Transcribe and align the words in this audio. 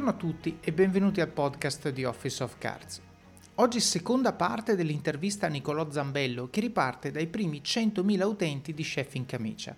Buongiorno 0.00 0.26
a 0.26 0.32
tutti 0.32 0.56
e 0.62 0.72
benvenuti 0.72 1.20
al 1.20 1.28
podcast 1.28 1.90
di 1.90 2.06
Office 2.06 2.42
of 2.42 2.56
Cards. 2.56 3.02
Oggi 3.56 3.80
seconda 3.80 4.32
parte 4.32 4.74
dell'intervista 4.74 5.44
a 5.44 5.50
Nicolò 5.50 5.90
Zambello 5.90 6.48
che 6.48 6.62
riparte 6.62 7.10
dai 7.10 7.26
primi 7.26 7.60
100.000 7.62 8.22
utenti 8.22 8.72
di 8.72 8.82
Chef 8.82 9.14
in 9.16 9.26
Camicia 9.26 9.76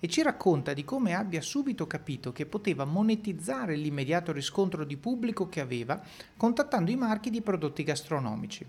e 0.00 0.08
ci 0.08 0.22
racconta 0.22 0.72
di 0.72 0.84
come 0.84 1.14
abbia 1.14 1.40
subito 1.40 1.86
capito 1.86 2.32
che 2.32 2.46
poteva 2.46 2.84
monetizzare 2.84 3.76
l'immediato 3.76 4.32
riscontro 4.32 4.84
di 4.84 4.96
pubblico 4.96 5.48
che 5.48 5.60
aveva 5.60 6.02
contattando 6.36 6.90
i 6.90 6.96
marchi 6.96 7.30
di 7.30 7.40
prodotti 7.40 7.84
gastronomici. 7.84 8.66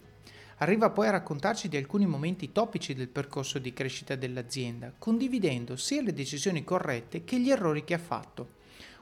Arriva 0.57 0.91
poi 0.91 1.07
a 1.07 1.11
raccontarci 1.11 1.67
di 1.67 1.77
alcuni 1.77 2.05
momenti 2.05 2.51
topici 2.51 2.93
del 2.93 3.09
percorso 3.09 3.57
di 3.57 3.73
crescita 3.73 4.13
dell'azienda, 4.13 4.93
condividendo 4.95 5.75
sia 5.77 6.03
le 6.03 6.13
decisioni 6.13 6.63
corrette 6.63 7.23
che 7.23 7.39
gli 7.39 7.49
errori 7.49 7.83
che 7.83 7.95
ha 7.95 7.97
fatto. 7.97 8.59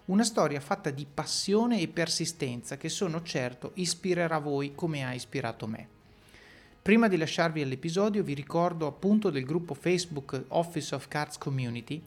Una 0.09 0.23
storia 0.23 0.59
fatta 0.59 0.89
di 0.89 1.05
passione 1.05 1.79
e 1.79 1.87
persistenza 1.87 2.77
che 2.77 2.89
sono 2.89 3.21
certo 3.21 3.73
ispirerà 3.75 4.39
voi 4.39 4.73
come 4.73 5.05
ha 5.05 5.13
ispirato 5.13 5.67
me. 5.67 5.87
Prima 6.81 7.07
di 7.07 7.15
lasciarvi 7.15 7.61
all'episodio 7.61 8.23
vi 8.23 8.33
ricordo 8.33 8.87
appunto 8.87 9.29
del 9.29 9.45
gruppo 9.45 9.75
Facebook 9.75 10.45
Office 10.47 10.95
of 10.95 11.07
Cards 11.07 11.37
Community 11.37 12.01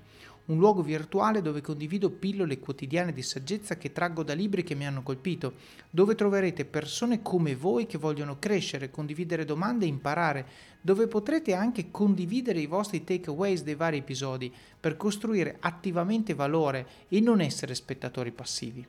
un 0.47 0.59
luogo 0.59 0.83
virtuale 0.83 1.41
dove 1.41 1.61
condivido 1.61 2.11
pillole 2.11 2.59
quotidiane 2.59 3.13
di 3.13 3.23
saggezza 3.23 3.77
che 3.77 3.93
traggo 3.93 4.23
da 4.23 4.35
libri 4.35 4.65
che 4.65 4.75
mi 4.75 4.87
hanno 4.87 5.03
colpito, 5.03 5.55
dove 5.89 6.15
troverete 6.15 6.65
persone 6.65 7.23
come 7.23 7.55
voi 7.55 7.87
che 7.87 7.99
vogliono 7.99 8.39
crescere, 8.39 8.91
condividere 8.91 9.45
domande 9.45 9.85
e 9.85 9.89
imparare, 9.89 10.47
dove 10.81 11.07
potrete 11.07 11.55
anche 11.55 11.91
condividere 11.91 12.61
i 12.61 12.67
vostri 12.67 13.05
takeaways 13.05 13.63
dei 13.63 13.77
vari 13.77 13.99
episodi 13.99 14.53
per 14.81 14.97
costruire 14.97 15.59
attivamente 15.61 16.35
valore 16.35 16.87
e 17.09 17.21
non 17.21 17.41
essere 17.41 17.75
spettatori 17.75 18.33
passivi. 18.33 18.85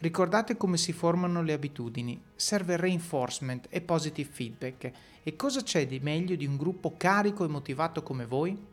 Ricordate 0.00 0.56
come 0.56 0.78
si 0.78 0.92
formano 0.92 1.42
le 1.42 1.52
abitudini, 1.52 2.18
serve 2.34 2.78
reinforcement 2.78 3.66
e 3.68 3.82
positive 3.82 4.30
feedback. 4.32 4.92
E 5.22 5.36
cosa 5.36 5.62
c'è 5.62 5.86
di 5.86 5.98
meglio 6.00 6.36
di 6.36 6.46
un 6.46 6.56
gruppo 6.56 6.94
carico 6.96 7.44
e 7.44 7.48
motivato 7.48 8.02
come 8.02 8.24
voi? 8.24 8.69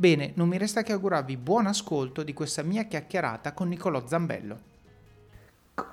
Bene, 0.00 0.30
non 0.34 0.46
mi 0.46 0.58
resta 0.58 0.84
che 0.84 0.92
augurarvi 0.92 1.36
buon 1.36 1.66
ascolto 1.66 2.22
di 2.22 2.32
questa 2.32 2.62
mia 2.62 2.84
chiacchierata 2.84 3.52
con 3.52 3.66
Nicolò 3.66 4.00
Zambello. 4.06 4.58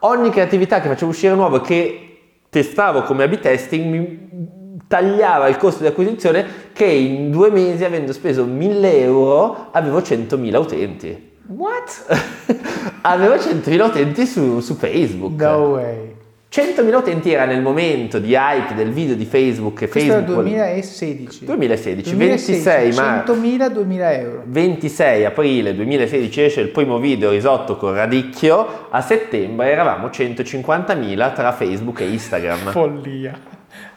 Ogni 0.01 0.29
creatività 0.29 0.79
che 0.79 0.89
facevo 0.89 1.09
uscire 1.09 1.33
nuovo 1.33 1.55
e 1.55 1.61
che 1.61 2.17
testavo 2.47 3.01
come 3.01 3.23
A-B 3.23 3.39
testing 3.39 3.85
mi 3.91 4.83
tagliava 4.87 5.47
il 5.47 5.57
costo 5.57 5.81
di 5.81 5.87
acquisizione 5.87 6.45
che 6.71 6.85
in 6.85 7.31
due 7.31 7.49
mesi, 7.49 7.83
avendo 7.83 8.13
speso 8.13 8.45
1000 8.45 8.99
euro, 8.99 9.69
avevo 9.71 9.97
100.000 9.97 10.55
utenti. 10.55 11.31
What? 11.47 12.05
avevo 13.01 13.33
100.000 13.33 13.87
utenti 13.87 14.27
su, 14.27 14.59
su 14.59 14.75
Facebook. 14.75 15.41
No 15.41 15.69
way. 15.69 16.14
100.000 16.55 16.93
utenti 16.93 17.33
era 17.33 17.43
nel 17.43 17.61
momento 17.61 18.17
di 18.17 18.33
hype 18.33 18.75
del 18.75 18.91
video 18.91 19.15
di 19.15 19.25
Facebook 19.25 19.81
e 19.81 19.89
Questo 19.89 20.09
Facebook. 20.09 20.43
Questo 20.43 20.55
era 20.55 20.71
2016. 20.71 21.45
2016, 21.45 22.15
26 22.15 22.93
marzo. 22.93 23.33
100.000, 23.33 23.67
2000 23.67 24.13
euro. 24.13 24.43
26 24.45 25.25
aprile 25.25 25.75
2016 25.75 26.41
esce 26.41 26.61
il 26.61 26.69
primo 26.69 26.97
video 26.97 27.31
risotto 27.31 27.75
con 27.75 27.93
radicchio, 27.93 28.87
a 28.89 29.01
settembre 29.01 29.69
eravamo 29.69 30.07
150.000 30.07 31.33
tra 31.33 31.51
Facebook 31.51 31.99
e 31.99 32.09
Instagram. 32.11 32.71
Follia. 32.71 33.37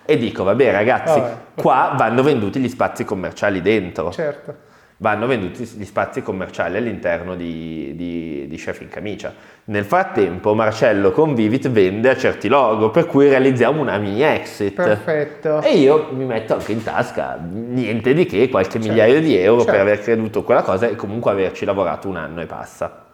E 0.04 0.18
dico, 0.18 0.42
vabbè 0.42 0.72
ragazzi, 0.72 1.20
vabbè. 1.20 1.36
qua 1.54 1.94
vanno 1.96 2.24
venduti 2.24 2.58
gli 2.58 2.68
spazi 2.68 3.04
commerciali 3.04 3.62
dentro. 3.62 4.10
Certo 4.10 4.66
vanno 4.98 5.26
venduti 5.26 5.64
gli 5.64 5.84
spazi 5.84 6.22
commerciali 6.22 6.76
all'interno 6.76 7.36
di, 7.36 7.92
di, 7.94 8.46
di 8.48 8.56
Chef 8.56 8.80
in 8.80 8.88
Camicia. 8.88 9.32
Nel 9.64 9.84
frattempo 9.84 10.54
Marcello 10.54 11.12
con 11.12 11.34
Vivit 11.34 11.68
vende 11.68 12.10
a 12.10 12.16
certi 12.16 12.48
logo, 12.48 12.90
per 12.90 13.06
cui 13.06 13.28
realizziamo 13.28 13.80
una 13.80 13.96
mini 13.98 14.22
exit. 14.22 14.74
Perfetto. 14.74 15.62
E 15.62 15.76
io 15.76 16.08
mi 16.12 16.24
metto 16.24 16.54
anche 16.54 16.72
in 16.72 16.82
tasca 16.82 17.38
niente 17.40 18.12
di 18.12 18.26
che, 18.26 18.48
qualche 18.48 18.72
certo. 18.72 18.88
migliaio 18.88 19.20
di 19.20 19.36
euro 19.36 19.60
certo. 19.60 19.72
per 19.72 19.80
aver 19.80 20.00
creduto 20.00 20.40
a 20.40 20.44
quella 20.44 20.62
cosa 20.62 20.88
e 20.88 20.96
comunque 20.96 21.30
averci 21.30 21.64
lavorato 21.64 22.08
un 22.08 22.16
anno 22.16 22.40
e 22.40 22.46
passa. 22.46 23.04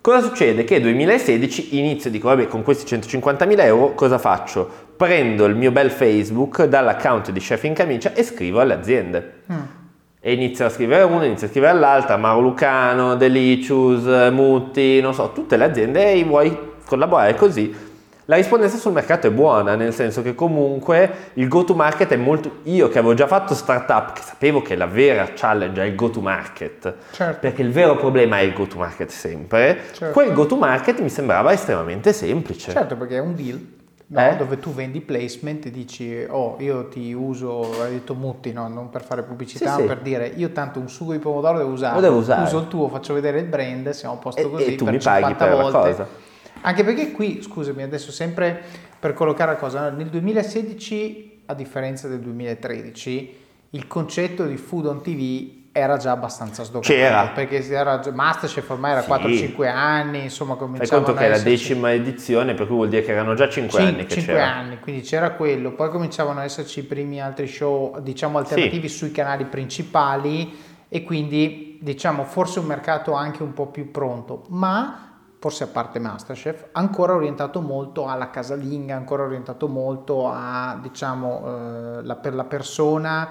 Cosa 0.00 0.20
succede? 0.20 0.64
Che 0.64 0.74
nel 0.74 0.82
2016 0.82 1.78
inizio 1.78 2.08
e 2.08 2.12
dico, 2.12 2.28
vabbè, 2.28 2.48
con 2.48 2.62
questi 2.62 2.92
150.000 2.92 3.60
euro 3.60 3.94
cosa 3.94 4.18
faccio? 4.18 4.68
Prendo 4.96 5.44
il 5.44 5.54
mio 5.54 5.70
bel 5.70 5.90
Facebook 5.90 6.64
dall'account 6.64 7.30
di 7.30 7.38
Chef 7.38 7.62
in 7.64 7.74
Camicia 7.74 8.12
e 8.14 8.24
scrivo 8.24 8.60
alle 8.60 8.74
aziende. 8.74 9.32
Mm 9.52 9.80
e 10.24 10.32
inizia 10.32 10.66
a 10.66 10.68
scrivere 10.68 11.02
una, 11.02 11.24
inizia 11.24 11.48
a 11.48 11.50
scrivere 11.50 11.76
l'altra, 11.76 12.16
Mauro 12.16 12.46
Lucano, 12.46 13.16
Delicious, 13.16 14.30
Mutti, 14.30 15.00
non 15.00 15.14
so, 15.14 15.32
tutte 15.32 15.56
le 15.56 15.64
aziende 15.64 16.12
e 16.12 16.22
vuoi 16.22 16.56
collaborare 16.86 17.34
così. 17.34 17.90
La 18.26 18.36
rispondenza 18.36 18.76
sul 18.76 18.92
mercato 18.92 19.26
è 19.26 19.30
buona, 19.32 19.74
nel 19.74 19.92
senso 19.92 20.22
che 20.22 20.36
comunque 20.36 21.30
il 21.34 21.48
go 21.48 21.64
to 21.64 21.74
market 21.74 22.12
è 22.12 22.16
molto... 22.16 22.58
Io 22.62 22.88
che 22.88 22.98
avevo 23.00 23.14
già 23.14 23.26
fatto 23.26 23.52
startup, 23.52 24.12
che 24.12 24.22
sapevo 24.22 24.62
che 24.62 24.76
la 24.76 24.86
vera 24.86 25.30
challenge 25.34 25.82
è 25.82 25.86
il 25.86 25.96
go 25.96 26.08
to 26.08 26.20
market, 26.20 26.94
certo. 27.10 27.38
perché 27.40 27.62
il 27.62 27.72
vero 27.72 27.96
problema 27.96 28.38
è 28.38 28.42
il 28.42 28.52
go 28.52 28.68
to 28.68 28.78
market 28.78 29.10
sempre, 29.10 29.80
certo. 29.92 30.12
quel 30.12 30.32
go 30.32 30.46
to 30.46 30.54
market 30.54 31.00
mi 31.00 31.08
sembrava 31.08 31.52
estremamente 31.52 32.12
semplice. 32.12 32.70
Certo, 32.70 32.94
perché 32.94 33.16
è 33.16 33.20
un 33.20 33.34
deal 33.34 33.58
no? 34.12 34.30
eh? 34.30 34.36
dove 34.36 34.58
tu 34.58 34.72
vendi 34.72 35.00
placement 35.00 35.66
e 35.66 35.70
dici 35.70 36.24
oh 36.28 36.56
io 36.58 36.88
ti 36.88 37.12
uso, 37.12 37.82
hai 37.82 37.92
detto 37.92 38.14
Mutti, 38.14 38.52
no? 38.52 38.68
non 38.68 38.90
per 38.90 39.02
fare 39.02 39.22
pubblicità, 39.22 39.74
sì, 39.74 39.80
ma 39.80 39.86
per 39.86 40.00
dire 40.00 40.26
io 40.36 40.50
tanto 40.52 40.78
un 40.78 40.88
sugo 40.88 41.12
di 41.12 41.18
pomodoro 41.18 41.58
devo 41.58 41.70
usare, 41.70 42.00
devo 42.00 42.18
usare. 42.18 42.42
uso 42.44 42.58
il 42.58 42.68
tuo, 42.68 42.88
faccio 42.88 43.14
vedere 43.14 43.40
il 43.40 43.46
brand, 43.46 43.90
siamo 43.90 44.14
a 44.14 44.18
posto 44.18 44.48
così 44.50 44.74
e 44.74 44.74
tu 44.76 44.88
mi 44.88 44.98
paghi 44.98 45.34
per 45.34 45.50
volte. 45.50 45.72
la 45.72 45.82
cosa. 45.84 46.08
Anche 46.64 46.84
perché 46.84 47.10
qui, 47.10 47.42
scusami, 47.42 47.82
adesso 47.82 48.12
sempre 48.12 48.62
per 48.98 49.14
collocare 49.14 49.52
la 49.52 49.58
cosa, 49.58 49.90
nel 49.90 50.08
2016 50.08 51.40
a 51.46 51.54
differenza 51.54 52.06
del 52.06 52.20
2013 52.20 53.40
il 53.70 53.86
concetto 53.86 54.44
di 54.44 54.56
food 54.56 54.86
on 54.86 55.02
TV 55.02 55.61
era 55.72 55.96
già 55.96 56.10
abbastanza 56.10 56.64
sdoganato 56.64 56.92
c'era 56.92 57.28
perché 57.28 57.66
era 57.66 58.02
Masterchef 58.12 58.68
ormai 58.68 58.92
era 58.92 59.00
sì. 59.00 59.54
4-5 59.56 59.66
anni 59.68 60.24
insomma 60.24 60.54
fai 60.54 60.86
conto 60.86 61.14
che 61.14 61.24
è 61.24 61.28
la 61.30 61.38
decima 61.38 61.92
edizione 61.92 62.52
per 62.52 62.66
cui 62.66 62.76
vuol 62.76 62.90
dire 62.90 63.02
che 63.02 63.12
erano 63.12 63.32
già 63.32 63.48
5 63.48 63.78
Cin- 63.78 63.88
anni 63.88 64.04
che 64.04 64.14
5 64.14 64.34
c'era. 64.34 64.54
anni 64.54 64.78
quindi 64.80 65.00
c'era 65.00 65.30
quello 65.32 65.72
poi 65.72 65.88
cominciavano 65.88 66.40
ad 66.40 66.44
esserci 66.44 66.80
i 66.80 66.82
primi 66.82 67.22
altri 67.22 67.46
show 67.46 67.98
diciamo 68.00 68.36
alternativi 68.36 68.88
sì. 68.88 68.96
sui 68.98 69.12
canali 69.12 69.46
principali 69.46 70.54
e 70.90 71.02
quindi 71.04 71.78
diciamo 71.80 72.24
forse 72.24 72.58
un 72.58 72.66
mercato 72.66 73.14
anche 73.14 73.42
un 73.42 73.54
po' 73.54 73.68
più 73.68 73.90
pronto 73.90 74.44
ma 74.48 75.06
forse 75.38 75.64
a 75.64 75.66
parte 75.66 75.98
Masterchef, 75.98 76.68
ancora 76.70 77.16
orientato 77.16 77.60
molto 77.60 78.06
alla 78.06 78.30
casalinga, 78.30 78.94
ancora 78.94 79.24
orientato 79.24 79.66
molto 79.66 80.28
a, 80.28 80.78
diciamo, 80.80 81.42
eh, 81.98 82.02
la, 82.04 82.14
per 82.14 82.32
la 82.34 82.44
persona 82.44 83.28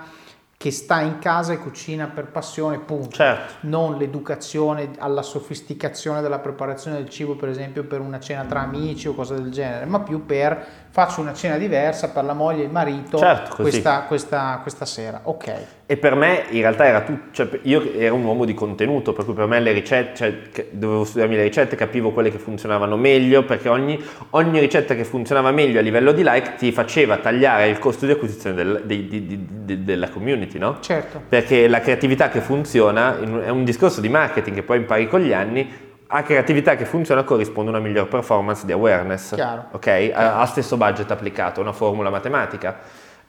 che 0.61 0.69
sta 0.69 1.01
in 1.01 1.17
casa 1.17 1.53
e 1.53 1.57
cucina 1.57 2.05
per 2.05 2.27
passione, 2.27 2.77
punto. 2.77 3.15
Certo. 3.15 3.53
Non 3.61 3.97
l'educazione 3.97 4.91
alla 4.99 5.23
sofisticazione 5.23 6.21
della 6.21 6.37
preparazione 6.37 6.97
del 6.97 7.09
cibo, 7.09 7.35
per 7.35 7.49
esempio 7.49 7.83
per 7.85 7.99
una 7.99 8.19
cena 8.19 8.45
tra 8.45 8.61
amici 8.61 9.07
o 9.07 9.15
cose 9.15 9.33
del 9.33 9.49
genere, 9.49 9.85
ma 9.85 10.01
più 10.01 10.23
per 10.23 10.63
faccio 10.91 11.21
una 11.21 11.33
cena 11.33 11.57
diversa 11.57 12.09
per 12.09 12.25
la 12.25 12.33
moglie 12.33 12.63
e 12.63 12.65
il 12.65 12.71
marito 12.71 13.17
certo, 13.17 13.55
questa, 13.55 14.01
questa, 14.01 14.59
questa, 14.61 14.85
sera. 14.85 15.21
Ok. 15.23 15.53
E 15.85 15.95
per 15.95 16.15
me 16.15 16.43
in 16.49 16.59
realtà 16.59 16.85
era 16.85 17.01
tutto, 17.01 17.29
cioè 17.31 17.59
io 17.63 17.93
ero 17.93 18.15
un 18.15 18.23
uomo 18.25 18.43
di 18.43 18.53
contenuto, 18.53 19.13
per 19.13 19.23
cui 19.23 19.33
per 19.33 19.45
me 19.45 19.61
le 19.61 19.71
ricette, 19.71 20.15
cioè, 20.15 20.67
dovevo 20.71 21.05
studiarmi 21.05 21.35
le 21.35 21.43
ricette, 21.43 21.77
capivo 21.77 22.11
quelle 22.11 22.29
che 22.29 22.39
funzionavano 22.39 22.97
meglio, 22.97 23.43
perché 23.43 23.69
ogni, 23.69 24.01
ogni, 24.31 24.59
ricetta 24.59 24.93
che 24.93 25.05
funzionava 25.05 25.51
meglio 25.51 25.79
a 25.79 25.81
livello 25.81 26.11
di 26.11 26.23
like 26.23 26.55
ti 26.57 26.73
faceva 26.73 27.17
tagliare 27.17 27.69
il 27.69 27.79
costo 27.79 28.05
di 28.05 28.11
acquisizione 28.11 28.55
del, 28.55 28.81
di, 28.85 29.07
di, 29.07 29.47
di, 29.63 29.83
della 29.85 30.09
community, 30.09 30.57
no? 30.57 30.77
Certo. 30.81 31.21
Perché 31.27 31.69
la 31.69 31.79
creatività 31.79 32.27
che 32.27 32.41
funziona 32.41 33.17
è 33.17 33.49
un 33.49 33.63
discorso 33.63 34.01
di 34.01 34.09
marketing 34.09 34.57
che 34.57 34.63
poi 34.63 34.77
impari 34.77 35.07
con 35.07 35.21
gli 35.21 35.31
anni 35.31 35.89
a 36.13 36.23
creatività 36.23 36.75
che 36.75 36.83
funziona 36.83 37.23
corrisponde 37.23 37.69
una 37.69 37.79
miglior 37.79 38.07
performance 38.07 38.65
di 38.65 38.73
awareness. 38.73 39.33
Chiaro. 39.33 39.67
Ok? 39.71 40.11
A, 40.13 40.41
a, 40.41 40.45
stesso 40.45 40.75
budget 40.75 41.09
applicato, 41.09 41.61
una 41.61 41.71
formula 41.71 42.09
matematica. 42.09 42.79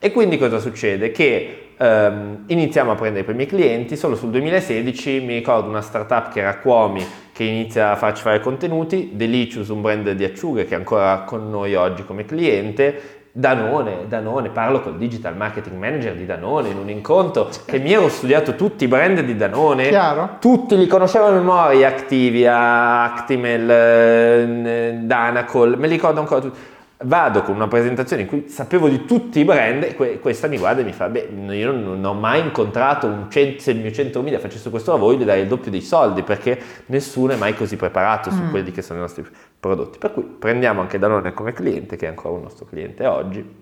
E 0.00 0.10
quindi 0.10 0.36
cosa 0.36 0.58
succede? 0.58 1.12
Che 1.12 1.74
ehm, 1.78 2.44
iniziamo 2.46 2.90
a 2.90 2.94
prendere 2.96 3.20
i 3.20 3.24
primi 3.24 3.46
clienti, 3.46 3.96
solo 3.96 4.16
sul 4.16 4.30
2016 4.30 5.20
mi 5.20 5.34
ricordo 5.34 5.68
una 5.68 5.80
startup 5.80 6.32
che 6.32 6.40
era 6.40 6.58
Quomi 6.58 7.06
che 7.32 7.44
inizia 7.44 7.92
a 7.92 7.96
farci 7.96 8.22
fare 8.22 8.40
contenuti, 8.40 9.10
Delicious, 9.12 9.68
un 9.68 9.80
brand 9.80 10.10
di 10.10 10.24
acciughe 10.24 10.64
che 10.64 10.74
è 10.74 10.76
ancora 10.76 11.20
con 11.20 11.48
noi 11.48 11.76
oggi 11.76 12.04
come 12.04 12.24
cliente, 12.24 13.21
Danone, 13.34 14.08
Danone, 14.08 14.50
parlo 14.50 14.82
col 14.82 14.98
digital 14.98 15.34
marketing 15.34 15.78
manager 15.78 16.14
di 16.14 16.26
Danone 16.26 16.68
in 16.68 16.76
un 16.76 16.90
incontro 16.90 17.48
che 17.64 17.78
mi 17.78 17.90
ero 17.90 18.10
studiato 18.10 18.56
tutti 18.56 18.84
i 18.84 18.88
brand 18.88 19.20
di 19.20 19.34
Danone, 19.34 19.88
Chiaro. 19.88 20.36
tutti 20.38 20.76
li 20.76 20.86
conoscevo 20.86 21.28
a 21.28 21.30
memoria, 21.30 21.88
Activia, 21.88 23.04
Actimel, 23.04 23.70
eh, 23.70 24.98
Danacol, 25.00 25.78
me 25.78 25.86
li 25.86 25.94
ricordo 25.94 26.20
ancora 26.20 26.40
tutti. 26.42 26.58
Vado 27.04 27.42
con 27.42 27.54
una 27.54 27.68
presentazione 27.68 28.22
in 28.22 28.28
cui 28.28 28.48
sapevo 28.48 28.88
di 28.88 29.04
tutti 29.04 29.40
i 29.40 29.44
brand 29.44 29.82
e 29.82 30.18
questa 30.20 30.46
mi 30.46 30.58
guarda 30.58 30.80
e 30.80 30.84
mi 30.84 30.92
fa, 30.92 31.08
beh, 31.08 31.28
io 31.50 31.72
non, 31.72 32.04
ho 32.04 32.14
mai 32.14 32.40
incontrato 32.40 33.06
un 33.06 33.30
cent- 33.30 33.60
se 33.60 33.72
il 33.72 33.78
mio 33.78 33.92
centro 33.92 34.22
media 34.22 34.38
facesse 34.38 34.70
questo 34.70 34.92
lavoro, 34.92 35.16
gli 35.16 35.24
darei 35.24 35.42
il 35.42 35.48
doppio 35.48 35.70
dei 35.70 35.80
soldi 35.80 36.22
perché 36.22 36.58
nessuno 36.86 37.32
è 37.32 37.36
mai 37.36 37.54
così 37.54 37.76
preparato 37.76 38.30
su 38.30 38.42
mm. 38.42 38.50
quelli 38.50 38.70
che 38.70 38.82
sono 38.82 38.98
i 38.98 39.02
nostri 39.02 39.24
prodotti. 39.58 39.98
Per 39.98 40.12
cui 40.12 40.22
prendiamo 40.22 40.80
anche 40.80 40.98
Danone 40.98 41.32
come 41.32 41.52
cliente, 41.52 41.96
che 41.96 42.06
è 42.06 42.08
ancora 42.08 42.34
un 42.34 42.42
nostro 42.42 42.66
cliente 42.66 43.06
oggi, 43.06 43.60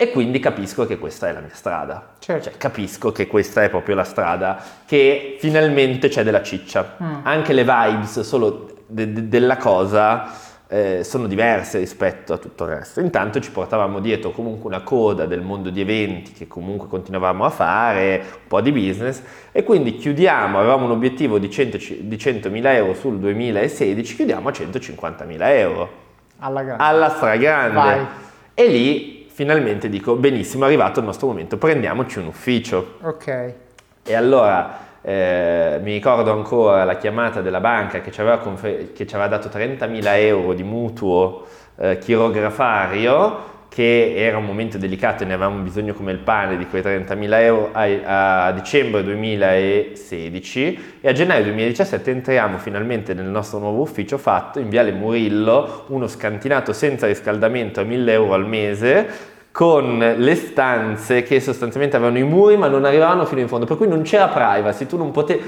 e 0.00 0.10
quindi 0.12 0.38
capisco 0.38 0.86
che 0.86 0.96
questa 0.96 1.28
è 1.28 1.32
la 1.32 1.40
mia 1.40 1.52
strada. 1.52 2.14
Certo. 2.20 2.44
Cioè, 2.44 2.56
capisco 2.56 3.10
che 3.10 3.26
questa 3.26 3.64
è 3.64 3.68
proprio 3.68 3.96
la 3.96 4.04
strada 4.04 4.62
che 4.86 5.36
finalmente 5.40 6.08
c'è 6.08 6.22
della 6.22 6.42
ciccia. 6.42 6.96
Mm. 7.02 7.14
Anche 7.24 7.52
le 7.52 7.64
vibes 7.64 8.20
solo 8.20 8.84
de- 8.86 9.12
de- 9.12 9.28
della 9.28 9.56
cosa 9.56 10.46
eh, 10.68 11.02
sono 11.02 11.26
diverse 11.26 11.78
rispetto 11.78 12.34
a 12.34 12.36
tutto 12.38 12.64
il 12.64 12.70
resto. 12.70 13.00
Intanto 13.00 13.40
ci 13.40 13.50
portavamo 13.50 14.00
dietro 14.00 14.30
comunque 14.30 14.68
una 14.68 14.82
coda 14.82 15.24
del 15.24 15.40
mondo 15.40 15.70
di 15.70 15.80
eventi 15.80 16.32
che 16.32 16.46
comunque 16.46 16.88
continuavamo 16.88 17.44
a 17.44 17.50
fare, 17.50 18.22
un 18.22 18.46
po' 18.46 18.60
di 18.60 18.70
business 18.70 19.22
e 19.50 19.62
quindi 19.64 19.96
chiudiamo, 19.96 20.58
avevamo 20.58 20.84
un 20.84 20.90
obiettivo 20.92 21.38
di, 21.38 21.50
100, 21.50 21.76
di 22.00 22.16
100.000 22.16 22.66
euro 22.74 22.94
sul 22.94 23.18
2016, 23.18 24.14
chiudiamo 24.14 24.48
a 24.48 24.52
150.000 24.52 25.36
euro. 25.40 26.06
Alla, 26.40 26.62
grande. 26.62 26.84
alla 26.84 27.08
stragrande. 27.08 27.74
Vai. 27.74 28.06
E 28.54 28.66
lì 28.66 29.26
finalmente 29.30 29.88
dico, 29.88 30.16
benissimo, 30.16 30.64
è 30.64 30.66
arrivato 30.66 31.00
il 31.00 31.06
nostro 31.06 31.28
momento, 31.28 31.56
prendiamoci 31.56 32.18
un 32.18 32.26
ufficio. 32.26 32.96
Ok. 33.02 33.54
E 34.02 34.14
allora 34.14 34.86
eh, 35.02 35.78
mi 35.82 35.92
ricordo 35.92 36.32
ancora 36.32 36.84
la 36.84 36.96
chiamata 36.96 37.40
della 37.40 37.60
banca 37.60 38.00
che 38.00 38.10
ci 38.10 38.20
aveva, 38.20 38.38
confer- 38.38 38.92
che 38.92 39.06
ci 39.06 39.14
aveva 39.14 39.36
dato 39.36 39.48
30.000 39.48 40.02
euro 40.16 40.52
di 40.54 40.62
mutuo 40.62 41.46
eh, 41.76 41.98
chirografario 41.98 43.56
che 43.68 44.14
era 44.16 44.38
un 44.38 44.44
momento 44.44 44.78
delicato 44.78 45.22
e 45.22 45.26
ne 45.26 45.34
avevamo 45.34 45.62
bisogno 45.62 45.92
come 45.92 46.10
il 46.10 46.18
pane 46.18 46.56
di 46.56 46.66
quei 46.66 46.82
30.000 46.82 47.32
euro. 47.40 47.70
A, 47.72 48.46
a, 48.46 48.52
dicembre 48.52 49.04
2016 49.04 50.96
e 51.00 51.08
a 51.08 51.12
gennaio 51.12 51.44
2017 51.44 52.10
entriamo 52.10 52.58
finalmente 52.58 53.14
nel 53.14 53.26
nostro 53.26 53.58
nuovo 53.58 53.82
ufficio 53.82 54.18
fatto 54.18 54.58
in 54.58 54.68
Viale 54.68 54.90
Murillo, 54.92 55.84
uno 55.88 56.08
scantinato 56.08 56.72
senza 56.72 57.06
riscaldamento 57.06 57.80
a 57.80 57.84
1.000 57.84 58.08
euro 58.08 58.34
al 58.34 58.46
mese 58.48 59.36
con 59.58 59.98
le 59.98 60.34
stanze 60.36 61.24
che 61.24 61.40
sostanzialmente 61.40 61.96
avevano 61.96 62.16
i 62.16 62.22
muri 62.22 62.56
ma 62.56 62.68
non 62.68 62.84
arrivavano 62.84 63.24
fino 63.24 63.40
in 63.40 63.48
fondo, 63.48 63.66
per 63.66 63.76
cui 63.76 63.88
non 63.88 64.02
c'era 64.02 64.28
privacy, 64.28 64.86
tu 64.86 64.96
non 64.96 65.10
potevi, 65.10 65.42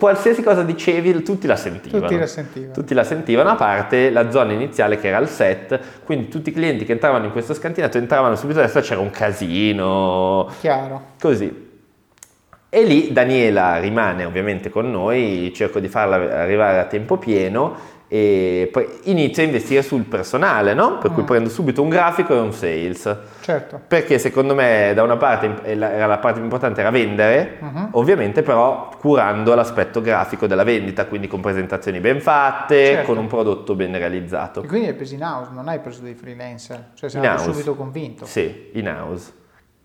qualsiasi 0.00 0.42
cosa 0.42 0.64
dicevi 0.64 1.22
tutti 1.22 1.46
la 1.46 1.54
sentivano. 1.54 2.08
Tutti 2.08 2.18
la 2.18 2.26
sentivano. 2.26 2.72
Tutti 2.72 2.92
la 2.92 3.04
sentivano, 3.04 3.50
a 3.50 3.54
parte 3.54 4.10
la 4.10 4.32
zona 4.32 4.50
iniziale 4.50 4.98
che 4.98 5.06
era 5.06 5.18
il 5.18 5.28
set, 5.28 5.78
quindi 6.02 6.26
tutti 6.26 6.48
i 6.48 6.52
clienti 6.52 6.84
che 6.84 6.90
entravano 6.90 7.26
in 7.26 7.30
questo 7.30 7.54
scantinato 7.54 7.98
entravano 7.98 8.34
subito 8.34 8.58
a 8.58 8.62
destra, 8.62 8.80
c'era 8.80 8.98
un 9.00 9.10
casino. 9.10 10.50
Chiaro. 10.58 11.00
Così. 11.20 11.70
E 12.68 12.82
lì 12.82 13.12
Daniela 13.12 13.78
rimane 13.78 14.24
ovviamente 14.24 14.70
con 14.70 14.90
noi, 14.90 15.52
cerco 15.54 15.78
di 15.78 15.86
farla 15.86 16.16
arrivare 16.40 16.80
a 16.80 16.84
tempo 16.86 17.16
pieno 17.16 17.76
e 18.14 18.68
poi 18.70 18.86
inizio 19.04 19.42
a 19.42 19.46
investire 19.46 19.80
sul 19.80 20.02
personale, 20.02 20.74
no? 20.74 20.98
Per 20.98 21.12
cui 21.12 21.22
mm. 21.22 21.26
prendo 21.26 21.48
subito 21.48 21.80
un 21.80 21.88
grafico 21.88 22.34
e 22.34 22.40
un 22.40 22.52
sales. 22.52 23.16
Certo. 23.40 23.80
Perché 23.88 24.18
secondo 24.18 24.54
me 24.54 24.92
da 24.94 25.02
una 25.02 25.16
parte 25.16 25.74
la, 25.74 26.06
la 26.06 26.18
parte 26.18 26.34
più 26.34 26.42
importante 26.42 26.82
era 26.82 26.90
vendere, 26.90 27.56
uh-huh. 27.58 27.88
ovviamente 27.92 28.42
però 28.42 28.90
curando 28.98 29.54
l'aspetto 29.54 30.02
grafico 30.02 30.46
della 30.46 30.62
vendita, 30.62 31.06
quindi 31.06 31.26
con 31.26 31.40
presentazioni 31.40 32.00
ben 32.00 32.20
fatte, 32.20 32.84
certo. 32.84 33.06
con 33.06 33.16
un 33.16 33.28
prodotto 33.28 33.74
ben 33.74 33.96
realizzato. 33.96 34.62
E 34.62 34.66
quindi 34.66 34.88
hai 34.88 34.94
preso 34.94 35.14
in 35.14 35.22
house, 35.22 35.50
non 35.50 35.68
hai 35.68 35.78
preso 35.78 36.02
dei 36.02 36.12
freelancer, 36.12 36.90
cioè 36.92 37.08
sei 37.08 37.38
subito 37.38 37.74
convinto. 37.74 38.26
Sì, 38.26 38.72
in 38.74 38.88
house 38.88 39.40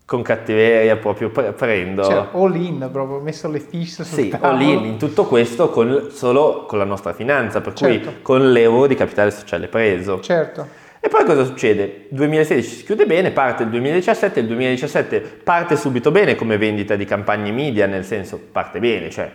con 0.08 0.22
cattiveria 0.22 0.96
proprio 0.96 1.30
prendo. 1.30 2.02
Cioè, 2.02 2.28
all 2.32 2.56
in, 2.56 2.90
proprio 2.94 3.20
messo 3.20 3.52
le 3.52 3.60
fiche 3.60 3.88
sul 3.88 4.06
Sì, 4.06 4.30
tavolo. 4.30 4.52
all 4.54 4.62
in 4.62 4.86
in 4.86 4.98
tutto 4.98 5.26
questo 5.26 5.70
con, 5.70 6.08
solo 6.12 6.66
con 6.66 6.78
la 6.78 6.86
nostra 6.86 7.12
finanza, 7.12 7.60
per 7.60 7.74
certo. 7.74 8.10
cui 8.10 8.22
con 8.22 8.54
l'euro 8.54 8.88
di 8.88 8.96
capitale 8.96 9.32
sociale 9.32 9.68
preso. 9.68 10.22
Certo. 10.22 10.66
E 11.02 11.10
poi 11.10 11.26
cosa 11.26 11.44
succede? 11.44 12.06
2016 12.10 12.76
si 12.76 12.84
chiude 12.86 13.06
bene, 13.06 13.32
parte 13.32 13.64
il 13.64 13.70
2017, 13.70 14.40
il 14.40 14.48
2017 14.48 15.20
parte 15.44 15.76
subito 15.76 16.10
bene 16.10 16.36
come 16.36 16.58
vendita 16.58 16.96
di 16.96 17.04
campagne 17.04 17.52
media, 17.52 17.86
nel 17.86 18.06
senso 18.06 18.40
parte 18.50 18.80
bene, 18.80 19.10
cioè 19.10 19.30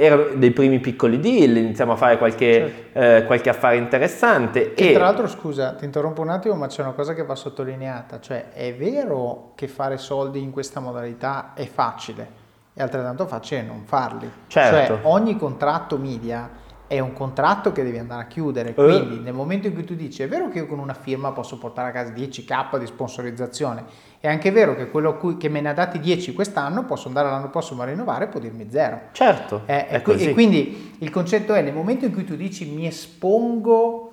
erano 0.00 0.26
dei 0.36 0.52
primi 0.52 0.78
piccoli 0.78 1.18
deal, 1.18 1.56
iniziamo 1.56 1.90
a 1.90 1.96
fare 1.96 2.18
qualche, 2.18 2.92
certo. 2.92 2.98
eh, 3.00 3.24
qualche 3.26 3.48
affare 3.48 3.78
interessante. 3.78 4.72
Che 4.72 4.90
e... 4.90 4.92
tra 4.92 5.02
l'altro, 5.02 5.26
scusa, 5.26 5.74
ti 5.74 5.84
interrompo 5.84 6.22
un 6.22 6.28
attimo, 6.28 6.54
ma 6.54 6.68
c'è 6.68 6.82
una 6.82 6.92
cosa 6.92 7.14
che 7.14 7.24
va 7.24 7.34
sottolineata, 7.34 8.20
cioè 8.20 8.50
è 8.52 8.72
vero 8.76 9.54
che 9.56 9.66
fare 9.66 9.96
soldi 9.96 10.40
in 10.40 10.52
questa 10.52 10.78
modalità 10.78 11.50
è 11.52 11.66
facile, 11.66 12.28
è 12.74 12.80
altrettanto 12.80 13.26
facile 13.26 13.62
non 13.62 13.82
farli. 13.86 14.30
Certo. 14.46 14.86
Cioè 14.86 14.98
ogni 15.02 15.36
contratto 15.36 15.96
media 15.98 16.48
è 16.88 16.98
un 17.00 17.12
contratto 17.12 17.70
che 17.70 17.84
devi 17.84 17.98
andare 17.98 18.22
a 18.22 18.26
chiudere, 18.26 18.70
eh. 18.70 18.74
quindi 18.74 19.18
nel 19.18 19.34
momento 19.34 19.66
in 19.66 19.74
cui 19.74 19.84
tu 19.84 19.94
dici 19.94 20.22
è 20.22 20.28
vero 20.28 20.48
che 20.48 20.58
io 20.58 20.66
con 20.66 20.78
una 20.78 20.94
firma 20.94 21.32
posso 21.32 21.58
portare 21.58 21.90
a 21.90 21.92
casa 21.92 22.12
10k 22.12 22.78
di 22.78 22.86
sponsorizzazione, 22.86 23.84
è 24.18 24.26
anche 24.26 24.50
vero 24.50 24.74
che 24.74 24.88
quello 24.88 25.18
cui, 25.18 25.36
che 25.36 25.50
me 25.50 25.60
ne 25.60 25.68
ha 25.68 25.74
dati 25.74 26.00
10 26.00 26.32
quest'anno 26.32 26.86
posso 26.86 27.08
andare 27.08 27.28
l'anno 27.28 27.50
prossimo 27.50 27.82
a 27.82 27.84
rinnovare 27.84 28.24
e 28.24 28.28
può 28.28 28.40
dirmi 28.40 28.68
0. 28.70 29.00
Certo. 29.12 29.62
Eh, 29.66 29.86
e, 29.90 30.02
e 30.02 30.32
quindi 30.32 30.96
il 30.98 31.10
concetto 31.10 31.52
è 31.52 31.60
nel 31.60 31.74
momento 31.74 32.06
in 32.06 32.12
cui 32.12 32.24
tu 32.24 32.34
dici 32.34 32.64
mi 32.70 32.86
espongo 32.86 34.12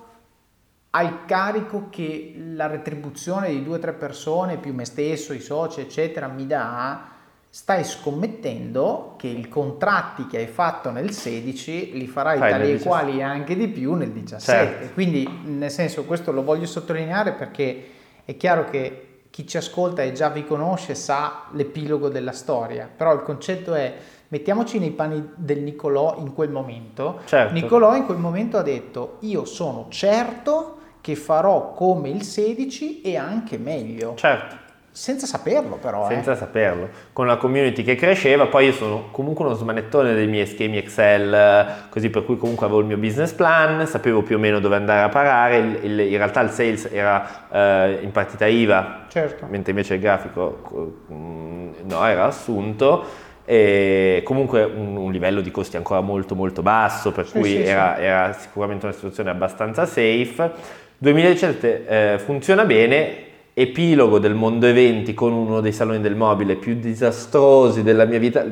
al 0.90 1.24
carico 1.24 1.86
che 1.88 2.34
la 2.54 2.66
retribuzione 2.66 3.48
di 3.48 3.64
due 3.64 3.76
o 3.76 3.80
tre 3.80 3.94
persone 3.94 4.58
più 4.58 4.74
me 4.74 4.84
stesso, 4.84 5.32
i 5.32 5.40
soci 5.40 5.80
eccetera 5.80 6.28
mi 6.28 6.46
dà, 6.46 7.08
stai 7.56 7.84
scommettendo 7.84 9.14
che 9.16 9.28
i 9.28 9.48
contratti 9.48 10.26
che 10.26 10.36
hai 10.36 10.46
fatto 10.46 10.90
nel 10.90 11.10
16 11.10 11.96
li 11.96 12.06
farai 12.06 12.36
Fai 12.36 12.50
tali 12.50 12.72
e 12.72 12.78
quali 12.80 13.22
anche 13.22 13.56
di 13.56 13.66
più 13.68 13.94
nel 13.94 14.10
17. 14.10 14.52
Certo. 14.52 14.92
Quindi, 14.92 15.26
nel 15.44 15.70
senso, 15.70 16.04
questo 16.04 16.32
lo 16.32 16.42
voglio 16.42 16.66
sottolineare 16.66 17.32
perché 17.32 17.84
è 18.26 18.36
chiaro 18.36 18.66
che 18.66 19.20
chi 19.30 19.46
ci 19.46 19.56
ascolta 19.56 20.02
e 20.02 20.12
già 20.12 20.28
vi 20.28 20.44
conosce 20.44 20.94
sa 20.94 21.44
l'epilogo 21.52 22.10
della 22.10 22.32
storia, 22.32 22.90
però 22.94 23.14
il 23.14 23.22
concetto 23.22 23.72
è 23.72 23.94
mettiamoci 24.28 24.78
nei 24.78 24.90
panni 24.90 25.26
del 25.34 25.60
Nicolò 25.60 26.16
in 26.18 26.34
quel 26.34 26.50
momento. 26.50 27.20
Certo. 27.24 27.54
Nicolò 27.54 27.96
in 27.96 28.04
quel 28.04 28.18
momento 28.18 28.58
ha 28.58 28.62
detto 28.62 29.16
io 29.20 29.46
sono 29.46 29.86
certo 29.88 30.76
che 31.00 31.16
farò 31.16 31.72
come 31.72 32.10
il 32.10 32.22
16 32.22 33.00
e 33.00 33.16
anche 33.16 33.56
meglio. 33.56 34.14
Certo. 34.14 34.64
Senza 34.96 35.26
saperlo 35.26 35.76
però. 35.76 36.08
Senza 36.08 36.32
eh. 36.32 36.36
saperlo. 36.36 36.88
Con 37.12 37.26
la 37.26 37.36
community 37.36 37.82
che 37.82 37.96
cresceva, 37.96 38.46
poi 38.46 38.64
io 38.64 38.72
sono 38.72 39.08
comunque 39.10 39.44
uno 39.44 39.52
smanettone 39.52 40.14
dei 40.14 40.26
miei 40.26 40.46
schemi 40.46 40.78
Excel, 40.78 41.88
così 41.90 42.08
per 42.08 42.24
cui 42.24 42.38
comunque 42.38 42.64
avevo 42.64 42.80
il 42.80 42.86
mio 42.86 42.96
business 42.96 43.32
plan, 43.32 43.86
sapevo 43.86 44.22
più 44.22 44.36
o 44.36 44.38
meno 44.38 44.58
dove 44.58 44.74
andare 44.76 45.02
a 45.02 45.10
parare, 45.10 45.58
il, 45.58 45.78
il, 45.82 46.00
in 46.00 46.16
realtà 46.16 46.40
il 46.40 46.48
sales 46.48 46.88
era 46.90 47.46
eh, 47.50 47.98
in 48.00 48.10
partita 48.10 48.46
IVA, 48.46 49.04
certo. 49.08 49.44
mentre 49.50 49.72
invece 49.72 49.94
il 49.94 50.00
grafico 50.00 51.02
mm, 51.12 51.72
no, 51.82 52.06
era 52.06 52.24
assunto 52.24 53.04
e 53.44 54.22
comunque 54.24 54.64
un, 54.64 54.96
un, 54.96 55.12
livello 55.12 55.42
di 55.42 55.50
costi 55.50 55.76
ancora 55.76 56.00
molto 56.00 56.34
molto 56.34 56.62
basso, 56.62 57.12
per 57.12 57.26
sì, 57.26 57.38
cui 57.38 57.50
sì, 57.50 57.62
era, 57.62 57.96
sì. 57.96 58.02
era, 58.02 58.32
sicuramente 58.32 58.86
una 58.86 58.94
situazione 58.94 59.28
abbastanza 59.28 59.84
safe. 59.84 60.52
2017 60.98 61.86
eh, 61.86 62.18
funziona 62.18 62.64
bene, 62.64 63.25
epilogo 63.58 64.18
del 64.18 64.34
mondo 64.34 64.66
eventi 64.66 65.14
con 65.14 65.32
uno 65.32 65.62
dei 65.62 65.72
saloni 65.72 66.02
del 66.02 66.14
mobile 66.14 66.56
più 66.56 66.74
disastrosi 66.74 67.82
della 67.82 68.04
mia 68.04 68.18
vita. 68.18 68.44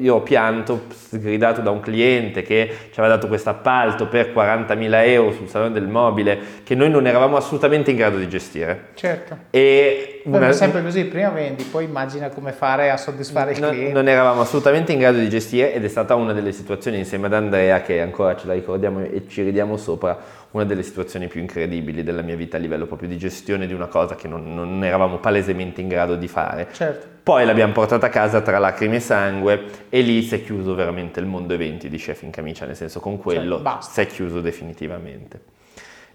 Io 0.00 0.16
ho 0.16 0.20
pianto, 0.22 0.86
gridato 1.10 1.60
da 1.60 1.70
un 1.70 1.78
cliente 1.78 2.42
che 2.42 2.68
ci 2.90 2.98
aveva 2.98 3.14
dato 3.14 3.28
questo 3.28 3.50
appalto 3.50 4.08
per 4.08 4.32
40.000 4.34 5.06
euro 5.06 5.30
sul 5.30 5.48
salone 5.48 5.70
del 5.70 5.86
mobile 5.86 6.38
che 6.64 6.74
noi 6.74 6.90
non 6.90 7.06
eravamo 7.06 7.36
assolutamente 7.36 7.92
in 7.92 7.98
grado 7.98 8.16
di 8.16 8.28
gestire. 8.28 8.88
Certo. 8.94 9.36
E 9.50 10.22
una... 10.24 10.50
sempre 10.50 10.82
così, 10.82 11.04
prima 11.04 11.28
vendi, 11.28 11.62
poi 11.62 11.84
immagina 11.84 12.28
come 12.28 12.50
fare 12.50 12.90
a 12.90 12.96
soddisfare 12.96 13.52
il 13.52 13.58
cliente. 13.58 13.92
Non 13.92 14.08
eravamo 14.08 14.40
assolutamente 14.40 14.90
in 14.90 14.98
grado 14.98 15.18
di 15.18 15.28
gestire 15.28 15.72
ed 15.72 15.84
è 15.84 15.88
stata 15.88 16.16
una 16.16 16.32
delle 16.32 16.50
situazioni 16.50 16.98
insieme 16.98 17.26
ad 17.26 17.34
Andrea 17.34 17.80
che 17.80 18.00
ancora 18.00 18.34
ce 18.34 18.48
la 18.48 18.54
ricordiamo 18.54 19.04
e 19.04 19.22
ci 19.28 19.42
ridiamo 19.42 19.76
sopra 19.76 20.18
una 20.52 20.64
delle 20.64 20.82
situazioni 20.82 21.28
più 21.28 21.40
incredibili 21.40 22.02
della 22.02 22.22
mia 22.22 22.36
vita 22.36 22.56
a 22.56 22.60
livello 22.60 22.86
proprio 22.86 23.08
di 23.08 23.18
gestione 23.18 23.66
di 23.66 23.74
una 23.74 23.86
cosa 23.86 24.14
che 24.14 24.28
non, 24.28 24.54
non 24.54 24.82
eravamo 24.84 25.18
palesemente 25.18 25.80
in 25.80 25.88
grado 25.88 26.16
di 26.16 26.28
fare. 26.28 26.68
Certo. 26.72 27.06
Poi 27.22 27.44
l'abbiamo 27.44 27.72
portata 27.72 28.06
a 28.06 28.08
casa 28.08 28.40
tra 28.40 28.58
lacrime 28.58 28.96
e 28.96 29.00
sangue 29.00 29.64
e 29.88 30.00
lì 30.00 30.22
si 30.22 30.36
è 30.36 30.44
chiuso 30.44 30.74
veramente 30.74 31.18
il 31.18 31.26
mondo 31.26 31.54
eventi 31.54 31.88
di 31.88 31.96
Chef 31.96 32.22
in 32.22 32.30
Camicia, 32.30 32.66
nel 32.66 32.76
senso 32.76 33.00
con 33.00 33.18
quello 33.18 33.60
cioè, 33.62 33.78
si 33.80 34.00
è 34.00 34.06
chiuso 34.06 34.40
definitivamente. 34.40 35.54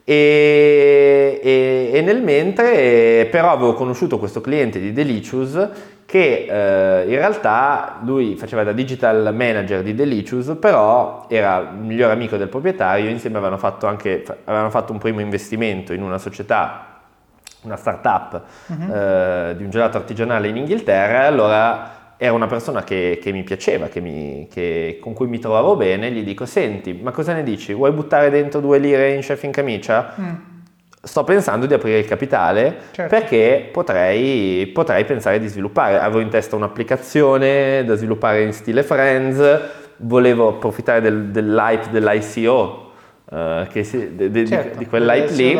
E, 0.04 1.40
e, 1.44 1.92
e, 1.94 2.02
nel 2.02 2.24
mentre 2.24 3.28
però 3.30 3.52
avevo 3.52 3.74
conosciuto 3.74 4.18
questo 4.18 4.42
cliente 4.42 4.80
di 4.80 4.94
Delicious 4.94 5.70
che 6.12 6.46
eh, 6.46 7.10
in 7.10 7.16
realtà 7.16 8.00
lui 8.04 8.36
faceva 8.36 8.66
da 8.66 8.74
digital 8.74 9.34
manager 9.34 9.82
di 9.82 9.96
Delicious, 9.96 10.58
però 10.60 11.26
era 11.30 11.60
il 11.60 11.78
migliore 11.78 12.12
amico 12.12 12.36
del 12.36 12.50
proprietario, 12.50 13.10
insieme 13.10 13.38
avevano 13.38 13.58
fatto 13.58 13.88
anche 13.88 14.26
avevano 14.44 14.70
fatto 14.70 14.92
un 14.92 14.98
primo 14.98 15.22
investimento 15.22 15.94
in 15.94 16.04
una 16.04 16.18
società, 16.18 17.00
una 17.62 17.78
startup 17.78 18.42
uh-huh. 18.68 18.94
eh, 18.94 19.54
di 19.56 19.64
un 19.64 19.70
gelato 19.70 19.96
artigianale 19.96 20.50
in 20.50 20.58
Inghilterra, 20.58 21.28
allora 21.28 22.16
era 22.18 22.34
una 22.34 22.48
persona 22.48 22.84
che, 22.84 23.18
che 23.22 23.32
mi 23.32 23.44
piaceva, 23.44 23.88
che 23.88 24.02
mi, 24.02 24.50
che, 24.52 25.00
con 25.02 25.14
cui 25.14 25.28
mi 25.28 25.40
trovavo 25.40 25.78
bene, 25.78 26.12
gli 26.12 26.26
dico, 26.26 26.46
senti, 26.46 26.92
ma 26.92 27.12
cosa 27.12 27.32
ne 27.32 27.44
dici? 27.44 27.72
Vuoi 27.72 27.92
buttare 27.92 28.30
dentro 28.30 28.60
due 28.60 28.80
lire 28.80 29.14
in 29.14 29.22
chef 29.22 29.44
in 29.44 29.52
camicia? 29.52 30.14
Mm 30.20 30.51
sto 31.04 31.24
pensando 31.24 31.66
di 31.66 31.74
aprire 31.74 31.98
il 31.98 32.06
capitale 32.06 32.78
certo. 32.92 33.16
perché 33.16 33.70
potrei, 33.72 34.68
potrei, 34.68 35.04
pensare 35.04 35.40
di 35.40 35.48
sviluppare. 35.48 36.00
Avevo 36.00 36.20
in 36.20 36.30
testa 36.30 36.56
un'applicazione 36.56 37.84
da 37.84 37.96
sviluppare 37.96 38.44
in 38.44 38.54
stile 38.54 38.84
Friends, 38.84 39.62
volevo 39.98 40.50
approfittare 40.50 41.02
del, 41.02 41.26
dell'hype 41.26 41.90
dell'ICO, 41.90 42.92
uh, 43.26 43.82
si, 43.82 44.16
de, 44.16 44.30
de, 44.30 44.46
certo, 44.46 44.72
di, 44.74 44.78
di 44.78 44.86
quell'hype 44.86 45.32
lì. 45.32 45.54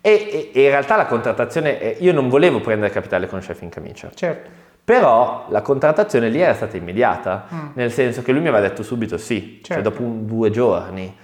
E, 0.00 0.10
e, 0.10 0.50
e, 0.54 0.62
in 0.62 0.70
realtà 0.70 0.96
la 0.96 1.06
contrattazione, 1.06 1.96
io 1.98 2.12
non 2.12 2.28
volevo 2.28 2.60
prendere 2.60 2.90
capitale 2.90 3.26
con 3.26 3.40
Chef 3.40 3.60
in 3.62 3.68
camicia. 3.68 4.10
Certo. 4.14 4.66
Però 4.82 5.44
la 5.50 5.60
contrattazione 5.60 6.30
lì 6.30 6.40
era 6.40 6.54
stata 6.54 6.78
immediata, 6.78 7.46
mm. 7.52 7.66
nel 7.74 7.92
senso 7.92 8.22
che 8.22 8.32
lui 8.32 8.40
mi 8.40 8.48
aveva 8.48 8.66
detto 8.66 8.82
subito 8.82 9.18
sì, 9.18 9.60
cioè 9.62 9.76
certo. 9.76 9.82
cioè 9.82 9.82
dopo 9.82 10.02
un, 10.02 10.24
due 10.24 10.50
giorni. 10.50 11.14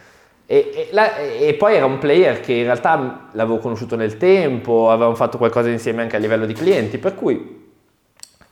E, 0.47 0.71
e, 0.75 0.89
la, 0.91 1.17
e, 1.17 1.55
poi 1.55 1.77
era 1.77 1.87
un 1.87 1.99
player 1.99 2.41
che 2.41 2.53
in 2.53 2.65
realtà 2.65 3.29
l'avevo 3.33 3.59
conosciuto 3.59 3.97
nel 3.97 4.19
tempo, 4.19 4.91
avevamo 4.91 5.15
fatto 5.15 5.39
qualcosa 5.39 5.71
insieme 5.71 6.03
anche 6.03 6.17
a 6.17 6.19
livello 6.19 6.45
di 6.45 6.53
clienti, 6.53 6.99
per 6.99 7.15
cui 7.15 7.63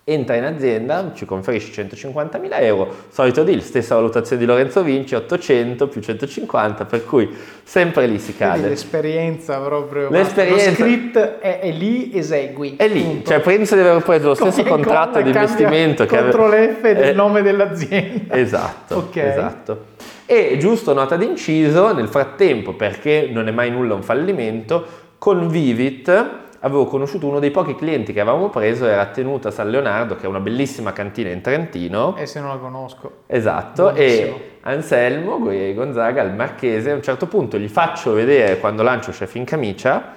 entra 0.04 0.34
in 0.34 0.44
azienda, 0.44 1.12
ci 1.14 1.25
conferisce 1.25 1.70
150.000 1.84 2.49
euro, 2.62 2.92
solito 3.11 3.44
deal, 3.44 3.61
stessa 3.62 3.94
valutazione 3.94 4.40
di 4.40 4.49
Lorenzo 4.49 4.82
Vinci, 4.82 5.14
800 5.14 5.87
più 5.87 6.00
150, 6.00 6.84
per 6.87 7.04
cui 7.04 7.30
sempre 7.62 8.06
lì 8.06 8.18
si 8.18 8.34
cade. 8.34 8.52
Quindi 8.52 8.68
l'esperienza 8.70 9.61
proprio, 9.61 10.11
l'esperienza, 10.11 10.70
lo 10.70 10.75
script 10.75 11.18
è, 11.38 11.61
è 11.61 11.70
lì, 11.70 12.11
esegui. 12.14 12.75
È 12.76 12.88
lì, 12.88 13.02
punto. 13.02 13.30
cioè 13.30 13.40
penso 13.40 13.75
di 13.76 13.82
aver 13.82 14.02
preso 14.02 14.28
lo 14.28 14.34
stesso 14.34 14.62
Come 14.62 14.68
contratto 14.68 15.20
di 15.20 15.28
investimento 15.28 16.04
che 16.04 16.16
avevo... 16.16 16.49
CTRL 16.49 16.75
F 16.75 16.80
del 16.80 17.08
eh, 17.08 17.12
nome 17.12 17.42
dell'azienda. 17.42 18.34
Esatto, 18.34 18.96
okay. 19.08 19.28
esatto. 19.28 19.90
E 20.26 20.57
giusto 20.59 20.95
nota 20.95 21.17
d'inciso, 21.17 21.93
nel 21.93 22.09
frattempo, 22.09 22.73
perché 22.73 23.29
non 23.31 23.49
è 23.49 23.50
mai 23.50 23.71
nulla 23.71 23.95
un 23.95 24.02
fallimento, 24.02 24.85
con 25.19 25.49
Vivit 25.49 26.41
avevo 26.64 26.85
conosciuto 26.87 27.26
uno 27.26 27.38
dei 27.38 27.50
pochi 27.50 27.75
clienti 27.75 28.12
che 28.12 28.21
avevamo 28.21 28.49
preso, 28.49 28.87
era 28.87 29.07
tenuta 29.07 29.49
a 29.49 29.50
San 29.50 29.71
Leonardo, 29.71 30.17
che 30.17 30.25
è 30.25 30.29
una 30.29 30.41
bellissima 30.41 30.93
cantina 30.93 31.31
in 31.31 31.41
Trentino. 31.41 32.17
E 32.17 32.26
se 32.26 32.41
non 32.41 32.50
la 32.50 32.57
conosco. 32.57 33.23
Esatto, 33.26 33.91
Buonissimo. 33.91 34.37
e 34.37 34.50
Anselmo 34.62 35.38
Gonzaga, 35.38 36.23
il 36.23 36.33
marchese, 36.35 36.93
a 36.93 36.95
un 36.95 37.02
certo 37.02 37.26
punto 37.26 37.59
gli 37.59 37.69
faccio 37.69 38.12
vedere 38.12 38.59
quando 38.59 38.83
lancio 38.83 39.11
Chef 39.11 39.35
in 39.35 39.45
camicia 39.45 40.14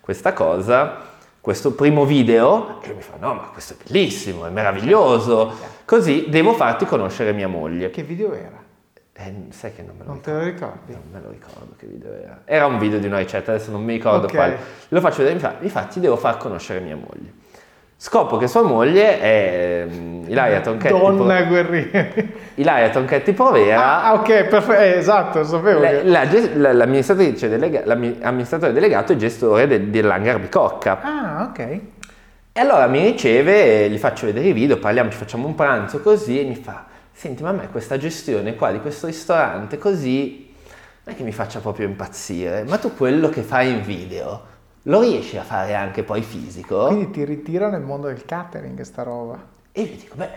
questa 0.00 0.32
cosa, 0.34 1.00
questo 1.40 1.72
primo 1.72 2.04
video, 2.04 2.78
e 2.82 2.88
lui 2.88 2.96
mi 2.96 3.02
fa 3.02 3.14
no 3.18 3.34
ma 3.34 3.48
questo 3.52 3.72
è 3.74 3.76
bellissimo, 3.82 4.46
è 4.46 4.50
meraviglioso, 4.50 5.52
così 5.84 6.26
devo 6.28 6.52
farti 6.52 6.84
conoscere 6.84 7.32
mia 7.32 7.48
moglie. 7.48 7.90
Che 7.90 8.02
video 8.02 8.32
era? 8.34 8.65
Eh, 9.18 9.34
sai 9.48 9.72
che 9.72 9.82
non 9.82 9.96
me 9.96 10.04
lo 10.04 10.12
non 10.12 10.16
ricordo. 10.16 10.38
te 10.38 10.44
lo 10.44 10.50
ricordi? 10.52 10.92
Non 10.92 11.02
me 11.10 11.20
lo 11.22 11.30
ricordo 11.30 11.74
che 11.78 11.86
video 11.86 12.12
era. 12.12 12.40
Era 12.44 12.66
un 12.66 12.78
video 12.78 12.98
di 12.98 13.06
una 13.06 13.16
ricetta, 13.16 13.52
adesso 13.52 13.70
non 13.70 13.82
mi 13.82 13.94
ricordo 13.94 14.26
okay. 14.26 14.36
quale. 14.36 14.58
Lo 14.88 15.00
faccio 15.00 15.18
vedere, 15.18 15.34
mi 15.34 15.40
fa, 15.40 15.54
infatti 15.60 16.00
devo 16.00 16.16
far 16.16 16.36
conoscere 16.36 16.80
mia 16.80 16.96
moglie. 16.96 17.44
Scopro 17.96 18.36
che 18.36 18.46
sua 18.46 18.60
moglie 18.60 19.18
è 19.18 19.86
mm, 19.88 20.28
Ilaria 20.28 20.60
Tonchetti. 20.60 20.98
Donna 20.98 21.36
Pro... 21.36 21.46
guerriera. 21.46 22.08
Ilaria 22.56 22.90
Tonchetti 22.90 23.32
Provera. 23.32 24.02
Ah, 24.02 24.12
ok, 24.14 24.44
perfetto, 24.44 24.80
eh, 24.82 24.98
esatto, 24.98 25.44
sapevo. 25.44 25.80
La, 25.80 26.26
che... 26.26 26.54
la, 26.54 26.74
l'amministratrice 26.74 27.48
delega, 27.48 27.82
l'amministratore 27.86 28.74
delegato 28.74 29.12
e 29.12 29.16
gestore 29.16 29.66
del, 29.66 29.86
dell'Hangar 29.86 30.40
Bicocca. 30.40 31.00
Ah, 31.00 31.48
ok. 31.48 31.58
E 32.52 32.60
allora 32.60 32.86
mi 32.86 33.02
riceve, 33.02 33.88
gli 33.88 33.98
faccio 33.98 34.26
vedere 34.26 34.48
i 34.48 34.52
video, 34.52 34.76
parliamo, 34.76 35.10
ci 35.10 35.16
facciamo 35.16 35.46
un 35.46 35.54
pranzo 35.54 36.00
così 36.00 36.38
e 36.38 36.44
mi 36.44 36.54
fa 36.54 36.94
senti, 37.16 37.42
ma 37.42 37.48
a 37.48 37.52
me 37.52 37.70
questa 37.70 37.96
gestione 37.96 38.54
qua 38.54 38.70
di 38.70 38.80
questo 38.80 39.06
ristorante 39.06 39.78
così 39.78 40.52
non 41.04 41.14
è 41.14 41.16
che 41.16 41.24
mi 41.24 41.32
faccia 41.32 41.60
proprio 41.60 41.86
impazzire, 41.86 42.64
ma 42.64 42.76
tu 42.76 42.94
quello 42.94 43.30
che 43.30 43.40
fai 43.40 43.70
in 43.70 43.82
video 43.82 44.54
lo 44.82 45.00
riesci 45.00 45.38
a 45.38 45.42
fare 45.42 45.74
anche 45.74 46.02
poi 46.02 46.20
fisico? 46.20 46.86
Quindi 46.88 47.10
ti 47.10 47.24
ritira 47.24 47.68
nel 47.68 47.80
mondo 47.80 48.08
del 48.08 48.24
catering 48.24 48.80
sta 48.82 49.02
roba. 49.02 49.38
E 49.72 49.80
io 49.80 49.96
dico, 49.96 50.14
beh, 50.16 50.28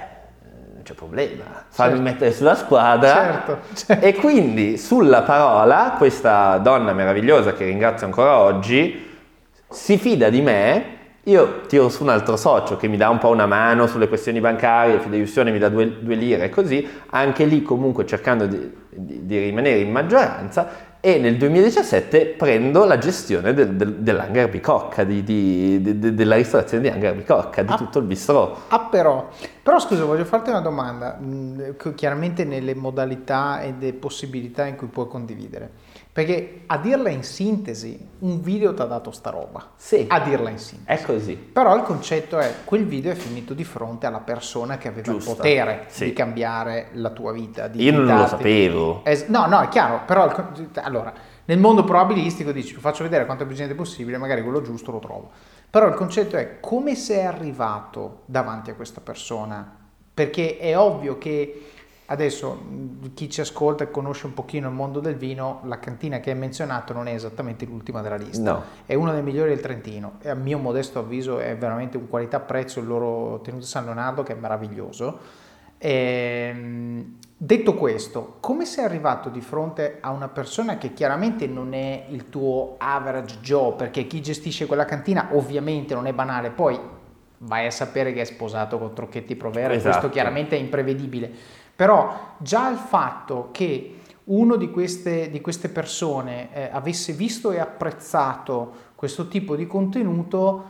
non 0.74 0.82
c'è 0.84 0.94
problema, 0.94 1.44
fammi 1.68 1.90
certo. 1.90 2.02
mettere 2.02 2.32
sulla 2.32 2.56
squadra. 2.56 3.14
Certo, 3.14 3.60
certo. 3.74 4.06
E 4.06 4.14
quindi 4.16 4.78
sulla 4.78 5.24
parola 5.24 5.96
questa 5.98 6.58
donna 6.60 6.94
meravigliosa 6.94 7.54
che 7.54 7.66
ringrazio 7.66 8.06
ancora 8.06 8.38
oggi 8.38 9.08
si 9.70 9.98
fida 9.98 10.30
di 10.30 10.42
me 10.42 10.98
io 11.30 11.62
tiro 11.68 11.90
su 11.90 12.04
un 12.04 12.10
altro 12.10 12.36
socio 12.36 12.76
che 12.76 12.88
mi 12.88 12.98
dà 12.98 13.10
un 13.10 13.20
po' 13.20 13.30
una 13.30 13.46
mano 13.46 13.86
sulle 13.86 14.08
questioni 14.08 14.40
bancarie, 14.40 15.00
fideiussione 15.00 15.52
mi 15.52 15.60
dà 15.60 15.70
due, 15.70 16.02
due 16.02 16.16
lire 16.16 16.46
e 16.46 16.50
così, 16.50 16.88
anche 17.12 17.46
lì 17.46 17.62
comunque 17.62 18.06
cercando 18.06 18.48
di, 18.48 18.72
di, 18.90 19.26
di, 19.26 19.38
rimanere 19.38 19.80
in 19.80 19.92
maggioranza 19.92 20.88
e 21.00 21.20
nel 21.20 21.38
2017 21.38 22.36
prendo 22.38 22.84
la 22.84 22.98
gestione 22.98 23.54
del, 23.54 23.76
del, 23.76 23.96
dell'Hangar 23.96 24.50
Bicocca, 24.50 25.04
di, 25.04 25.24
della 25.82 26.36
ristorazione 26.36 26.84
di 26.84 26.90
Hangar 26.90 27.14
Bicocca, 27.14 27.62
di 27.62 27.72
ah, 27.72 27.78
tutto 27.78 28.00
il 28.00 28.06
bistrò. 28.06 28.58
Ah 28.68 28.82
però, 28.82 29.30
però 29.62 29.80
scusa 29.80 30.04
voglio 30.04 30.26
farti 30.26 30.50
una 30.50 30.62
domanda, 30.62 31.18
mm, 31.22 31.60
chiaramente 31.96 32.44
nelle 32.44 32.74
modalità 32.74 33.62
e 33.62 33.76
le 33.80 33.94
possibilità 33.94 34.66
in 34.66 34.76
cui 34.76 34.88
puoi 34.88 35.08
condividere. 35.08 35.89
Perché 36.20 36.64
a 36.66 36.78
dirla 36.80 37.08
in 37.08 37.24
sintesi, 37.24 37.98
un 38.20 38.42
video 38.42 38.74
ti 38.74 38.82
ha 38.82 38.86
dato 38.86 39.10
sta 39.10 39.30
roba. 39.30 39.70
Sì. 39.78 40.04
A 40.06 40.20
dirla 40.20 40.50
in 40.50 40.58
sintesi. 40.58 41.02
È 41.02 41.06
così. 41.06 41.36
Però 41.36 41.74
il 41.78 41.84
concetto 41.84 42.38
è, 42.38 42.56
quel 42.66 42.84
video 42.84 43.14
è 43.14 43.16
finito 43.16 43.54
di 43.54 43.64
fronte 43.64 44.06
alla 44.06 44.20
persona 44.20 44.78
che 44.78 44.90
aveva 44.90 45.14
Giusto. 45.14 45.30
il 45.30 45.36
potere 45.38 45.86
sì. 45.88 46.04
di 46.04 46.12
cambiare 46.12 46.90
la 46.96 47.12
tua 47.12 47.32
vita. 47.32 47.70
Di 47.70 47.84
Io 47.84 47.94
non 47.94 48.18
lo 48.18 48.28
sapevo. 48.28 49.06
Es- 49.06 49.28
no, 49.28 49.46
no, 49.46 49.62
è 49.62 49.70
chiaro, 49.70 50.02
però 50.06 50.26
il, 50.26 50.70
allora, 50.82 51.14
nel 51.46 51.58
mondo 51.58 51.86
probabilistico 51.86 52.52
dici, 52.52 52.74
lo 52.74 52.82
faccio 52.82 53.04
vedere 53.04 53.24
quanto 53.24 53.44
è 53.44 53.48
presente 53.48 53.74
possibile, 53.74 54.18
magari 54.18 54.44
quello 54.44 54.62
giusto 54.62 54.92
lo 54.92 55.00
trovo. 55.00 55.30
Però 55.70 55.88
il 55.88 55.94
concetto 55.94 56.36
è 56.36 56.60
come 56.60 56.96
sei 56.96 57.24
arrivato 57.24 58.24
davanti 58.26 58.72
a 58.72 58.74
questa 58.74 59.00
persona? 59.00 59.74
Perché 60.14 60.58
è 60.58 60.78
ovvio 60.78 61.18
che 61.18 61.68
Adesso 62.12 62.60
chi 63.14 63.30
ci 63.30 63.40
ascolta 63.40 63.84
e 63.84 63.92
conosce 63.92 64.26
un 64.26 64.34
pochino 64.34 64.68
il 64.68 64.74
mondo 64.74 65.00
del 65.00 65.16
vino, 65.16 65.62
la 65.66 65.78
cantina 65.78 66.20
che 66.20 66.32
hai 66.32 66.38
menzionato 66.38 66.92
non 66.92 67.08
è 67.08 67.14
esattamente 67.14 67.66
l'ultima 67.66 68.02
della 68.02 68.16
lista, 68.16 68.52
no. 68.52 68.64
è 68.88 68.96
una 68.96 69.12
delle 69.12 69.22
migliori 69.22 69.50
del 69.50 69.60
Trentino 69.60 70.14
e 70.20 70.30
a 70.30 70.34
mio 70.34 70.58
modesto 70.58 70.98
avviso 70.98 71.38
è 71.38 71.56
veramente 71.56 71.98
un 71.98 72.10
qualità-prezzo 72.10 72.80
il 72.80 72.88
loro 72.88 73.42
tenuto 73.42 73.64
San 73.64 73.86
Leonardo 73.86 74.24
che 74.24 74.34
è 74.34 74.36
meraviglioso. 74.36 75.20
E, 75.78 76.50
ehm, 76.52 77.18
detto 77.38 77.76
questo, 77.76 78.38
come 78.40 78.66
sei 78.66 78.86
arrivato 78.86 79.30
di 79.30 79.42
fronte 79.42 80.00
a 80.02 80.10
una 80.10 80.30
persona 80.30 80.80
che 80.80 80.94
chiaramente 80.94 81.46
non 81.46 81.74
è 81.76 82.06
il 82.10 82.28
tuo 82.30 82.74
average 82.80 83.38
Joe, 83.42 83.74
perché 83.74 84.08
chi 84.08 84.20
gestisce 84.20 84.66
quella 84.66 84.86
cantina 84.86 85.30
ovviamente 85.34 85.94
non 85.94 86.08
è 86.08 86.14
banale, 86.14 86.50
poi 86.50 86.98
vai 87.42 87.68
a 87.68 87.72
sapere 87.72 88.14
che 88.14 88.22
è 88.22 88.26
sposato 88.26 88.80
con 88.80 88.94
Trocchetti 88.94 89.36
Provera, 89.36 89.74
esatto. 89.74 89.90
questo 89.90 90.10
chiaramente 90.10 90.58
è 90.58 90.60
imprevedibile 90.60 91.58
però 91.80 92.34
già 92.40 92.68
il 92.68 92.76
fatto 92.76 93.52
che 93.54 94.02
uno 94.26 94.58
di 94.58 94.70
queste, 94.70 95.30
di 95.30 95.40
queste 95.40 95.70
persone 95.70 96.54
eh, 96.54 96.70
avesse 96.74 97.14
visto 97.14 97.52
e 97.52 97.60
apprezzato 97.60 98.74
questo 98.96 99.30
tipo 99.30 99.56
di 99.56 99.66
contenuto 99.66 100.64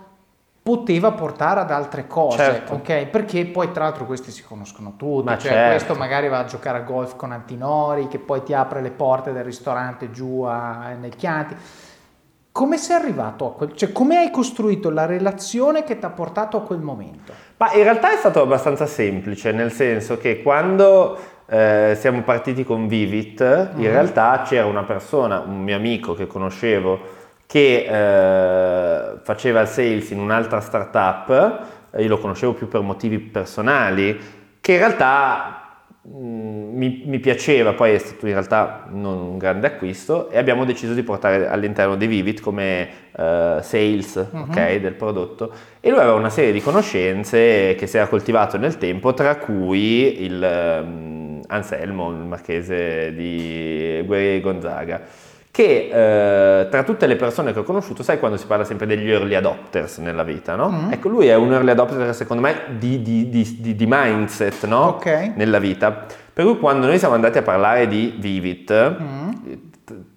poteva 0.61 1.11
portare 1.13 1.61
ad 1.61 1.71
altre 1.71 2.05
cose, 2.05 2.37
certo. 2.37 2.73
ok? 2.75 3.07
Perché 3.07 3.43
poi 3.47 3.71
tra 3.71 3.85
l'altro 3.85 4.05
questi 4.05 4.29
si 4.29 4.43
conoscono 4.43 4.93
tutti, 4.97 5.25
Ma 5.25 5.39
cioè 5.39 5.51
certo. 5.51 5.69
questo 5.69 5.95
magari 5.95 6.27
va 6.27 6.41
a 6.41 6.45
giocare 6.45 6.77
a 6.77 6.81
golf 6.81 7.15
con 7.15 7.31
Antinori 7.31 8.07
che 8.07 8.19
poi 8.19 8.43
ti 8.43 8.53
apre 8.53 8.79
le 8.79 8.91
porte 8.91 9.33
del 9.33 9.43
ristorante 9.43 10.11
giù 10.11 10.43
a, 10.43 10.93
nel 10.93 11.15
Chianti. 11.15 11.55
Come 12.51 12.77
sei 12.77 12.95
arrivato 12.95 13.45
a 13.45 13.53
quel, 13.53 13.75
cioè 13.75 13.91
come 13.91 14.17
hai 14.17 14.31
costruito 14.31 14.89
la 14.89 15.05
relazione 15.05 15.83
che 15.83 15.99
ti 15.99 16.05
ha 16.05 16.09
portato 16.09 16.57
a 16.57 16.61
quel 16.61 16.79
momento? 16.79 17.31
Ma 17.57 17.71
in 17.73 17.83
realtà 17.83 18.11
è 18.11 18.17
stato 18.17 18.41
abbastanza 18.41 18.85
semplice, 18.85 19.51
nel 19.51 19.71
senso 19.71 20.17
che 20.17 20.41
quando 20.41 21.17
eh, 21.47 21.95
siamo 21.97 22.21
partiti 22.23 22.63
con 22.63 22.87
Vivit, 22.87 23.39
in 23.39 23.81
mm-hmm. 23.81 23.91
realtà 23.91 24.43
c'era 24.45 24.65
una 24.65 24.83
persona, 24.83 25.39
un 25.39 25.61
mio 25.61 25.75
amico 25.75 26.13
che 26.13 26.27
conoscevo, 26.27 26.99
che 27.45 27.85
eh, 27.89 29.19
faceva 29.23 29.61
il 29.61 29.67
sales 29.67 30.09
in 30.11 30.19
un'altra 30.19 30.59
startup, 30.59 31.61
io 31.97 32.07
lo 32.07 32.19
conoscevo 32.19 32.53
più 32.53 32.67
per 32.67 32.81
motivi 32.81 33.19
personali, 33.19 34.19
che 34.61 34.73
in 34.73 34.77
realtà 34.77 35.58
mi, 36.01 37.03
mi, 37.05 37.19
piaceva, 37.19 37.73
poi 37.73 37.91
è 37.91 37.97
stato 37.97 38.25
in 38.25 38.31
realtà 38.31 38.87
non 38.89 39.17
un 39.17 39.37
grande 39.37 39.67
acquisto 39.67 40.29
e 40.29 40.37
abbiamo 40.37 40.63
deciso 40.63 40.93
di 40.93 41.03
portare 41.03 41.47
all'interno 41.47 41.95
di 41.95 42.07
Vivid 42.07 42.39
come 42.39 42.89
uh, 43.11 43.61
sales 43.61 44.29
uh-huh. 44.31 44.39
okay, 44.41 44.79
del 44.79 44.93
prodotto 44.93 45.51
e 45.81 45.89
lui 45.89 45.99
aveva 45.99 46.15
una 46.15 46.29
serie 46.29 46.53
di 46.53 46.61
conoscenze 46.61 47.75
che 47.75 47.85
si 47.85 47.97
era 47.97 48.07
coltivato 48.07 48.57
nel 48.57 48.77
tempo, 48.77 49.13
tra 49.13 49.35
cui 49.35 50.23
il 50.23 50.81
um, 50.81 51.41
Anselmo, 51.47 52.11
il 52.11 52.25
marchese 52.25 53.13
di 53.13 54.01
Guerrieri 54.05 54.41
Gonzaga 54.41 55.27
che 55.59 55.89
eh, 55.91 56.69
tra 56.69 56.83
tutte 56.83 57.05
le 57.05 57.17
persone 57.17 57.51
che 57.51 57.59
ho 57.59 57.63
conosciuto, 57.63 58.01
sai 58.01 58.17
quando 58.17 58.37
si 58.37 58.45
parla 58.45 58.63
sempre 58.63 58.85
degli 58.85 59.09
early 59.11 59.35
adopters 59.35 59.97
nella 59.97 60.23
vita, 60.23 60.55
no? 60.55 60.69
Mm. 60.69 60.93
Ecco, 60.93 61.09
lui 61.09 61.27
è 61.27 61.35
un 61.35 61.51
early 61.51 61.71
adopter 61.71 62.15
secondo 62.15 62.41
me 62.41 62.55
di, 62.77 63.01
di, 63.01 63.29
di, 63.29 63.75
di 63.75 63.85
mindset, 63.85 64.65
no? 64.65 64.95
Okay. 64.95 65.33
Nella 65.35 65.59
vita. 65.59 66.05
Per 66.31 66.45
cui 66.45 66.57
quando 66.59 66.87
noi 66.87 66.97
siamo 66.97 67.13
andati 67.13 67.39
a 67.39 67.41
parlare 67.41 67.89
di 67.89 68.15
Vivit, 68.17 68.97
mm 69.01 69.29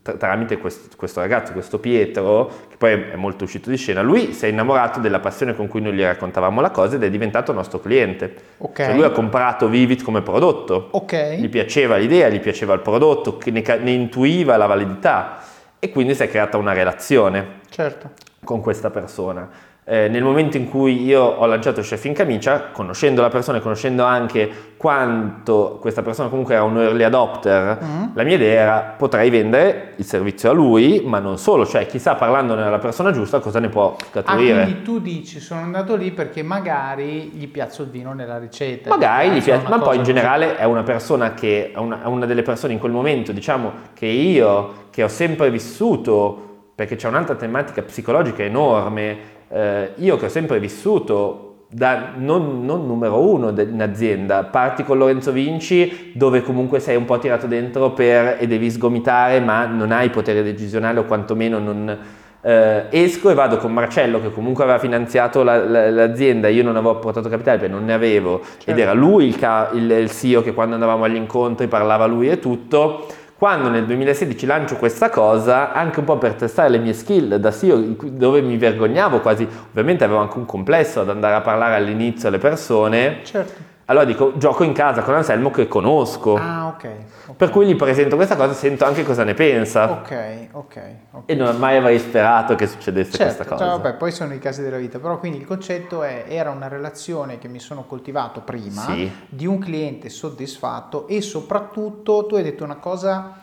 tramite 0.03 0.59
questo, 0.59 0.97
questo, 0.97 1.21
ragazzo, 1.21 1.53
questo 1.53 1.79
Pietro, 1.79 2.51
che 2.69 2.77
poi 2.77 2.93
è 2.93 3.17
molto 3.17 3.45
uscito 3.45 3.71
di 3.71 3.77
scena, 3.77 4.03
lui 4.03 4.33
si 4.33 4.47
è 4.47 4.49
innamorato 4.49 4.99
della 4.99 5.21
passione 5.21 5.55
con 5.55 5.69
cui 5.69 5.81
noi 5.81 5.93
gli 5.93 6.03
raccontavamo 6.03 6.61
la 6.61 6.71
cosa 6.71 6.97
ed 6.97 7.05
è 7.05 7.11
diventato 7.11 7.53
nostro 7.53 7.81
cliente. 7.81 8.35
Okay. 8.59 8.87
Cioè 8.87 8.95
lui 8.95 9.05
ha 9.05 9.11
comprato 9.11 9.69
Vivit 9.69 10.03
come 10.03 10.23
prodotto, 10.23 10.89
okay. 10.91 11.39
gli 11.39 11.49
piaceva 11.49 11.97
l'idea, 11.97 12.29
gli 12.29 12.41
piaceva 12.41 12.75
il 12.75 12.81
prodotto, 12.81 13.39
ne, 13.47 13.63
ne 13.81 13.91
intuiva 13.91 14.57
la 14.57 14.67
validità 14.67 15.39
e 15.79 15.91
quindi 15.91 16.15
si 16.15 16.23
è 16.23 16.29
creata 16.29 16.57
una 16.57 16.73
relazione 16.73 17.61
certo. 17.69 18.11
con 18.45 18.61
questa 18.61 18.91
persona 18.91 19.71
eh, 19.85 20.07
nel 20.07 20.23
momento 20.23 20.57
in 20.57 20.69
cui 20.69 21.03
io 21.03 21.23
ho 21.23 21.45
lanciato 21.47 21.81
Chef 21.81 22.05
in 22.05 22.13
Camicia, 22.13 22.69
conoscendo 22.71 23.21
la 23.21 23.31
persona 23.31 23.59
e 23.59 23.61
conoscendo 23.61 24.05
anche 24.05 24.71
quanto 24.77 25.79
questa 25.81 26.03
persona 26.03 26.29
comunque 26.29 26.55
era 26.55 26.63
un 26.63 26.79
early 26.79 27.03
adopter, 27.03 27.79
mm. 27.83 28.03
la 28.15 28.23
mia 28.23 28.37
idea 28.37 28.63
era 28.63 28.95
potrei 28.97 29.29
vendere 29.29 29.95
il 29.97 30.05
servizio 30.05 30.51
a 30.51 30.53
lui, 30.53 31.03
ma 31.05 31.19
non 31.19 31.37
solo, 31.37 31.67
cioè 31.67 31.87
chissà 31.87 32.15
parlandone 32.15 32.63
alla 32.63 32.79
persona 32.79 33.11
giusta 33.11 33.41
cosa 33.41 33.59
ne 33.59 33.69
può 33.71 33.97
scaturire. 33.99 34.61
Ah, 34.61 34.65
quindi 34.65 34.83
tu 34.83 35.01
dici 35.01 35.41
sono 35.41 35.63
andato 35.63 35.97
lì 35.97 36.13
perché 36.13 36.45
magari 36.45 37.31
gli 37.35 37.49
piazzo 37.49 37.83
il 37.83 37.89
vino 37.89 38.13
nella 38.13 38.39
ricetta. 38.39 38.89
Magari 38.89 39.31
gli 39.31 39.43
piace, 39.43 39.69
ma 39.69 39.81
poi 39.81 39.97
in 39.97 40.05
generale 40.05 40.57
è 40.57 40.65
una 40.65 40.85
persona 40.85 41.35
che, 41.35 41.73
è 41.75 41.79
una, 41.79 42.05
è 42.05 42.07
una 42.07 42.27
delle 42.27 42.43
persone 42.43 42.73
in 42.73 42.79
quel 42.79 42.93
momento, 42.93 43.33
diciamo, 43.33 43.73
che 43.95 44.07
io, 44.07 44.87
che 44.91 45.03
ho 45.03 45.09
sempre 45.09 45.51
vissuto, 45.51 46.51
perché 46.75 46.95
c'è 46.95 47.09
un'altra 47.09 47.35
tematica 47.35 47.83
psicologica 47.83 48.43
enorme, 48.43 49.41
eh, 49.53 49.93
io 49.97 50.17
che 50.17 50.27
ho 50.27 50.31
sempre 50.31 50.59
vissuto 50.59 51.49
da 51.69 52.13
non, 52.17 52.65
non, 52.65 52.87
numero 52.87 53.19
uno 53.21 53.49
in 53.49 53.81
azienda, 53.81 54.45
parti 54.45 54.85
con 54.85 54.99
Lorenzo 54.99 55.33
Vinci 55.33 56.13
dove 56.15 56.43
comunque 56.43 56.81
sei 56.81 56.97
un 56.97 57.07
po' 57.07 57.19
tirato 57.19 57.47
dentro 57.47 57.93
per, 57.93 58.37
e 58.39 58.47
devi 58.47 58.71
sgomitare 58.71 59.41
ma 59.41 59.65
non 59.65 59.91
hai 59.91 60.11
potere 60.11 60.43
decisionale 60.43 61.01
o 61.01 61.05
quantomeno 61.05 61.59
non... 61.59 61.99
Eh, 62.45 62.87
esco 62.91 63.31
e 63.31 63.35
vado 63.35 63.57
con 63.57 63.73
Marcello 63.73 64.21
che 64.21 64.33
comunque 64.33 64.65
aveva 64.65 64.81
finanziato 64.81 65.45
la, 65.45 65.65
la, 65.65 65.91
l'azienda, 65.91 66.49
io 66.49 66.65
non 66.65 66.75
avevo 66.75 66.99
portato 66.99 67.29
capitale 67.29 67.59
perché 67.59 67.73
non 67.73 67.85
ne 67.85 67.93
avevo. 67.93 68.41
Certo. 68.43 68.71
ed 68.71 68.79
era 68.79 68.93
lui 68.93 69.29
il, 69.29 69.69
il, 69.75 69.91
il 69.91 70.11
CEO 70.11 70.43
che 70.43 70.53
quando 70.53 70.75
andavamo 70.75 71.05
agli 71.05 71.15
incontri 71.15 71.69
parlava 71.69 72.05
lui 72.07 72.29
e 72.29 72.41
tutto 72.41 73.07
quando 73.43 73.69
nel 73.69 73.87
2016 73.87 74.47
lancio 74.47 74.77
questa 74.77 75.11
cosa, 75.11 75.73
anche 75.73 75.99
un 75.99 76.05
po' 76.05 76.17
per 76.17 76.35
testare 76.35 76.69
le 76.69 76.79
mie 76.79 76.93
skill 76.93 77.35
da 77.35 77.51
CEO, 77.51 77.97
dove 78.05 78.41
mi 78.41 78.57
vergognavo 78.57 79.19
quasi, 79.19 79.45
ovviamente 79.71 80.05
avevo 80.05 80.21
anche 80.21 80.39
un 80.39 80.47
complesso 80.47 81.01
ad 81.01 81.09
andare 81.09 81.35
a 81.35 81.41
parlare 81.41 81.75
all'inizio 81.75 82.29
alle 82.29 82.39
persone. 82.39 83.19
Certo. 83.25 83.72
Allora 83.93 84.07
dico, 84.07 84.33
gioco 84.39 84.65
in 84.65 84.73
casa 84.73 85.03
con 85.03 85.15
Anselmo 85.15 85.51
che 85.51 85.69
conosco. 85.69 86.37
Ah, 86.37 86.69
ok. 86.69 86.77
okay. 86.77 87.35
Per 87.37 87.51
cui 87.51 87.67
gli 87.67 87.77
presento 87.77 88.17
questa 88.17 88.37
cosa 88.37 88.55
sento 88.55 88.87
anche 88.87 89.05
cosa 89.05 89.23
ne 89.23 89.35
pensa. 89.35 89.91
Ok, 89.91 90.49
ok. 90.53 90.77
okay. 91.11 91.23
E 91.27 91.35
non 91.35 91.59
mai 91.59 91.77
avrei 91.77 91.99
sperato 91.99 92.55
che 92.55 92.67
succedesse 92.67 93.11
certo, 93.11 93.25
questa 93.25 93.45
cosa. 93.45 93.65
Cioè, 93.65 93.83
vabbè, 93.83 93.97
poi 93.97 94.11
sono 94.11 94.33
i 94.33 94.39
casi 94.39 94.63
della 94.63 94.79
vita, 94.79 94.99
però 94.99 95.19
quindi 95.19 95.37
il 95.37 95.45
concetto 95.45 96.03
è, 96.03 96.25
era 96.27 96.49
una 96.49 96.69
relazione 96.69 97.37
che 97.37 97.49
mi 97.49 97.59
sono 97.59 97.85
coltivato 97.85 98.41
prima 98.41 98.81
sì. 98.81 99.13
di 99.29 99.47
un 99.47 99.59
cliente 99.59 100.09
soddisfatto 100.09 101.07
e 101.07 101.21
soprattutto 101.21 102.25
tu 102.25 102.37
hai 102.37 102.43
detto 102.43 102.65
una 102.65 102.77
cosa 102.77 103.41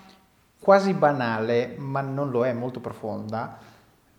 quasi 0.60 0.94
banale, 0.94 1.76
ma 1.78 2.02
non 2.02 2.32
lo 2.32 2.44
è, 2.44 2.54
molto 2.54 2.80
profonda. 2.80 3.56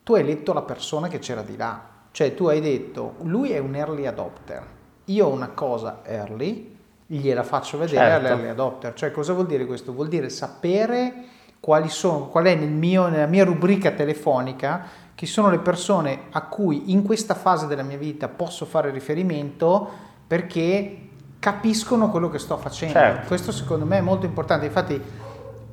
Tu 0.05 0.15
hai 0.15 0.25
letto 0.25 0.53
la 0.53 0.63
persona 0.63 1.09
che 1.09 1.19
c'era 1.19 1.43
di 1.43 1.57
là, 1.57 1.83
cioè 2.13 2.35
tu 2.35 2.47
hai 2.47 2.61
detto, 2.61 3.15
lui 3.23 3.51
è 3.51 3.59
un 3.59 3.75
early 3.75 4.07
adopter, 4.07 4.79
io 5.13 5.27
ho 5.27 5.31
una 5.31 5.49
cosa 5.49 6.01
early, 6.05 6.77
gliela 7.07 7.43
faccio 7.43 7.79
vedere 7.79 7.99
certo. 7.99 8.27
all'early 8.27 8.49
adopter. 8.49 8.95
Cioè 8.95 9.11
cosa 9.11 9.33
vuol 9.33 9.47
dire 9.47 9.67
questo? 9.67 9.93
Vuol 9.93 10.09
dire 10.09 10.29
sapere 10.29 11.13
quali 11.61 11.89
sono, 11.89 12.29
qual 12.29 12.45
è 12.45 12.55
nel 12.55 12.71
mio, 12.71 13.09
nella 13.09 13.27
mia 13.27 13.45
rubrica 13.45 13.91
telefonica 13.91 15.09
chi 15.15 15.27
sono 15.27 15.51
le 15.51 15.59
persone 15.59 16.23
a 16.31 16.43
cui 16.43 16.93
in 16.93 17.03
questa 17.03 17.35
fase 17.35 17.67
della 17.67 17.83
mia 17.83 17.99
vita 17.99 18.29
posso 18.29 18.65
fare 18.65 18.91
riferimento 18.91 19.89
perché 20.27 21.09
capiscono 21.39 22.11
quello 22.11 22.31
che 22.31 22.39
sto 22.39 22.57
facendo. 22.57 22.95
Certo. 22.95 23.27
Questo 23.27 23.53
secondo 23.53 23.85
me 23.85 23.99
è 23.99 24.01
molto 24.01 24.25
importante. 24.25 24.67
Infatti 24.67 24.99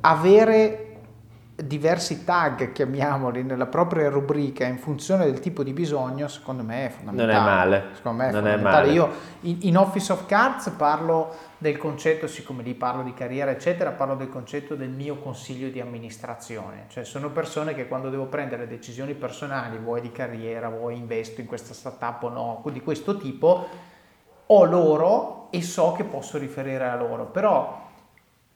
avere 0.01 0.86
diversi 1.63 2.23
tag, 2.23 2.71
chiamiamoli, 2.71 3.41
nella 3.41 3.65
propria 3.65 4.09
rubrica 4.09 4.65
in 4.65 4.77
funzione 4.77 5.25
del 5.25 5.39
tipo 5.39 5.63
di 5.63 5.73
bisogno, 5.73 6.27
secondo 6.27 6.61
me 6.61 6.85
è 6.85 6.89
fondamentale. 6.89 7.33
Non 7.33 7.41
è 7.41 7.45
male. 7.45 7.83
Secondo 7.95 8.17
me 8.17 8.29
è 8.29 8.31
non 8.31 8.41
fondamentale. 8.41 8.75
È 8.75 8.81
male. 8.81 8.93
Io 8.93 9.11
in, 9.41 9.57
in, 9.61 9.77
Office 9.77 10.11
of 10.11 10.27
Cards 10.27 10.69
parlo 10.77 11.35
del 11.57 11.77
concetto, 11.77 12.27
siccome 12.27 12.61
lì 12.61 12.75
parlo 12.75 13.01
di 13.01 13.13
carriera, 13.13 13.49
eccetera, 13.49 13.89
parlo 13.89 14.15
del 14.15 14.29
concetto 14.29 14.75
del 14.75 14.89
mio 14.89 15.17
consiglio 15.17 15.69
di 15.69 15.81
amministrazione. 15.81 16.85
Cioè 16.89 17.03
sono 17.03 17.31
persone 17.31 17.73
che 17.73 17.87
quando 17.87 18.11
devo 18.11 18.25
prendere 18.27 18.67
decisioni 18.67 19.15
personali, 19.15 19.79
vuoi 19.79 20.01
di 20.01 20.11
carriera, 20.11 20.69
vuoi 20.69 20.95
investo 20.95 21.41
in 21.41 21.47
questa 21.47 21.73
startup 21.73 22.21
o 22.21 22.29
no, 22.29 22.63
di 22.71 22.81
questo 22.81 23.17
tipo, 23.17 23.67
ho 24.45 24.63
loro 24.63 25.47
e 25.49 25.63
so 25.63 25.93
che 25.93 26.03
posso 26.03 26.37
riferire 26.37 26.87
a 26.87 26.95
loro. 26.95 27.25
Però 27.25 27.85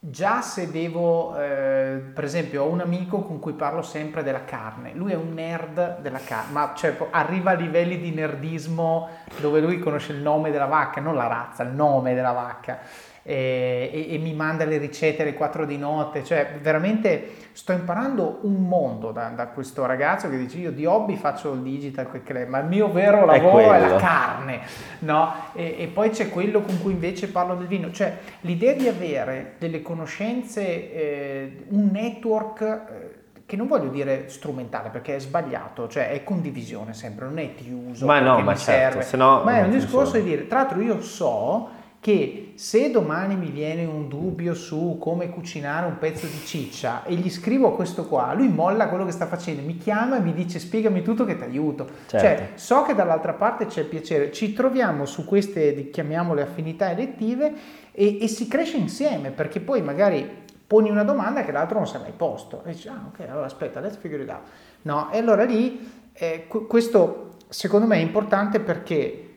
Già 0.04 0.42
se 0.42 0.72
devo, 0.72 1.38
eh, 1.38 2.02
per 2.12 2.24
esempio, 2.24 2.64
ho 2.64 2.72
un 2.72 2.80
amico 2.80 3.22
con 3.22 3.38
cui 3.38 3.54
parlo 3.54 3.84
sempre 3.84 4.24
della 4.24 4.46
carne, 4.46 4.96
lui 4.96 5.12
è 5.12 5.16
un 5.16 5.32
nerd 5.32 6.00
della 6.00 6.18
carne, 6.18 6.52
ma 6.52 6.74
cioè, 6.76 6.98
arriva 7.12 7.52
a 7.52 7.54
livelli 7.54 8.00
di 8.00 8.10
nerdismo 8.10 9.10
dove 9.40 9.62
lui 9.62 9.78
conosce 9.78 10.14
il 10.14 10.20
nome 10.20 10.50
della 10.50 10.66
vacca, 10.66 11.00
non 11.02 11.14
la 11.14 11.28
razza, 11.28 11.62
il 11.62 11.74
nome 11.74 12.16
della 12.16 12.32
vacca 12.32 12.80
e, 13.24 14.08
e, 14.10 14.18
mi 14.18 14.34
manda 14.34 14.66
le 14.66 14.78
ricette 14.78 15.22
alle 15.22 15.34
4 15.34 15.66
di 15.66 15.78
notte, 15.78 16.24
cioè 16.24 16.58
veramente 16.60 17.50
sto 17.52 17.72
imparando 17.72 18.40
un 18.44 18.68
mondo 18.68 19.12
da, 19.12 19.28
da 19.30 19.48
questo 19.48 19.86
ragazzo 19.86 20.30
che 20.30 20.38
dice 20.38 20.58
io 20.58 20.72
di 20.72 20.86
hobby 20.86 21.16
faccio 21.16 21.54
il 21.54 21.62
digital 21.62 22.10
ma 22.48 22.60
il 22.60 22.68
mio 22.68 22.92
vero 22.92 23.26
lavoro 23.26 23.74
è, 23.74 23.78
è 23.78 23.90
la 23.90 23.96
carne, 23.98 24.62
no? 25.00 25.34
E, 25.54 25.76
e, 25.78 25.88
poi 25.88 26.10
c'è 26.10 26.30
quello 26.30 26.62
con 26.62 26.82
cui 26.82 26.94
invece 26.94 27.30
parlo 27.30 27.56
del 27.56 27.68
vino, 27.68 27.92
cioè 27.92 28.18
l'idea 28.42 28.74
di 28.74 28.88
avere 28.88 29.54
delle 29.58 29.82
conoscenze, 29.82 30.94
eh, 30.94 31.66
un 31.70 31.90
network... 31.92 32.62
Eh, 32.62 33.20
che 33.52 33.58
non 33.58 33.68
voglio 33.68 33.90
dire 33.90 34.30
strumentale 34.30 34.88
perché 34.88 35.18
è 35.18 35.20
sbagliato, 35.20 35.90
cioè 35.90 36.12
è 36.12 36.24
condivisione 36.24 36.94
sempre, 36.94 37.26
non 37.26 37.38
è 37.38 37.54
ti 37.54 37.70
uso 37.70 38.06
ma 38.06 38.22
no, 38.22 38.40
ma 38.40 38.52
mi 38.54 38.58
certo, 38.58 39.02
serve, 39.02 39.18
no, 39.18 39.44
ma 39.44 39.58
è 39.58 39.64
un 39.64 39.72
discorso 39.72 40.16
di 40.16 40.24
dire, 40.24 40.48
tra 40.48 40.60
l'altro 40.60 40.80
io 40.80 41.02
so 41.02 41.70
che 42.00 42.51
se 42.62 42.92
domani 42.92 43.36
mi 43.36 43.50
viene 43.50 43.86
un 43.86 44.08
dubbio 44.08 44.54
su 44.54 44.98
come 45.00 45.32
cucinare 45.32 45.88
un 45.88 45.98
pezzo 45.98 46.28
di 46.28 46.46
ciccia 46.46 47.04
e 47.06 47.16
gli 47.16 47.32
scrivo 47.32 47.72
questo 47.72 48.06
qua, 48.06 48.34
lui 48.34 48.50
molla 48.50 48.88
quello 48.88 49.04
che 49.04 49.12
sta 49.12 49.26
facendo, 49.26 49.64
mi 49.64 49.78
chiama 49.78 50.18
e 50.18 50.20
mi 50.20 50.32
dice 50.32 50.60
spiegami 50.60 51.02
tutto 51.02 51.26
che 51.26 51.36
ti 51.38 51.44
aiuto. 51.44 51.90
Certo. 52.06 52.20
Cioè, 52.20 52.50
so 52.54 52.84
che 52.84 52.94
dall'altra 52.94 53.34
parte 53.34 53.66
c'è 53.66 53.84
piacere, 53.86 54.32
ci 54.32 54.54
troviamo 54.54 55.08
su 55.08 55.26
queste, 55.26 55.90
chiamiamole 55.90 56.44
affinità 56.44 56.92
elettive 56.92 57.52
e, 57.92 58.22
e 58.22 58.28
si 58.28 58.48
cresce 58.48 58.78
insieme 58.78 59.32
perché 59.32 59.60
poi 59.60 59.82
magari 59.82 60.30
poni 60.68 60.92
una 60.92 61.04
domanda 61.04 61.44
che 61.44 61.52
l'altro 61.52 61.80
non 61.80 61.88
si 61.88 61.96
è 61.96 62.00
mai 62.00 62.14
posto 62.16 62.64
e 62.64 62.74
dici 62.74 62.88
ah 62.88 63.10
ok 63.12 63.28
allora 63.28 63.48
aspetta 63.48 63.80
let's 63.80 63.98
figure 63.98 64.22
it 64.22 64.30
out 64.30 64.42
no 64.84 65.12
e 65.12 65.18
allora 65.18 65.44
lì 65.46 65.92
eh, 66.14 66.46
questo 66.48 67.38
secondo 67.50 67.88
me 67.88 67.96
è 67.96 68.02
importante 68.02 68.60
perché 68.60 69.31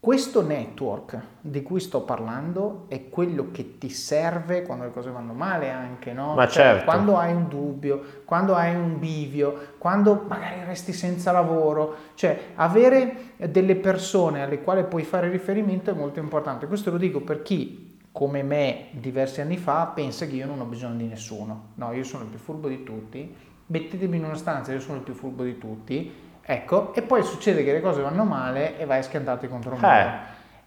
questo 0.00 0.40
network 0.40 1.20
di 1.42 1.62
cui 1.62 1.78
sto 1.78 2.00
parlando 2.00 2.86
è 2.88 3.10
quello 3.10 3.50
che 3.52 3.76
ti 3.76 3.90
serve 3.90 4.62
quando 4.62 4.84
le 4.84 4.92
cose 4.92 5.10
vanno 5.10 5.34
male 5.34 5.68
anche, 5.68 6.14
no? 6.14 6.34
Ma 6.34 6.46
cioè, 6.46 6.62
certo. 6.62 6.84
Quando 6.86 7.18
hai 7.18 7.34
un 7.34 7.48
dubbio, 7.48 8.02
quando 8.24 8.54
hai 8.54 8.74
un 8.74 8.98
bivio, 8.98 9.74
quando 9.76 10.24
magari 10.26 10.64
resti 10.64 10.94
senza 10.94 11.32
lavoro, 11.32 11.94
cioè 12.14 12.52
avere 12.54 13.34
delle 13.36 13.76
persone 13.76 14.42
alle 14.42 14.62
quali 14.62 14.84
puoi 14.84 15.02
fare 15.02 15.28
riferimento 15.28 15.90
è 15.90 15.94
molto 15.94 16.18
importante. 16.18 16.66
Questo 16.66 16.90
lo 16.90 16.96
dico 16.96 17.20
per 17.20 17.42
chi 17.42 17.98
come 18.10 18.42
me 18.42 18.86
diversi 18.92 19.42
anni 19.42 19.58
fa 19.58 19.84
pensa 19.94 20.24
che 20.24 20.34
io 20.34 20.46
non 20.46 20.60
ho 20.60 20.64
bisogno 20.64 20.96
di 20.96 21.06
nessuno. 21.06 21.72
No, 21.74 21.92
io 21.92 22.04
sono 22.04 22.22
il 22.22 22.30
più 22.30 22.38
furbo 22.38 22.68
di 22.68 22.82
tutti. 22.84 23.36
Mettetemi 23.66 24.16
in 24.16 24.24
una 24.24 24.34
stanza, 24.34 24.72
io 24.72 24.80
sono 24.80 24.96
il 24.96 25.02
più 25.02 25.12
furbo 25.12 25.44
di 25.44 25.58
tutti 25.58 26.28
Ecco, 26.42 26.94
e 26.94 27.02
poi 27.02 27.22
succede 27.22 27.62
che 27.64 27.72
le 27.72 27.80
cose 27.80 28.00
vanno 28.00 28.24
male 28.24 28.78
e 28.78 28.84
vai 28.84 29.02
schiantato 29.02 29.46
contro 29.48 29.74
un 29.74 29.80
muro. 29.80 29.92
Eh. 29.92 30.18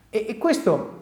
E, 0.10 0.26
e 0.30 0.38
questo 0.38 1.02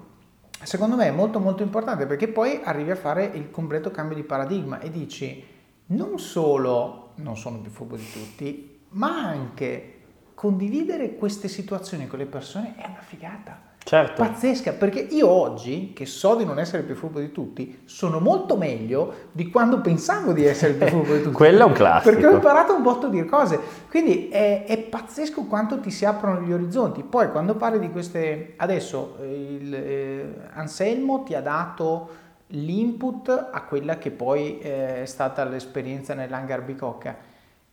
secondo 0.63 0.95
me 0.95 1.07
è 1.07 1.11
molto 1.11 1.39
molto 1.39 1.63
importante 1.63 2.05
perché 2.05 2.27
poi 2.27 2.61
arrivi 2.63 2.91
a 2.91 2.95
fare 2.95 3.25
il 3.25 3.49
completo 3.49 3.89
cambio 3.91 4.15
di 4.15 4.23
paradigma 4.23 4.79
e 4.79 4.91
dici 4.91 5.43
non 5.87 6.19
solo 6.19 7.11
non 7.15 7.37
sono 7.37 7.59
più 7.59 7.71
furbo 7.71 7.95
di 7.95 8.09
tutti, 8.09 8.85
ma 8.89 9.27
anche 9.27 9.99
condividere 10.33 11.15
queste 11.15 11.47
situazioni 11.47 12.07
con 12.07 12.19
le 12.19 12.25
persone 12.25 12.75
è 12.75 12.87
una 12.87 13.01
figata. 13.01 13.70
Certo. 13.83 14.21
Pazzesca, 14.21 14.73
perché 14.73 14.99
io 14.99 15.27
oggi, 15.27 15.91
che 15.93 16.05
so 16.05 16.35
di 16.35 16.45
non 16.45 16.59
essere 16.59 16.83
più 16.83 16.95
furbo 16.95 17.19
di 17.19 17.31
tutti, 17.31 17.81
sono 17.85 18.19
molto 18.19 18.55
meglio 18.55 19.29
di 19.31 19.49
quando 19.49 19.81
pensavo 19.81 20.33
di 20.33 20.45
essere 20.45 20.73
più 20.73 20.87
furbo 20.87 21.13
di 21.15 21.23
tutti. 21.23 21.35
Quello 21.35 21.63
è 21.63 21.65
un 21.65 21.73
classico. 21.73 22.11
Perché 22.11 22.27
ho 22.27 22.33
imparato 22.33 22.75
un 22.75 22.83
botto 22.83 23.09
di 23.09 23.25
cose. 23.25 23.59
Quindi 23.89 24.29
è, 24.29 24.65
è, 24.65 24.77
pazzesco 24.77 25.43
quanto 25.45 25.79
ti 25.79 25.89
si 25.89 26.05
aprono 26.05 26.41
gli 26.41 26.53
orizzonti. 26.53 27.03
Poi 27.03 27.31
quando 27.31 27.55
parli 27.55 27.79
di 27.79 27.89
queste... 27.89 28.53
Adesso 28.55 29.17
il, 29.23 29.73
eh, 29.73 30.33
Anselmo 30.53 31.23
ti 31.23 31.33
ha 31.33 31.41
dato 31.41 32.09
l'input 32.47 33.49
a 33.51 33.61
quella 33.63 33.97
che 33.97 34.11
poi 34.11 34.59
eh, 34.59 35.01
è 35.01 35.05
stata 35.05 35.43
l'esperienza 35.43 36.13
nell'hangar 36.13 36.61
Bicocca, 36.61 37.15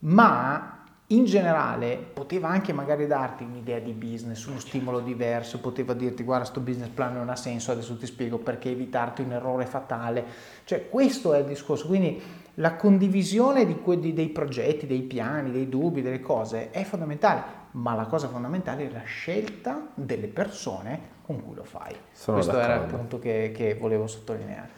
ma 0.00 0.77
in 1.10 1.24
generale 1.24 1.96
poteva 1.96 2.48
anche 2.48 2.74
magari 2.74 3.06
darti 3.06 3.44
un'idea 3.44 3.78
di 3.78 3.92
business, 3.92 4.44
uno 4.44 4.58
stimolo 4.58 5.00
diverso, 5.00 5.58
poteva 5.58 5.94
dirti 5.94 6.22
guarda 6.22 6.44
sto 6.44 6.60
business 6.60 6.88
plan 6.88 7.14
non 7.14 7.30
ha 7.30 7.36
senso, 7.36 7.72
adesso 7.72 7.96
ti 7.96 8.04
spiego 8.04 8.38
perché 8.38 8.70
evitarti 8.70 9.22
un 9.22 9.32
errore 9.32 9.64
fatale, 9.64 10.24
cioè 10.64 10.88
questo 10.90 11.32
è 11.32 11.38
il 11.38 11.46
discorso, 11.46 11.86
quindi 11.86 12.20
la 12.54 12.74
condivisione 12.74 13.64
di 13.64 13.76
que- 13.76 14.12
dei 14.12 14.28
progetti, 14.28 14.86
dei 14.86 15.02
piani, 15.02 15.50
dei 15.50 15.68
dubbi, 15.68 16.02
delle 16.02 16.20
cose 16.20 16.70
è 16.70 16.82
fondamentale, 16.84 17.42
ma 17.72 17.94
la 17.94 18.06
cosa 18.06 18.28
fondamentale 18.28 18.88
è 18.88 18.92
la 18.92 19.04
scelta 19.04 19.88
delle 19.94 20.26
persone 20.26 21.16
con 21.22 21.42
cui 21.42 21.54
lo 21.54 21.64
fai. 21.64 21.94
Sono 22.12 22.36
questo 22.36 22.54
d'accordo. 22.54 22.74
era 22.74 22.84
il 22.84 22.90
punto 22.90 23.18
che, 23.18 23.52
che 23.54 23.74
volevo 23.74 24.06
sottolineare. 24.06 24.77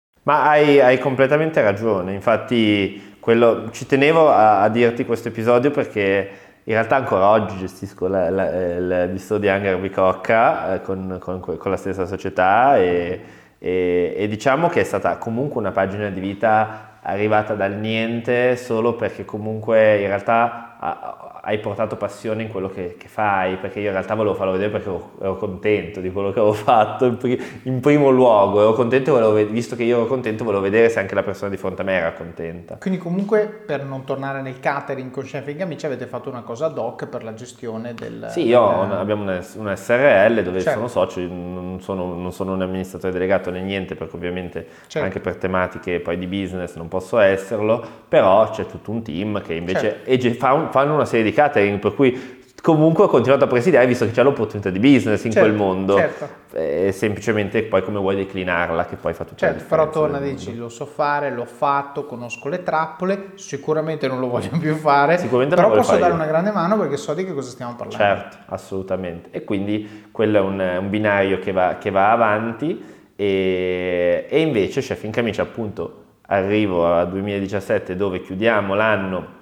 Ma 0.23 0.49
hai, 0.49 0.79
hai, 0.79 0.99
completamente 0.99 1.61
ragione, 1.63 2.13
infatti 2.13 3.15
quello, 3.19 3.71
ci 3.71 3.87
tenevo 3.87 4.29
a, 4.29 4.61
a, 4.61 4.69
dirti 4.69 5.03
questo 5.03 5.29
episodio 5.29 5.71
perché 5.71 6.29
in 6.63 6.73
realtà 6.73 6.95
ancora 6.95 7.29
oggi 7.29 7.57
gestisco 7.57 8.07
la, 8.07 8.29
la, 8.29 8.49
il 8.49 9.09
bistro 9.13 9.39
di 9.39 9.47
Hangar 9.47 9.79
Bicocca 9.79 10.75
eh, 10.75 10.81
con, 10.81 11.17
con, 11.19 11.39
con, 11.39 11.71
la 11.71 11.77
stessa 11.77 12.05
società 12.05 12.77
e, 12.77 13.19
e, 13.57 14.13
e 14.15 14.27
diciamo 14.27 14.67
che 14.69 14.81
è 14.81 14.83
stata 14.83 15.17
comunque 15.17 15.59
una 15.59 15.71
pagina 15.71 16.09
di 16.09 16.19
vita 16.19 16.99
arrivata 17.01 17.55
dal 17.55 17.73
niente 17.73 18.57
solo 18.57 18.93
perché 18.93 19.25
comunque 19.25 20.01
in 20.01 20.07
realtà 20.07 20.70
hai 20.83 21.59
portato 21.59 21.95
passione 21.95 22.41
in 22.41 22.49
quello 22.49 22.67
che, 22.67 22.95
che, 22.97 23.07
fai, 23.07 23.57
perché 23.57 23.79
io 23.79 23.87
in 23.87 23.91
realtà 23.91 24.15
volevo 24.15 24.33
farlo 24.33 24.53
vedere 24.53 24.71
perché 24.71 24.89
ero, 24.89 25.11
ero 25.21 25.35
contento 25.37 25.99
di 25.99 26.11
quello 26.11 26.31
che 26.31 26.39
avevo 26.39 26.53
fatto 26.57 27.05
in, 27.05 27.17
pri- 27.17 27.39
in 27.63 27.79
primo 27.79 28.09
luogo, 28.09 28.61
ero 28.61 28.73
contento, 28.73 29.11
volevo, 29.11 29.51
visto 29.51 29.75
che 29.75 29.83
io 29.83 29.97
ero 29.97 30.07
contento, 30.07 30.43
volevo 30.43 30.63
vedere 30.63 30.89
se 30.89 30.99
anche 30.99 31.13
la 31.13 31.21
persona 31.21 31.51
di 31.51 31.57
fronte 31.57 31.83
a 31.83 31.85
me 31.85 31.93
era 31.93 32.13
contenta. 32.13 32.77
Quindi 32.79 32.99
comunque 32.99 33.45
per 33.45 33.83
non 33.83 34.05
tornare 34.05 34.41
nel 34.41 34.59
catering 34.59 35.11
con 35.11 35.23
Chef 35.23 35.47
e 35.47 35.61
Amici 35.61 35.85
avete 35.85 36.07
fatto 36.07 36.29
una 36.29 36.41
cosa 36.41 36.65
ad 36.65 36.77
hoc 36.77 37.05
per 37.05 37.23
la 37.23 37.35
gestione 37.35 37.93
del... 37.93 38.27
Sì, 38.31 38.47
io 38.47 38.85
del... 38.87 38.97
abbiamo 38.97 39.21
una, 39.21 39.39
una, 39.57 39.75
SRL 39.75 40.41
dove 40.41 40.61
certo. 40.61 40.87
sono 40.87 40.87
socio, 40.87 41.19
non 41.21 41.77
sono, 41.79 42.15
non 42.15 42.31
sono, 42.31 42.53
un 42.53 42.61
amministratore 42.63 43.13
delegato 43.13 43.51
né 43.51 43.61
niente 43.61 43.93
perché 43.93 44.15
ovviamente 44.15 44.67
certo. 44.87 45.07
anche 45.07 45.19
per 45.19 45.35
tematiche 45.35 45.99
poi 45.99 46.17
di 46.17 46.25
business 46.25 46.75
non 46.75 46.87
posso 46.87 47.19
esserlo, 47.19 47.83
però 48.07 48.49
c'è 48.49 48.65
tutto 48.65 48.89
un 48.89 49.03
team 49.03 49.41
che 49.43 49.53
invece 49.53 50.01
certo. 50.05 50.33
fa 50.33 50.53
un, 50.53 50.69
fanno 50.71 50.95
una 50.95 51.05
serie 51.05 51.25
di 51.25 51.31
catering, 51.31 51.79
per 51.79 51.93
cui 51.93 52.39
comunque 52.61 53.05
ho 53.05 53.07
continuato 53.07 53.45
a 53.45 53.47
presidiare 53.47 53.87
visto 53.87 54.05
che 54.05 54.11
c'è 54.11 54.21
l'opportunità 54.21 54.69
di 54.69 54.79
business 54.79 55.23
in 55.23 55.31
certo, 55.31 55.47
quel 55.47 55.57
mondo 55.57 55.97
certo. 55.97 56.27
e 56.53 56.91
semplicemente 56.91 57.63
poi 57.63 57.81
come 57.83 57.97
vuoi 57.97 58.15
declinarla 58.15 58.85
che 58.85 58.97
poi 58.97 59.13
fa 59.13 59.23
tutta 59.23 59.37
certo, 59.37 59.55
la 59.55 59.61
differenza 59.61 59.91
però 59.91 60.07
torna 60.07 60.23
e 60.23 60.29
dici 60.29 60.55
lo 60.55 60.69
so 60.69 60.85
fare, 60.85 61.31
l'ho 61.31 61.45
fatto 61.45 62.05
conosco 62.05 62.49
le 62.49 62.61
trappole 62.61 63.31
sicuramente 63.35 64.07
non 64.07 64.19
lo 64.19 64.27
voglio 64.27 64.57
più 64.59 64.75
fare 64.75 65.17
sicuramente 65.17 65.55
però 65.55 65.71
posso 65.71 65.97
dare 65.97 66.09
io. 66.09 66.13
una 66.13 66.27
grande 66.27 66.51
mano 66.51 66.77
perché 66.77 66.97
so 66.97 67.15
di 67.15 67.25
che 67.25 67.33
cosa 67.33 67.49
stiamo 67.49 67.75
parlando 67.75 68.03
certo, 68.03 68.37
assolutamente 68.45 69.29
e 69.31 69.43
quindi 69.43 70.09
quello 70.11 70.37
è 70.37 70.41
un, 70.41 70.77
un 70.81 70.89
binario 70.89 71.39
che 71.39 71.51
va, 71.51 71.77
che 71.79 71.89
va 71.89 72.11
avanti 72.11 72.99
e, 73.15 74.27
e 74.29 74.39
invece 74.39 74.81
Chef 74.81 75.03
in 75.03 75.11
Camicia 75.11 75.41
appunto 75.41 76.03
arrivo 76.27 76.85
al 76.85 77.09
2017 77.09 77.95
dove 77.95 78.21
chiudiamo 78.21 78.75
l'anno 78.75 79.39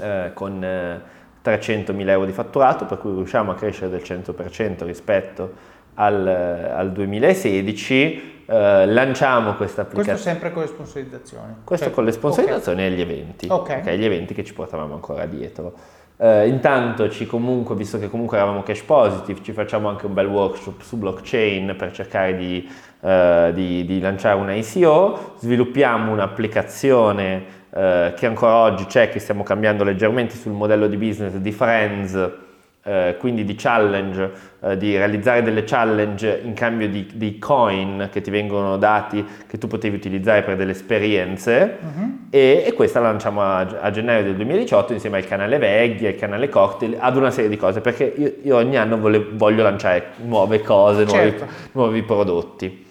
eh, 0.00 0.30
con 0.34 0.62
eh, 0.62 1.00
300.000 1.44 2.08
euro 2.08 2.26
di 2.26 2.32
fatturato, 2.32 2.86
per 2.86 2.98
cui 2.98 3.12
riusciamo 3.14 3.52
a 3.52 3.54
crescere 3.54 3.90
del 3.90 4.02
100% 4.02 4.84
rispetto 4.84 5.52
al, 5.94 6.26
al 6.26 6.92
2016. 6.92 8.34
Eh, 8.48 8.86
lanciamo 8.86 9.54
questa 9.54 9.82
applicazione. 9.82 10.18
Questo 10.18 10.28
sempre 10.28 10.52
con 10.52 10.62
le 10.62 10.68
sponsorizzazioni? 10.68 11.54
Questo 11.64 11.86
cioè, 11.86 11.94
con 11.94 12.04
le 12.04 12.12
sponsorizzazioni 12.12 12.80
okay. 12.80 12.92
e 12.92 12.96
gli 12.96 13.00
eventi. 13.00 13.46
Okay. 13.48 13.80
Okay, 13.80 13.98
gli 13.98 14.04
eventi 14.04 14.34
che 14.34 14.44
ci 14.44 14.54
portavamo 14.54 14.94
ancora 14.94 15.26
dietro. 15.26 15.74
Uh, 16.18 16.46
intanto 16.46 17.10
ci 17.10 17.26
comunque, 17.26 17.74
visto 17.74 17.98
che 17.98 18.08
comunque 18.08 18.38
eravamo 18.38 18.62
cash 18.62 18.82
positive, 18.82 19.42
ci 19.42 19.52
facciamo 19.52 19.90
anche 19.90 20.06
un 20.06 20.14
bel 20.14 20.26
workshop 20.26 20.80
su 20.80 20.96
blockchain 20.96 21.74
per 21.76 21.92
cercare 21.92 22.34
di, 22.34 22.66
uh, 23.00 23.52
di, 23.52 23.84
di 23.84 24.00
lanciare 24.00 24.40
una 24.40 24.54
ICO, 24.54 25.34
sviluppiamo 25.38 26.12
un'applicazione 26.12 27.64
uh, 27.76 28.14
che 28.14 28.26
ancora 28.26 28.54
oggi 28.56 28.86
c'è, 28.86 29.08
che 29.10 29.18
stiamo 29.18 29.42
cambiando 29.42 29.84
leggermente 29.84 30.34
sul 30.36 30.52
modello 30.52 30.86
di 30.86 30.96
business 30.96 31.34
di 31.34 31.52
Friends, 31.52 32.44
eh, 32.86 33.16
quindi 33.18 33.44
di 33.44 33.56
challenge, 33.56 34.30
eh, 34.60 34.76
di 34.76 34.96
realizzare 34.96 35.42
delle 35.42 35.64
challenge 35.64 36.40
in 36.44 36.54
cambio 36.54 36.88
di, 36.88 37.04
di, 37.14 37.36
coin 37.36 38.08
che 38.12 38.20
ti 38.20 38.30
vengono 38.30 38.76
dati 38.76 39.26
che 39.48 39.58
tu 39.58 39.66
potevi 39.66 39.96
utilizzare 39.96 40.42
per 40.42 40.54
delle 40.54 40.70
esperienze 40.70 41.78
uh-huh. 41.80 42.18
e, 42.30 42.62
e, 42.64 42.72
questa 42.74 43.00
la 43.00 43.10
lanciamo 43.10 43.42
a, 43.42 43.58
a, 43.58 43.90
gennaio 43.90 44.22
del 44.22 44.36
2018 44.36 44.92
insieme 44.92 45.16
al 45.16 45.26
canale 45.26 45.58
Veggie, 45.58 46.06
al 46.06 46.14
canale 46.14 46.48
Cocktail, 46.48 46.96
ad 47.00 47.16
una 47.16 47.32
serie 47.32 47.50
di 47.50 47.56
cose 47.56 47.80
perché 47.80 48.14
io, 48.16 48.34
io 48.44 48.56
ogni 48.56 48.76
anno 48.76 48.98
vole, 48.98 49.18
voglio 49.32 49.64
lanciare 49.64 50.12
nuove 50.24 50.60
cose, 50.60 51.08
certo. 51.08 51.44
nuovi, 51.44 51.54
nuovi 51.72 52.02
prodotti. 52.04 52.85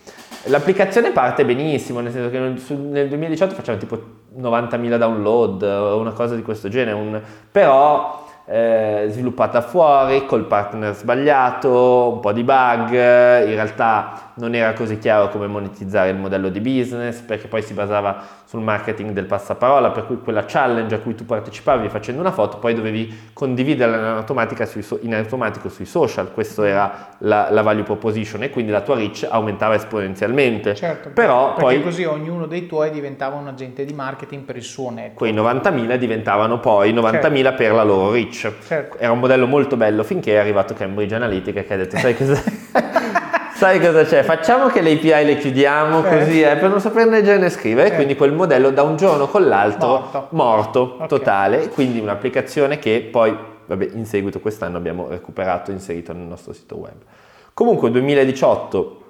L'applicazione 0.47 1.12
parte 1.12 1.43
benissimo, 1.43 2.01
nel 2.01 2.12
senso 2.12 2.29
che 2.29 2.39
nel 2.39 3.08
2018 3.08 3.55
facciamo 3.55 3.77
tipo 3.77 3.99
90.000 4.38 4.97
download 4.97 5.63
o 5.63 5.97
una 5.97 6.12
cosa 6.12 6.36
di 6.36 6.43
questo 6.43 6.69
genere, 6.69 6.95
un, 6.95 7.19
però 7.51 8.23
eh, 8.45 9.08
sviluppata 9.10 9.62
fuori 9.62 10.25
col 10.25 10.45
partner 10.45 10.93
sbagliato, 10.93 12.12
un 12.13 12.19
po' 12.19 12.31
di 12.31 12.43
bug, 12.43 12.89
in 12.89 13.55
realtà 13.55 14.24
non 14.35 14.53
era 14.53 14.73
così 14.73 14.97
chiaro 14.97 15.29
come 15.29 15.47
monetizzare 15.47 16.09
il 16.09 16.17
modello 16.17 16.49
di 16.49 16.59
business, 16.59 17.19
perché 17.19 17.47
poi 17.47 17.61
si 17.61 17.73
basava 17.73 18.23
sul 18.45 18.61
marketing 18.61 19.11
del 19.11 19.25
passaparola, 19.25 19.91
per 19.91 20.05
cui 20.05 20.19
quella 20.19 20.45
challenge 20.45 20.95
a 20.95 20.99
cui 20.99 21.15
tu 21.15 21.25
partecipavi 21.25 21.89
facendo 21.89 22.21
una 22.21 22.31
foto, 22.31 22.57
poi 22.57 22.73
dovevi 22.73 23.29
condividerla 23.33 23.97
in, 23.97 24.03
automatica 24.03 24.65
sui, 24.65 24.85
in 25.01 25.15
automatico 25.15 25.69
sui 25.69 25.85
social, 25.85 26.31
questa 26.31 26.67
era 26.67 27.09
la, 27.19 27.47
la, 27.49 27.61
value 27.61 27.83
proposition 27.83 28.43
e 28.43 28.49
quindi 28.49 28.71
la 28.71 28.81
tua 28.81 28.95
reach 28.95 29.25
aumentava 29.29 29.75
esponenzialmente. 29.75 30.75
Certo, 30.75 31.09
Però 31.09 31.55
perché 31.55 31.75
poi, 31.75 31.83
così 31.83 32.03
ognuno 32.03 32.45
dei 32.45 32.67
tuoi 32.67 32.91
diventava 32.91 33.35
un 33.35 33.47
agente 33.47 33.85
di 33.85 33.93
marketing 33.93 34.43
per 34.43 34.57
il 34.57 34.63
suo 34.63 34.89
network. 34.89 35.15
Quei 35.15 35.33
90.000 35.33 35.95
diventavano 35.95 36.59
poi 36.59 36.93
90.000 36.93 37.21
certo. 37.21 37.53
per 37.55 37.71
la 37.71 37.83
loro 37.83 38.11
reach. 38.11 38.51
Certo. 38.65 38.97
Era 38.97 39.11
un 39.11 39.19
modello 39.19 39.47
molto 39.47 39.77
bello 39.77 40.03
finché 40.03 40.33
è 40.33 40.37
arrivato 40.37 40.73
Cambridge 40.73 41.15
Analytica 41.15 41.63
che 41.63 41.73
ha 41.73 41.77
detto 41.77 41.97
sai 41.97 42.15
cosa... 42.15 43.03
Sai 43.55 43.79
cosa 43.79 44.03
c'è? 44.03 44.21
Facciamo 44.23 44.67
che 44.67 44.81
le 44.81 44.91
API 44.91 45.23
le 45.23 45.37
chiudiamo 45.37 46.05
eh. 46.05 46.17
così 46.17 46.41
eh, 46.41 46.57
per 46.57 46.69
non 46.69 46.81
sapere 46.81 47.09
leggere 47.09 47.37
né 47.37 47.49
scrivere, 47.49 47.93
eh. 47.93 47.95
quindi 47.95 48.17
quel 48.17 48.33
modello 48.33 48.69
da 48.69 48.83
un 48.83 48.97
giorno 48.97 49.27
con 49.27 49.47
l'altro 49.47 49.87
morto, 49.87 50.27
morto 50.31 50.81
okay. 50.95 51.07
totale, 51.07 51.69
quindi 51.69 52.01
un'applicazione 52.01 52.79
che 52.79 53.07
poi, 53.09 53.33
vabbè, 53.65 53.91
in 53.93 54.05
seguito 54.05 54.41
quest'anno 54.41 54.75
abbiamo 54.75 55.07
recuperato 55.07 55.71
e 55.71 55.75
inserito 55.75 56.11
nel 56.11 56.25
nostro 56.25 56.51
sito 56.51 56.75
web. 56.75 56.95
Comunque 57.53 57.89
2018 57.91 59.03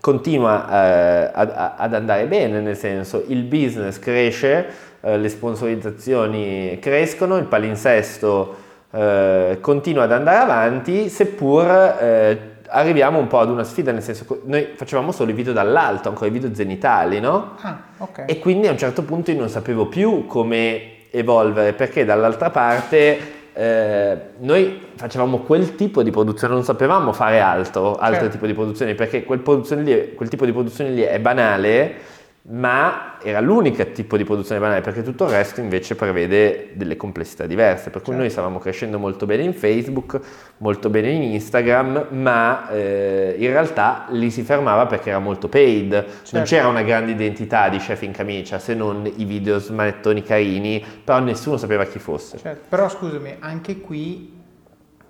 continua 0.00 0.66
eh, 0.70 1.30
ad, 1.34 1.52
ad, 1.76 1.92
andare 1.92 2.24
bene, 2.24 2.60
nel 2.60 2.76
senso 2.76 3.22
il 3.26 3.42
business 3.42 3.98
cresce, 3.98 4.66
eh, 5.02 5.18
le 5.18 5.28
sponsorizzazioni 5.28 6.78
crescono, 6.80 7.36
il 7.36 7.44
palinsesto 7.44 8.56
eh, 8.92 9.58
continua 9.60 10.04
ad 10.04 10.12
andare 10.12 10.38
avanti, 10.38 11.10
seppur 11.10 11.66
eh, 12.00 12.56
arriviamo 12.70 13.18
un 13.18 13.26
po' 13.26 13.38
ad 13.38 13.50
una 13.50 13.64
sfida, 13.64 13.92
nel 13.92 14.02
senso 14.02 14.24
che 14.24 14.40
noi 14.44 14.68
facevamo 14.74 15.12
solo 15.12 15.30
i 15.30 15.34
video 15.34 15.52
dall'alto, 15.52 16.08
ancora 16.08 16.26
i 16.26 16.30
video 16.30 16.54
zenitali, 16.54 17.20
no? 17.20 17.56
Ah, 17.60 17.78
ok. 17.98 18.24
E 18.26 18.38
quindi 18.38 18.66
a 18.66 18.70
un 18.70 18.78
certo 18.78 19.02
punto 19.02 19.30
io 19.30 19.38
non 19.38 19.48
sapevo 19.48 19.86
più 19.86 20.26
come 20.26 21.10
evolvere, 21.10 21.72
perché 21.72 22.04
dall'altra 22.04 22.50
parte 22.50 23.36
eh, 23.54 24.18
noi 24.38 24.86
facevamo 24.94 25.38
quel 25.38 25.74
tipo 25.74 26.02
di 26.02 26.10
produzione, 26.10 26.54
non 26.54 26.64
sapevamo 26.64 27.12
fare 27.12 27.40
altro, 27.40 27.96
altro 27.96 28.20
certo. 28.20 28.32
tipo 28.32 28.46
di 28.46 28.54
produzione, 28.54 28.94
perché 28.94 29.24
quel, 29.24 29.42
lì, 29.82 30.14
quel 30.14 30.28
tipo 30.28 30.44
di 30.44 30.52
produzione 30.52 30.90
lì 30.90 31.02
è 31.02 31.18
banale 31.18 32.16
ma 32.50 33.18
era 33.22 33.40
l'unico 33.40 33.84
tipo 33.92 34.16
di 34.16 34.24
produzione 34.24 34.60
banale 34.60 34.80
perché 34.80 35.02
tutto 35.02 35.24
il 35.24 35.30
resto 35.30 35.60
invece 35.60 35.94
prevede 35.96 36.70
delle 36.74 36.96
complessità 36.96 37.44
diverse, 37.46 37.90
per 37.90 38.00
cui 38.00 38.12
certo. 38.12 38.20
noi 38.20 38.30
stavamo 38.30 38.58
crescendo 38.58 38.98
molto 38.98 39.26
bene 39.26 39.42
in 39.42 39.52
Facebook, 39.52 40.18
molto 40.58 40.88
bene 40.88 41.10
in 41.10 41.22
Instagram, 41.22 42.06
ma 42.10 42.70
eh, 42.70 43.34
in 43.38 43.48
realtà 43.48 44.06
lì 44.10 44.30
si 44.30 44.42
fermava 44.42 44.86
perché 44.86 45.10
era 45.10 45.18
molto 45.18 45.48
paid, 45.48 45.90
certo. 45.92 46.36
non 46.36 46.44
c'era 46.44 46.68
una 46.68 46.82
grande 46.82 47.12
identità 47.12 47.68
di 47.68 47.78
chef 47.78 48.00
in 48.02 48.12
camicia 48.12 48.58
se 48.58 48.74
non 48.74 49.10
i 49.16 49.24
video 49.24 49.58
smanettoni 49.58 50.22
carini, 50.22 50.82
però 51.04 51.18
nessuno 51.18 51.58
sapeva 51.58 51.84
chi 51.84 51.98
fosse. 51.98 52.38
Certo. 52.38 52.64
Però 52.70 52.88
scusami, 52.88 53.36
anche 53.40 53.80
qui 53.80 54.36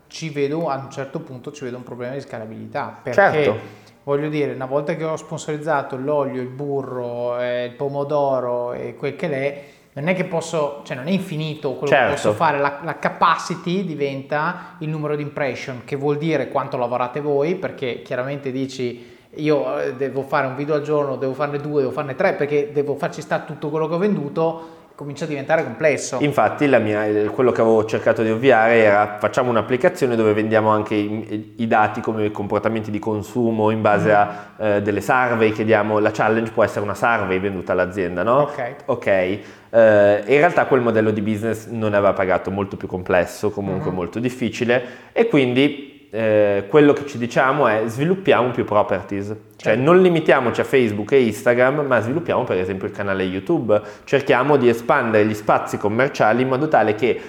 ci 0.08 0.30
vedo 0.30 0.68
a 0.68 0.76
un 0.76 0.90
certo 0.90 1.20
punto 1.20 1.52
ci 1.52 1.64
vedo 1.64 1.76
un 1.76 1.82
problema 1.82 2.14
di 2.14 2.20
scalabilità 2.22 2.98
perché 3.02 3.20
certo 3.20 3.86
voglio 4.02 4.28
dire, 4.28 4.52
una 4.52 4.66
volta 4.66 4.94
che 4.96 5.04
ho 5.04 5.16
sponsorizzato 5.16 5.96
l'olio, 5.96 6.40
il 6.40 6.48
burro, 6.48 7.38
eh, 7.38 7.66
il 7.66 7.72
pomodoro 7.72 8.72
e 8.72 8.94
quel 8.96 9.16
che 9.16 9.28
l'è, 9.28 9.64
non 9.92 10.08
è 10.08 10.14
che 10.14 10.24
posso, 10.24 10.82
cioè 10.84 10.96
non 10.96 11.08
è 11.08 11.10
infinito 11.10 11.72
quello 11.72 11.92
certo. 11.92 12.06
che 12.06 12.14
posso 12.14 12.32
fare, 12.32 12.58
la, 12.58 12.78
la, 12.84 12.98
capacity 12.98 13.84
diventa 13.84 14.76
il 14.78 14.88
numero 14.88 15.16
di 15.16 15.22
impression, 15.22 15.82
che 15.84 15.96
vuol 15.96 16.18
dire 16.18 16.48
quanto 16.48 16.76
lavorate 16.76 17.20
voi, 17.20 17.56
perché 17.56 18.02
chiaramente 18.02 18.52
dici 18.52 19.16
io 19.34 19.78
eh, 19.80 19.94
devo 19.94 20.22
fare 20.22 20.46
un 20.46 20.54
video 20.54 20.74
al 20.74 20.82
giorno, 20.82 21.16
devo 21.16 21.34
farne 21.34 21.58
due, 21.58 21.80
devo 21.80 21.92
farne 21.92 22.14
tre, 22.14 22.34
perché 22.34 22.70
devo 22.72 22.94
farci 22.94 23.20
sta 23.20 23.40
tutto 23.40 23.70
quello 23.70 23.88
che 23.88 23.94
ho 23.94 23.98
venduto, 23.98 24.76
comincia 24.98 25.26
a 25.26 25.28
diventare 25.28 25.62
complesso. 25.62 26.18
Infatti 26.22 26.66
mia, 26.66 27.30
quello 27.30 27.52
che 27.52 27.60
avevo 27.60 27.84
cercato 27.84 28.24
di 28.24 28.30
ovviare 28.30 28.82
era 28.82 29.18
facciamo 29.20 29.48
un'applicazione 29.48 30.16
dove 30.16 30.32
vendiamo 30.32 30.70
anche 30.70 30.96
i, 30.96 31.54
i 31.58 31.68
dati 31.68 32.00
come 32.00 32.24
i 32.24 32.30
comportamenti 32.32 32.90
di 32.90 32.98
consumo 32.98 33.70
in 33.70 33.80
base 33.80 34.10
mm. 34.10 34.14
a 34.16 34.46
eh, 34.58 34.82
delle 34.82 35.00
survey, 35.00 35.52
chiediamo 35.52 36.00
la 36.00 36.10
challenge 36.10 36.50
può 36.50 36.64
essere 36.64 36.80
una 36.80 36.96
survey 36.96 37.38
venduta 37.38 37.70
all'azienda, 37.74 38.24
no? 38.24 38.38
Ok. 38.38 38.74
Ok. 38.86 39.38
Uh, 39.70 39.76
in 39.76 40.38
realtà 40.38 40.66
quel 40.66 40.80
modello 40.80 41.12
di 41.12 41.20
business 41.20 41.68
non 41.68 41.94
aveva 41.94 42.12
pagato 42.12 42.50
molto 42.50 42.76
più 42.76 42.88
complesso, 42.88 43.50
comunque 43.50 43.92
mm 43.92 43.94
molto 43.94 44.18
difficile 44.18 44.84
e 45.12 45.28
quindi 45.28 45.97
eh, 46.10 46.64
quello 46.68 46.92
che 46.92 47.06
ci 47.06 47.18
diciamo 47.18 47.66
è 47.66 47.82
sviluppiamo 47.86 48.50
più 48.50 48.64
properties, 48.64 49.26
cioè 49.26 49.74
certo. 49.74 49.82
non 49.82 50.00
limitiamoci 50.00 50.60
a 50.60 50.64
Facebook 50.64 51.12
e 51.12 51.22
Instagram, 51.24 51.80
ma 51.80 52.00
sviluppiamo 52.00 52.44
per 52.44 52.58
esempio 52.58 52.86
il 52.86 52.92
canale 52.92 53.24
YouTube, 53.24 53.80
cerchiamo 54.04 54.56
di 54.56 54.68
espandere 54.68 55.26
gli 55.26 55.34
spazi 55.34 55.76
commerciali 55.76 56.42
in 56.42 56.48
modo 56.48 56.68
tale 56.68 56.94
che 56.94 57.20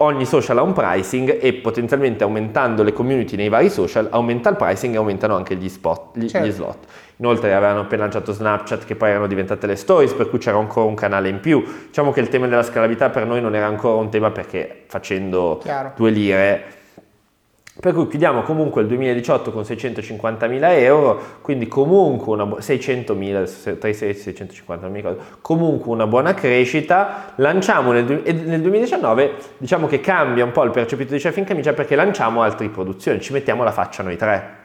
ogni 0.00 0.24
social 0.24 0.58
ha 0.58 0.62
un 0.62 0.72
pricing 0.72 1.38
e 1.40 1.54
potenzialmente 1.54 2.22
aumentando 2.22 2.82
le 2.82 2.92
community 2.92 3.34
nei 3.34 3.48
vari 3.48 3.68
social 3.70 4.06
aumenta 4.10 4.50
il 4.50 4.56
pricing 4.56 4.94
e 4.94 4.96
aumentano 4.96 5.34
anche 5.34 5.56
gli, 5.56 5.68
spot, 5.68 6.16
gli, 6.16 6.28
certo. 6.28 6.46
gli 6.46 6.50
slot. 6.52 6.78
Inoltre 7.16 7.52
avevano 7.52 7.80
appena 7.80 8.02
lanciato 8.02 8.32
Snapchat 8.32 8.84
che 8.84 8.94
poi 8.94 9.10
erano 9.10 9.26
diventate 9.26 9.66
le 9.66 9.74
stories 9.74 10.12
per 10.12 10.30
cui 10.30 10.38
c'era 10.38 10.56
ancora 10.56 10.86
un 10.86 10.94
canale 10.94 11.28
in 11.28 11.40
più. 11.40 11.64
Diciamo 11.88 12.12
che 12.12 12.20
il 12.20 12.28
tema 12.28 12.46
della 12.46 12.62
scalabilità 12.62 13.10
per 13.10 13.26
noi 13.26 13.40
non 13.40 13.56
era 13.56 13.66
ancora 13.66 13.96
un 13.96 14.08
tema 14.08 14.30
perché 14.30 14.84
facendo 14.86 15.58
Chiaro. 15.60 15.92
due 15.96 16.10
lire 16.10 16.77
per 17.80 17.94
cui 17.94 18.08
chiudiamo 18.08 18.42
comunque 18.42 18.82
il 18.82 18.88
2018 18.88 19.52
con 19.52 19.62
650.000 19.62 20.58
euro, 20.80 21.20
quindi 21.42 21.68
comunque 21.68 22.32
una 22.32 22.44
bu- 22.44 22.58
600.000, 22.58 23.78
tra 23.78 23.88
i 23.88 23.92
650.000, 23.92 25.16
comunque 25.40 25.92
una 25.92 26.06
buona 26.08 26.34
crescita. 26.34 27.32
Lanciamo 27.36 27.92
nel, 27.92 28.04
nel 28.24 28.60
2019, 28.60 29.34
diciamo 29.58 29.86
che 29.86 30.00
cambia 30.00 30.44
un 30.44 30.50
po' 30.50 30.64
il 30.64 30.70
percepito 30.70 31.12
di 31.12 31.20
Chef 31.20 31.36
in 31.36 31.44
Camicia 31.44 31.72
perché 31.72 31.94
lanciamo 31.94 32.42
altre 32.42 32.68
produzioni, 32.68 33.20
ci 33.20 33.32
mettiamo 33.32 33.62
la 33.62 33.72
faccia 33.72 34.02
noi 34.02 34.16
tre. 34.16 34.57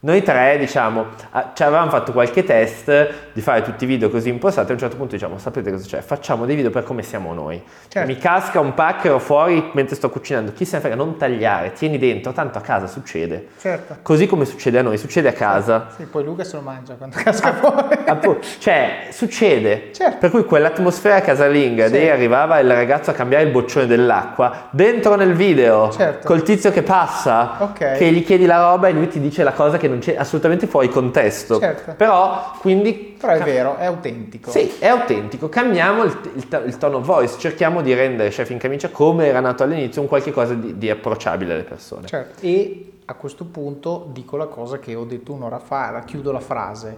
Noi 0.00 0.22
tre, 0.22 0.58
diciamo, 0.58 1.06
ci 1.54 1.64
avevamo 1.64 1.90
fatto 1.90 2.12
qualche 2.12 2.44
test 2.44 3.32
di 3.32 3.40
fare 3.40 3.62
tutti 3.62 3.82
i 3.82 3.86
video 3.88 4.08
così 4.10 4.28
impostati. 4.28 4.70
A 4.70 4.74
un 4.74 4.78
certo 4.78 4.94
punto 4.94 5.16
diciamo, 5.16 5.38
sapete 5.38 5.72
cosa 5.72 5.84
c'è? 5.84 6.00
Facciamo 6.02 6.46
dei 6.46 6.54
video 6.54 6.70
per 6.70 6.84
come 6.84 7.02
siamo 7.02 7.34
noi. 7.34 7.60
Certo. 7.88 8.06
Mi 8.06 8.16
casca 8.16 8.60
un 8.60 8.74
pacchero 8.74 9.18
fuori 9.18 9.70
mentre 9.72 9.96
sto 9.96 10.08
cucinando. 10.08 10.52
Chi 10.52 10.64
se 10.64 10.76
ne 10.76 10.82
frega, 10.82 10.94
non 10.94 11.16
tagliare, 11.16 11.72
tieni 11.72 11.98
dentro, 11.98 12.30
tanto 12.30 12.58
a 12.58 12.60
casa 12.60 12.86
succede. 12.86 13.48
Certo. 13.58 13.96
Così 14.02 14.28
come 14.28 14.44
succede 14.44 14.78
a 14.78 14.82
noi, 14.82 14.98
succede 14.98 15.30
a 15.30 15.32
casa. 15.32 15.88
Sì, 15.96 16.04
poi 16.04 16.22
Luca 16.22 16.44
se 16.44 16.54
lo 16.54 16.62
mangia 16.62 16.94
quando 16.94 17.16
casca 17.20 17.54
fuori. 17.54 17.98
Appunto, 18.06 18.46
cioè, 18.60 19.08
succede. 19.10 19.90
Certo. 19.92 20.18
Per 20.18 20.30
cui 20.30 20.44
quell'atmosfera 20.44 21.20
casalinga, 21.22 21.88
sì. 21.88 21.98
lì 21.98 22.08
arrivava 22.08 22.60
il 22.60 22.70
ragazzo 22.70 23.10
a 23.10 23.14
cambiare 23.14 23.42
il 23.42 23.50
boccione 23.50 23.86
dell'acqua, 23.86 24.68
dentro 24.70 25.16
nel 25.16 25.32
video, 25.32 25.90
certo. 25.90 26.24
col 26.24 26.44
tizio 26.44 26.70
che 26.70 26.84
passa, 26.84 27.56
okay. 27.58 27.98
che 27.98 28.12
gli 28.12 28.24
chiedi 28.24 28.46
la 28.46 28.62
roba 28.62 28.86
e 28.86 28.92
lui 28.92 29.08
ti 29.08 29.18
dice 29.18 29.42
la 29.42 29.50
cosa 29.50 29.76
che 29.76 29.86
non 29.88 29.98
c'è 29.98 30.16
assolutamente 30.16 30.66
fuori 30.66 30.88
contesto. 30.88 31.58
Certo. 31.58 31.94
Però, 31.94 32.52
quindi... 32.60 33.16
Però 33.18 33.32
è 33.32 33.42
vero, 33.42 33.76
è 33.76 33.86
autentico. 33.86 34.50
Sì, 34.50 34.74
è 34.78 34.86
autentico. 34.86 35.48
Cambiamo 35.48 36.04
il, 36.04 36.16
il, 36.34 36.62
il 36.66 36.76
tono 36.76 36.98
of 36.98 37.04
voice, 37.04 37.38
cerchiamo 37.38 37.82
di 37.82 37.92
rendere 37.94 38.28
Chef 38.28 38.50
in 38.50 38.58
Camicia 38.58 38.90
come 38.90 39.26
era 39.26 39.40
nato 39.40 39.64
all'inizio, 39.64 40.00
un 40.00 40.08
qualche 40.08 40.30
cosa 40.30 40.54
di, 40.54 40.78
di 40.78 40.88
approcciabile 40.88 41.54
alle 41.54 41.64
persone. 41.64 42.06
Certo. 42.06 42.44
E 42.44 42.92
a 43.04 43.14
questo 43.14 43.46
punto 43.46 44.08
dico 44.12 44.36
la 44.36 44.46
cosa 44.46 44.78
che 44.78 44.94
ho 44.94 45.04
detto 45.04 45.32
un'ora 45.32 45.58
fa, 45.58 45.90
la 45.90 46.00
chiudo 46.00 46.30
la 46.30 46.40
frase. 46.40 46.96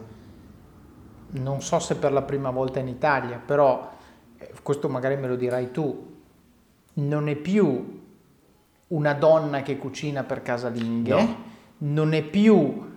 Non 1.32 1.62
so 1.62 1.78
se 1.78 1.94
per 1.94 2.12
la 2.12 2.22
prima 2.22 2.50
volta 2.50 2.80
in 2.80 2.88
Italia, 2.88 3.40
però 3.44 3.88
eh, 4.36 4.50
questo 4.62 4.88
magari 4.88 5.16
me 5.16 5.28
lo 5.28 5.36
dirai 5.36 5.70
tu, 5.70 6.08
non 6.94 7.28
è 7.28 7.36
più 7.36 7.98
una 8.88 9.12
donna 9.14 9.62
che 9.62 9.78
cucina 9.78 10.24
per 10.24 10.42
casalinghe, 10.42 11.14
no. 11.14 11.36
Non 11.82 12.12
è 12.12 12.22
più 12.22 12.88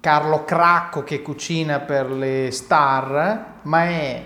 Carlo 0.00 0.44
Cracco 0.44 1.02
che 1.02 1.22
cucina 1.22 1.80
per 1.80 2.10
le 2.10 2.50
star, 2.50 3.58
ma 3.62 3.84
è 3.84 4.22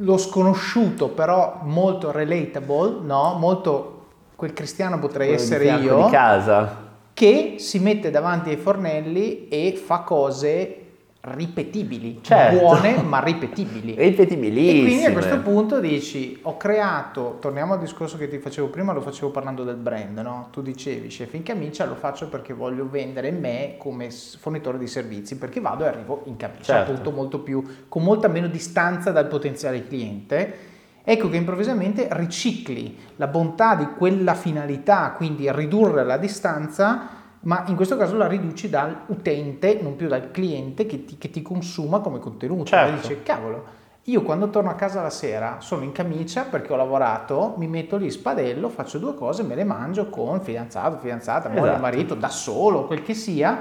lo 0.00 0.18
sconosciuto 0.18 1.08
però 1.08 1.60
molto 1.62 2.10
relatable, 2.10 3.00
no? 3.02 3.36
Molto 3.38 4.06
quel 4.36 4.52
cristiano 4.52 4.98
potrei 4.98 5.28
Quello 5.28 5.42
essere 5.42 5.64
io. 5.76 6.04
Di 6.04 6.10
casa. 6.10 6.84
Che 7.12 7.54
si 7.58 7.78
mette 7.78 8.10
davanti 8.10 8.50
ai 8.50 8.56
fornelli 8.56 9.48
e 9.48 9.72
fa 9.82 10.00
cose 10.00 10.85
ripetibili, 11.34 12.20
certo. 12.22 12.58
buone 12.58 13.02
ma 13.02 13.20
ripetibili. 13.22 13.94
Ripetibilissime. 13.98 14.78
E 14.78 14.84
quindi 14.84 15.04
a 15.04 15.12
questo 15.12 15.40
punto 15.40 15.80
dici, 15.80 16.38
ho 16.42 16.56
creato, 16.56 17.38
torniamo 17.40 17.74
al 17.74 17.80
discorso 17.80 18.16
che 18.16 18.28
ti 18.28 18.38
facevo 18.38 18.68
prima, 18.68 18.92
lo 18.92 19.00
facevo 19.00 19.30
parlando 19.30 19.64
del 19.64 19.76
brand, 19.76 20.18
no? 20.18 20.48
Tu 20.52 20.62
dicevi, 20.62 21.08
chef 21.08 21.34
in 21.34 21.42
camicia 21.42 21.84
lo 21.84 21.94
faccio 21.94 22.28
perché 22.28 22.52
voglio 22.52 22.88
vendere 22.88 23.30
me 23.30 23.74
come 23.78 24.10
fornitore 24.10 24.78
di 24.78 24.86
servizi, 24.86 25.36
perché 25.36 25.60
vado 25.60 25.84
e 25.84 25.88
arrivo 25.88 26.22
in 26.26 26.36
camicia, 26.36 26.74
certo. 26.74 26.90
appunto 26.92 27.10
molto 27.10 27.40
più, 27.40 27.64
con 27.88 28.02
molta 28.02 28.28
meno 28.28 28.46
distanza 28.46 29.10
dal 29.10 29.26
potenziale 29.26 29.86
cliente. 29.86 30.74
Ecco 31.08 31.28
che 31.28 31.36
improvvisamente 31.36 32.08
ricicli 32.10 32.98
la 33.16 33.28
bontà 33.28 33.76
di 33.76 33.86
quella 33.96 34.34
finalità, 34.34 35.12
quindi 35.16 35.50
ridurre 35.52 36.04
la 36.04 36.16
distanza 36.16 37.08
ma 37.40 37.64
in 37.68 37.76
questo 37.76 37.96
caso 37.96 38.16
la 38.16 38.26
riduci 38.26 38.68
dall'utente, 38.68 39.78
non 39.80 39.96
più 39.96 40.08
dal 40.08 40.30
cliente 40.30 40.86
che 40.86 41.04
ti, 41.04 41.16
che 41.18 41.30
ti 41.30 41.42
consuma 41.42 42.00
come 42.00 42.18
contenuto. 42.18 42.64
Certo. 42.64 42.92
E 42.96 43.00
dice, 43.00 43.22
cavolo, 43.22 43.64
io 44.04 44.22
quando 44.22 44.50
torno 44.50 44.70
a 44.70 44.74
casa 44.74 45.02
la 45.02 45.10
sera 45.10 45.56
sono 45.60 45.82
in 45.82 45.92
camicia 45.92 46.42
perché 46.44 46.72
ho 46.72 46.76
lavorato, 46.76 47.54
mi 47.58 47.66
metto 47.66 47.96
lì 47.96 48.10
spadello, 48.10 48.68
faccio 48.68 48.98
due 48.98 49.14
cose, 49.14 49.42
me 49.42 49.54
le 49.54 49.64
mangio 49.64 50.06
con 50.08 50.40
fidanzato, 50.40 50.98
fidanzata, 50.98 51.48
moglie, 51.48 51.62
Esatto. 51.62 51.80
marito, 51.80 52.14
da 52.14 52.28
solo, 52.28 52.84
quel 52.86 53.02
che 53.02 53.14
sia. 53.14 53.58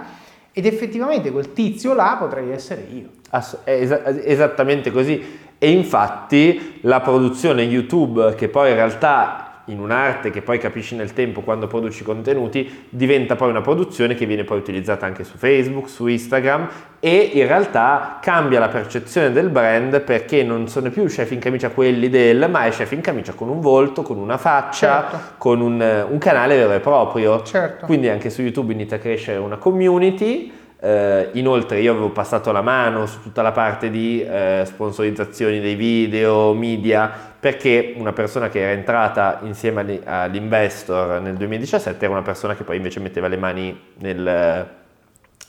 Ed 0.52 0.66
effettivamente 0.66 1.32
quel 1.32 1.52
tizio 1.52 1.94
là 1.94 2.16
potrei 2.18 2.50
essere 2.52 2.88
io. 2.92 3.10
Ass- 3.32 3.58
è 3.64 3.72
esa- 3.72 4.06
esattamente 4.24 4.90
così. 4.92 5.44
E 5.58 5.72
infatti 5.72 6.80
la 6.82 7.02
produzione 7.02 7.64
YouTube, 7.64 8.36
che 8.36 8.48
poi 8.48 8.70
in 8.70 8.76
realtà 8.76 9.45
in 9.66 9.80
un'arte 9.80 10.30
che 10.30 10.42
poi 10.42 10.58
capisci 10.60 10.96
nel 10.96 11.14
tempo 11.14 11.42
quando 11.42 11.68
produci 11.68 12.04
contenuti, 12.04 12.88
diventa 12.90 13.36
poi 13.36 13.50
una 13.50 13.62
produzione 13.62 14.16
che 14.16 14.26
viene 14.26 14.44
poi 14.44 14.58
utilizzata 14.60 15.06
anche 15.06 15.24
su 15.24 15.38
Facebook, 15.38 15.90
su 15.90 16.08
Instagram 16.08 16.68
e 17.00 17.32
in 17.34 17.48
realtà 17.48 18.20
cambia 18.22 18.60
la 18.60 18.68
percezione 18.68 19.32
del 19.32 19.50
brand 19.50 20.02
perché 20.02 20.44
non 20.44 20.68
sono 20.68 20.90
più 20.90 21.06
chef 21.06 21.32
in 21.32 21.40
camicia 21.40 21.70
quelli 21.70 22.10
del, 22.10 22.48
ma 22.50 22.66
è 22.66 22.70
chef 22.70 22.92
in 22.92 23.02
camicia 23.02 23.34
con 23.34 23.50
un 23.50 23.60
volto, 23.60 24.02
con 24.02 24.18
una 24.18 24.38
faccia, 24.38 25.08
Certo. 25.10 25.20
con 25.38 25.62
un, 25.62 26.06
un 26.10 26.18
canale 26.18 26.56
vero 26.56 26.74
e 26.74 26.80
proprio. 26.80 27.44
Certo. 27.44 27.86
Quindi 27.86 28.10
anche 28.10 28.30
su 28.30 28.42
YouTube 28.42 28.74
inizia 28.74 28.98
a 28.98 29.00
crescere 29.00 29.38
una 29.38 29.58
community. 29.58 30.52
Eh, 30.78 31.30
inoltre 31.34 31.80
io 31.80 31.94
avevo 31.94 32.10
passato 32.10 32.52
la 32.52 32.62
mano 32.62 33.06
su 33.06 33.22
tutta 33.22 33.42
la 33.42 33.52
parte 33.52 33.90
di 33.90 34.22
eh, 34.22 34.64
sponsorizzazioni 34.66 35.60
dei 35.60 35.76
video, 35.76 36.54
media, 36.54 37.35
perché 37.46 37.94
una 37.96 38.12
persona 38.12 38.50
che 38.50 38.60
era 38.60 38.72
entrata 38.72 39.38
insieme 39.44 40.02
all'investor 40.04 41.22
nel 41.22 41.36
2017 41.36 42.04
era 42.04 42.12
una 42.12 42.24
persona 42.24 42.56
che 42.56 42.64
poi 42.64 42.78
invece 42.78 43.00
metteva 43.00 43.28
le 43.28 43.38
mani 43.38 43.80
nel- 44.00 44.68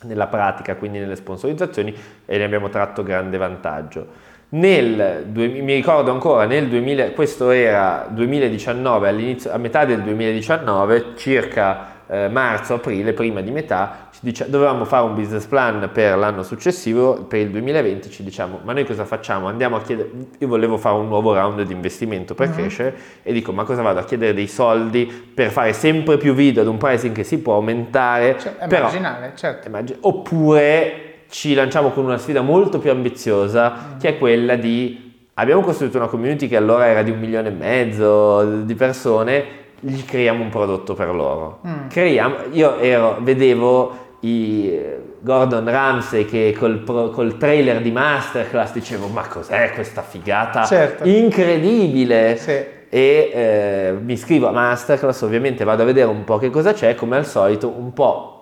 nella 0.02 0.26
pratica, 0.26 0.76
quindi 0.76 0.98
nelle 0.98 1.16
sponsorizzazioni 1.16 1.96
e 2.26 2.36
ne 2.36 2.44
abbiamo 2.44 2.68
tratto 2.68 3.02
grande 3.02 3.38
vantaggio. 3.38 4.08
Nel, 4.50 5.24
mi 5.32 5.72
ricordo 5.72 6.10
ancora 6.10 6.44
nel 6.44 6.68
2000, 6.68 7.12
questo 7.12 7.48
era 7.48 8.06
2019, 8.10 9.08
all'inizio, 9.08 9.50
a 9.50 9.56
metà 9.56 9.86
del 9.86 10.02
2019, 10.02 11.14
circa 11.16 11.95
eh, 12.08 12.28
marzo-aprile, 12.28 13.12
prima 13.12 13.40
di 13.40 13.50
metà, 13.50 14.08
ci 14.12 14.20
dice- 14.22 14.48
dovevamo 14.48 14.84
fare 14.84 15.04
un 15.04 15.14
business 15.14 15.44
plan 15.46 15.90
per 15.92 16.16
l'anno 16.16 16.42
successivo, 16.42 17.24
per 17.24 17.40
il 17.40 17.50
2020, 17.50 18.10
ci 18.10 18.22
diciamo, 18.22 18.60
ma 18.62 18.72
noi 18.72 18.84
cosa 18.84 19.04
facciamo? 19.04 19.48
Andiamo 19.48 19.76
a 19.76 19.82
chiedere, 19.82 20.10
io 20.38 20.46
volevo 20.48 20.76
fare 20.76 20.96
un 20.96 21.08
nuovo 21.08 21.34
round 21.34 21.62
di 21.62 21.72
investimento 21.72 22.34
per 22.34 22.48
Mhm. 22.48 22.54
crescere 22.54 22.96
e 23.22 23.32
dico, 23.32 23.52
ma 23.52 23.64
cosa 23.64 23.82
vado 23.82 23.98
a 23.98 24.04
chiedere 24.04 24.34
dei 24.34 24.46
soldi 24.46 25.04
per 25.06 25.50
fare 25.50 25.72
sempre 25.72 26.16
più 26.16 26.32
video 26.34 26.62
ad 26.62 26.68
un 26.68 26.76
pricing 26.76 27.14
che 27.14 27.24
si 27.24 27.38
può 27.38 27.54
aumentare? 27.54 28.36
Cioè, 28.38 28.56
è 28.58 28.66
Però- 28.68 28.82
marginale, 28.84 29.32
certo. 29.34 29.66
Immagino- 29.68 29.98
Oppure 30.02 31.02
ci 31.28 31.54
lanciamo 31.54 31.90
con 31.90 32.04
una 32.04 32.18
sfida 32.18 32.40
molto 32.40 32.78
più 32.78 32.90
ambiziosa, 32.90 33.96
che 34.00 34.10
è 34.10 34.18
quella 34.18 34.54
di 34.56 35.28
abbiamo 35.34 35.60
costruito 35.60 35.98
una 35.98 36.06
community 36.06 36.46
che 36.48 36.56
allora 36.56 36.86
era 36.86 37.02
di 37.02 37.10
un 37.10 37.18
milione 37.18 37.48
e 37.48 37.50
mezzo 37.52 38.62
di 38.62 38.74
persone, 38.74 39.44
gli 39.88 40.04
creiamo 40.04 40.42
un 40.42 40.48
prodotto 40.50 40.94
per 40.94 41.14
loro. 41.14 41.60
Mm. 41.66 41.88
Creiamo, 41.88 42.36
io 42.52 42.78
ero, 42.78 43.18
vedevo 43.20 44.04
i 44.20 44.68
eh, 44.70 45.00
Gordon 45.20 45.68
Ramsay 45.70 46.24
che 46.24 46.54
col, 46.58 46.82
col 46.84 47.36
trailer 47.36 47.80
di 47.80 47.90
Masterclass 47.92 48.72
dicevo 48.72 49.06
ma 49.08 49.26
cos'è 49.26 49.72
questa 49.74 50.02
figata 50.02 50.64
Certo. 50.64 51.04
incredibile 51.06 52.36
Sì. 52.36 52.50
e 52.50 53.30
eh, 53.32 53.96
mi 54.00 54.14
iscrivo 54.14 54.48
a 54.48 54.52
Masterclass, 54.52 55.22
ovviamente 55.22 55.64
vado 55.64 55.82
a 55.82 55.86
vedere 55.86 56.08
un 56.08 56.24
po' 56.24 56.38
che 56.38 56.50
cosa 56.50 56.72
c'è, 56.72 56.94
come 56.94 57.16
al 57.16 57.26
solito 57.26 57.68
un 57.68 57.92
po' 57.92 58.32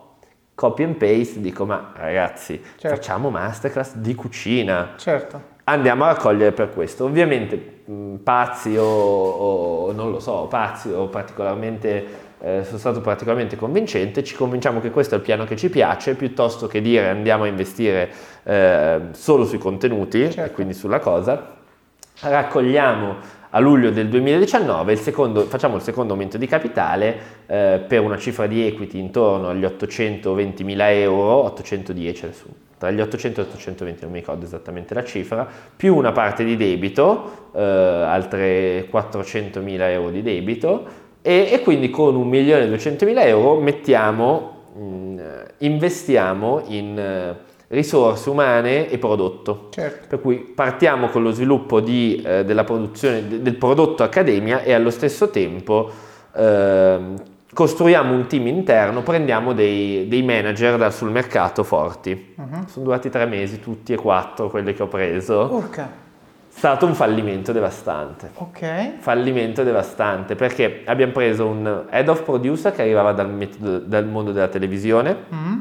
copy 0.54 0.84
and 0.84 0.94
paste, 0.94 1.40
dico 1.40 1.64
ma 1.66 1.92
ragazzi 1.96 2.60
Certo. 2.76 2.96
facciamo 2.96 3.28
Masterclass 3.30 3.94
di 3.96 4.14
cucina, 4.14 4.92
Certo. 4.96 5.52
Andiamo 5.64 6.04
a 6.04 6.08
raccogliere 6.08 6.52
per 6.52 6.70
questo. 6.72 7.04
Ovviamente 7.04 7.82
mh, 7.84 8.14
pazzi 8.22 8.76
o, 8.76 8.84
o 8.84 9.92
non 9.92 10.10
lo 10.10 10.20
so, 10.20 10.46
pazzi 10.48 10.88
o 10.90 11.06
particolarmente... 11.08 12.22
eh, 12.40 12.62
sono 12.64 12.76
stato 12.78 13.00
particolarmente 13.00 13.56
convincente, 13.56 14.22
ci 14.22 14.34
convinciamo 14.34 14.80
che 14.80 14.90
questo 14.90 15.14
è 15.14 15.18
il 15.18 15.24
piano 15.24 15.44
che 15.44 15.56
ci 15.56 15.70
piace, 15.70 16.14
piuttosto 16.14 16.66
che 16.66 16.82
dire 16.82 17.08
andiamo 17.08 17.44
a 17.44 17.46
investire 17.46 18.10
eh, 18.42 19.00
solo 19.12 19.46
sui 19.46 19.56
contenuti 19.56 20.22
e 20.22 20.30
Certo. 20.30 20.52
quindi 20.52 20.74
sulla 20.74 20.98
cosa, 20.98 21.52
raccogliamo 22.20 23.16
a 23.56 23.60
luglio 23.60 23.90
del 23.90 24.08
2019 24.08 24.92
il 24.92 24.98
secondo, 24.98 25.42
facciamo 25.42 25.76
il 25.76 25.82
secondo 25.82 26.12
aumento 26.12 26.36
di 26.36 26.46
capitale 26.46 27.16
eh, 27.46 27.84
per 27.86 28.00
una 28.00 28.18
cifra 28.18 28.48
di 28.48 28.66
equity 28.66 28.98
intorno 28.98 29.48
agli 29.48 29.64
820 29.64 30.64
mila 30.64 30.90
euro, 30.90 31.44
810 31.44 32.24
adesso, 32.24 32.46
tra 32.76 32.90
gli 32.90 33.00
800 33.00 33.40
e 33.40 33.44
gli 33.44 33.46
820 33.46 34.02
non 34.02 34.10
mi 34.10 34.18
ricordo 34.18 34.44
esattamente 34.44 34.92
la 34.92 35.04
cifra, 35.04 35.48
più 35.76 35.94
una 35.94 36.10
parte 36.10 36.42
di 36.42 36.56
debito, 36.56 37.50
eh, 37.54 37.62
altre 37.62 38.88
400 38.90 39.60
mila 39.60 39.88
euro 39.88 40.10
di 40.10 40.22
debito 40.22 41.02
e, 41.22 41.48
e 41.52 41.60
quindi 41.60 41.90
con 41.90 42.16
1 42.16 42.24
milione 42.24 42.64
e 42.64 42.68
200 42.68 43.04
mila 43.04 43.22
euro 43.22 43.60
mettiamo, 43.60 44.62
mh, 44.74 45.20
investiamo 45.58 46.64
in 46.66 46.98
eh, 46.98 47.52
risorse 47.74 48.30
umane 48.30 48.88
e 48.88 48.98
prodotto. 48.98 49.68
Certo. 49.70 50.06
Per 50.08 50.20
cui 50.20 50.36
partiamo 50.38 51.08
con 51.08 51.22
lo 51.22 51.30
sviluppo 51.32 51.80
di, 51.80 52.22
eh, 52.24 52.44
della 52.44 52.64
produzione 52.64 53.26
de- 53.28 53.42
del 53.42 53.56
prodotto 53.56 54.02
Accademia 54.02 54.62
e 54.62 54.72
allo 54.72 54.90
stesso 54.90 55.28
tempo 55.30 55.90
ehm, 56.36 57.14
costruiamo 57.52 58.12
un 58.12 58.26
team 58.26 58.46
interno, 58.48 59.02
prendiamo 59.02 59.52
dei, 59.52 60.08
dei 60.08 60.22
manager 60.22 60.76
da- 60.76 60.90
sul 60.90 61.10
mercato 61.10 61.62
forti. 61.62 62.34
Mhm. 62.36 62.66
Sono 62.66 62.84
durati 62.86 63.10
tre 63.10 63.26
mesi, 63.26 63.60
tutti 63.60 63.92
e 63.92 63.96
quattro 63.96 64.48
quelli 64.50 64.72
che 64.74 64.82
ho 64.82 64.88
preso. 64.88 65.48
Urca. 65.52 66.02
È 66.54 66.56
stato 66.58 66.86
un 66.86 66.94
fallimento 66.94 67.50
devastante. 67.52 68.30
Ok. 68.34 68.98
Fallimento 68.98 69.62
devastante 69.64 70.34
perché 70.36 70.82
abbiamo 70.84 71.12
preso 71.12 71.46
un 71.46 71.84
head 71.90 72.08
of 72.08 72.22
producer 72.22 72.72
che 72.72 72.82
arrivava 72.82 73.12
dal, 73.12 73.28
metodo- 73.30 73.78
dal 73.80 74.06
mondo 74.06 74.30
della 74.32 74.46
televisione, 74.48 75.16
Mm. 75.34 75.58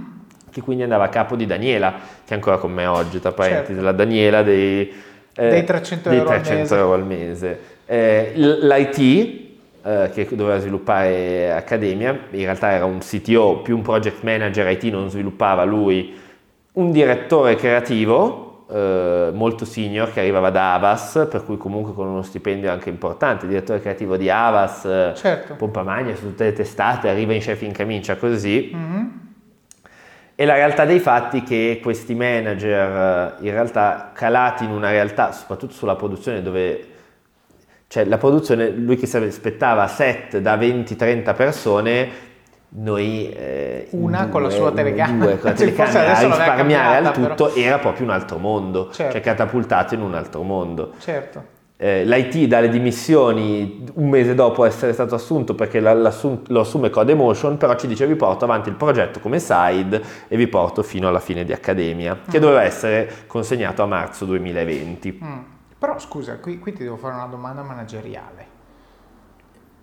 Che 0.54 0.62
quindi 0.62 0.84
andava 0.84 1.06
a 1.06 1.10
capo 1.10 1.36
di 1.36 1.46
Daniela, 1.46 1.92
che 2.24 2.32
è 2.32 2.36
ancora 2.36 2.58
con 2.58 2.72
me 2.72 2.86
oggi, 2.86 3.20
tra 3.20 3.32
parentesi, 3.32 3.72
Certo. 3.74 3.84
la 3.84 3.92
Daniela 3.92 4.44
dei, 4.44 4.94
eh, 5.36 5.50
Dei 5.50 5.64
300 5.64 6.10
dei 6.10 6.20
euro 6.20 6.30
al 6.30 6.36
300 6.42 6.62
mese. 6.62 6.76
euro 6.76 6.94
al 6.94 7.06
mese. 7.06 7.60
Eh, 7.86 8.32
L'IT, 8.36 9.42
eh, 9.86 10.10
che 10.14 10.28
doveva 10.36 10.60
sviluppare 10.60 11.52
Accademia, 11.52 12.12
in 12.32 12.44
realtà 12.44 12.72
era 12.72 12.86
un 12.86 13.00
CTO 13.00 13.58
più 13.58 13.76
un 13.76 13.82
project 13.82 14.22
manager, 14.24 14.70
IT 14.70 14.84
non 14.86 15.10
sviluppava 15.10 15.64
lui, 15.64 16.16
un 16.74 16.92
direttore 16.92 17.56
creativo, 17.56 18.66
eh, 18.72 19.30
molto 19.34 19.66
senior 19.66 20.12
che 20.14 20.20
arrivava 20.22 20.50
da 20.50 20.74
Avas, 20.76 21.28
per 21.30 21.44
cui 21.44 21.58
comunque 21.58 21.94
con 21.94 22.08
uno 22.08 22.22
stipendio 22.22 22.72
anche 22.72 22.90
importante, 22.90 23.46
direttore 23.48 23.82
creativo 23.82 24.16
di 24.18 24.30
Avas, 24.30 24.88
Certo. 25.16 25.56
pompa 25.56 25.84
magna 25.84 26.16
su 26.16 26.22
tutte 26.28 26.46
le 26.46 26.54
testate, 26.54 27.10
arriva 27.10 27.34
in 27.34 27.42
chef 27.42 27.62
in 27.64 27.72
camicia 27.74 28.16
così. 28.16 28.72
Mhm. 28.74 29.23
E 30.36 30.46
la 30.46 30.56
realtà 30.56 30.86
dei 30.86 31.00
fatti 31.00 31.40
è 31.42 31.44
che 31.44 31.80
questi 31.82 32.16
manager, 32.16 33.36
eh, 33.40 33.46
in 33.46 33.52
realtà 33.52 34.12
calati 34.14 34.64
in 34.64 34.72
una 34.72 34.90
realtà, 34.90 35.32
soprattutto 35.32 35.74
sulla 35.74 35.96
produzione, 35.96 36.42
dove 36.42 36.88
cioè 37.88 38.06
la 38.06 38.18
produzione, 38.18 38.70
lui 38.70 38.96
che 38.98 39.06
si 39.06 39.16
aspettava 39.18 39.86
set 39.88 40.40
da 40.40 40.56
20-30 40.56 41.36
persone, 41.36 42.10
noi 42.76 43.32
eh, 43.32 43.88
Una 43.92 44.30
con 44.30 44.42
la 44.42 44.48
due, 44.48 44.58
sua 44.58 44.72
telecamera. 44.72 45.24
due 45.26 45.38
con 45.38 45.50
la 45.52 45.56
telecamera 45.56 46.18
a 46.18 46.20
risparmiare 46.28 47.06
al 47.06 47.14
tutto 47.14 47.54
era 47.54 47.78
proprio 47.78 48.06
un 48.08 48.12
altro 48.12 48.40
mondo, 48.40 48.90
Certo. 48.92 49.12
cioè 49.12 49.22
catapultato 49.22 49.94
in 49.94 50.02
un 50.02 50.16
altro 50.16 50.42
mondo. 50.42 50.94
Certo. 50.98 51.53
Eh, 51.84 52.06
L'IT 52.06 52.48
dà 52.48 52.62
le 52.62 52.70
dimissioni 52.70 53.84
un 53.96 54.08
mese 54.08 54.34
dopo 54.36 54.64
essere 54.64 54.94
stato 54.94 55.16
assunto 55.16 55.54
perché 55.54 55.82
lo 55.82 56.08
assume 56.62 56.90
Codemotion, 56.90 57.58
però 57.58 57.76
ci 57.76 57.88
dice 57.88 58.08
vi 58.08 58.16
porto 58.16 58.46
avanti 58.46 58.70
il 58.70 58.76
progetto 58.76 59.20
come 59.20 59.38
side 59.38 60.02
e 60.30 60.38
vi 60.38 60.48
porto 60.48 60.82
fino 60.82 61.10
alla 61.10 61.20
fine 61.20 61.44
di 61.44 61.52
Accademia, 61.52 62.20
che 62.30 62.38
Mm. 62.38 62.42
doveva 62.42 62.64
essere 62.64 63.12
consegnato 63.28 63.84
a 63.84 63.86
marzo 63.86 64.24
2020. 64.24 65.20
Mm. 65.22 65.38
Però 65.78 66.00
scusa, 66.00 66.38
qui, 66.38 66.58
qui 66.58 66.72
ti 66.72 66.84
devo 66.84 66.96
fare 66.96 67.16
una 67.16 67.26
domanda 67.26 67.64
manageriale 67.64 68.46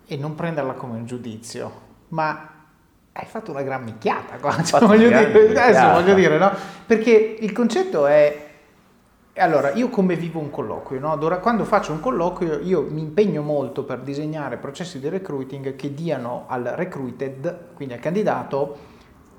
e 0.07 0.17
non 0.17 0.35
prenderla 0.35 0.73
come 0.73 0.97
un 0.97 1.05
giudizio, 1.05 1.71
ma 2.09 2.49
hai 3.13 3.27
fatto 3.27 3.51
una 3.51 3.61
gran 3.61 3.85
micchiata 3.85 4.37
qua, 4.41 4.57
cioè, 4.65 4.81
voglio, 4.87 5.09
dire, 5.09 5.27
adesso 5.61 5.91
voglio 5.93 6.15
dire, 6.15 6.39
no? 6.39 6.51
Perché 6.87 7.37
il 7.41 7.53
concetto 7.53 8.07
è, 8.07 8.50
allora, 9.41 9.73
io 9.73 9.89
come 9.89 10.17
vivo 10.17 10.39
un 10.39 10.51
colloquio, 10.51 11.01
no? 11.01 11.19
Quando 11.41 11.65
faccio 11.65 11.93
un 11.93 12.01
colloquio 12.01 12.61
io 12.61 12.87
mi 12.89 13.01
impegno 13.01 13.43
molto 13.43 13.85
per 13.85 14.01
disegnare 14.01 14.57
processi 14.57 14.99
di 15.01 15.09
recruiting 15.09 15.77
che 15.77 15.95
diano 15.95 16.45
al 16.47 16.63
recruited, 16.77 17.69
quindi 17.75 17.95
al 17.95 18.01
candidato, 18.01 18.77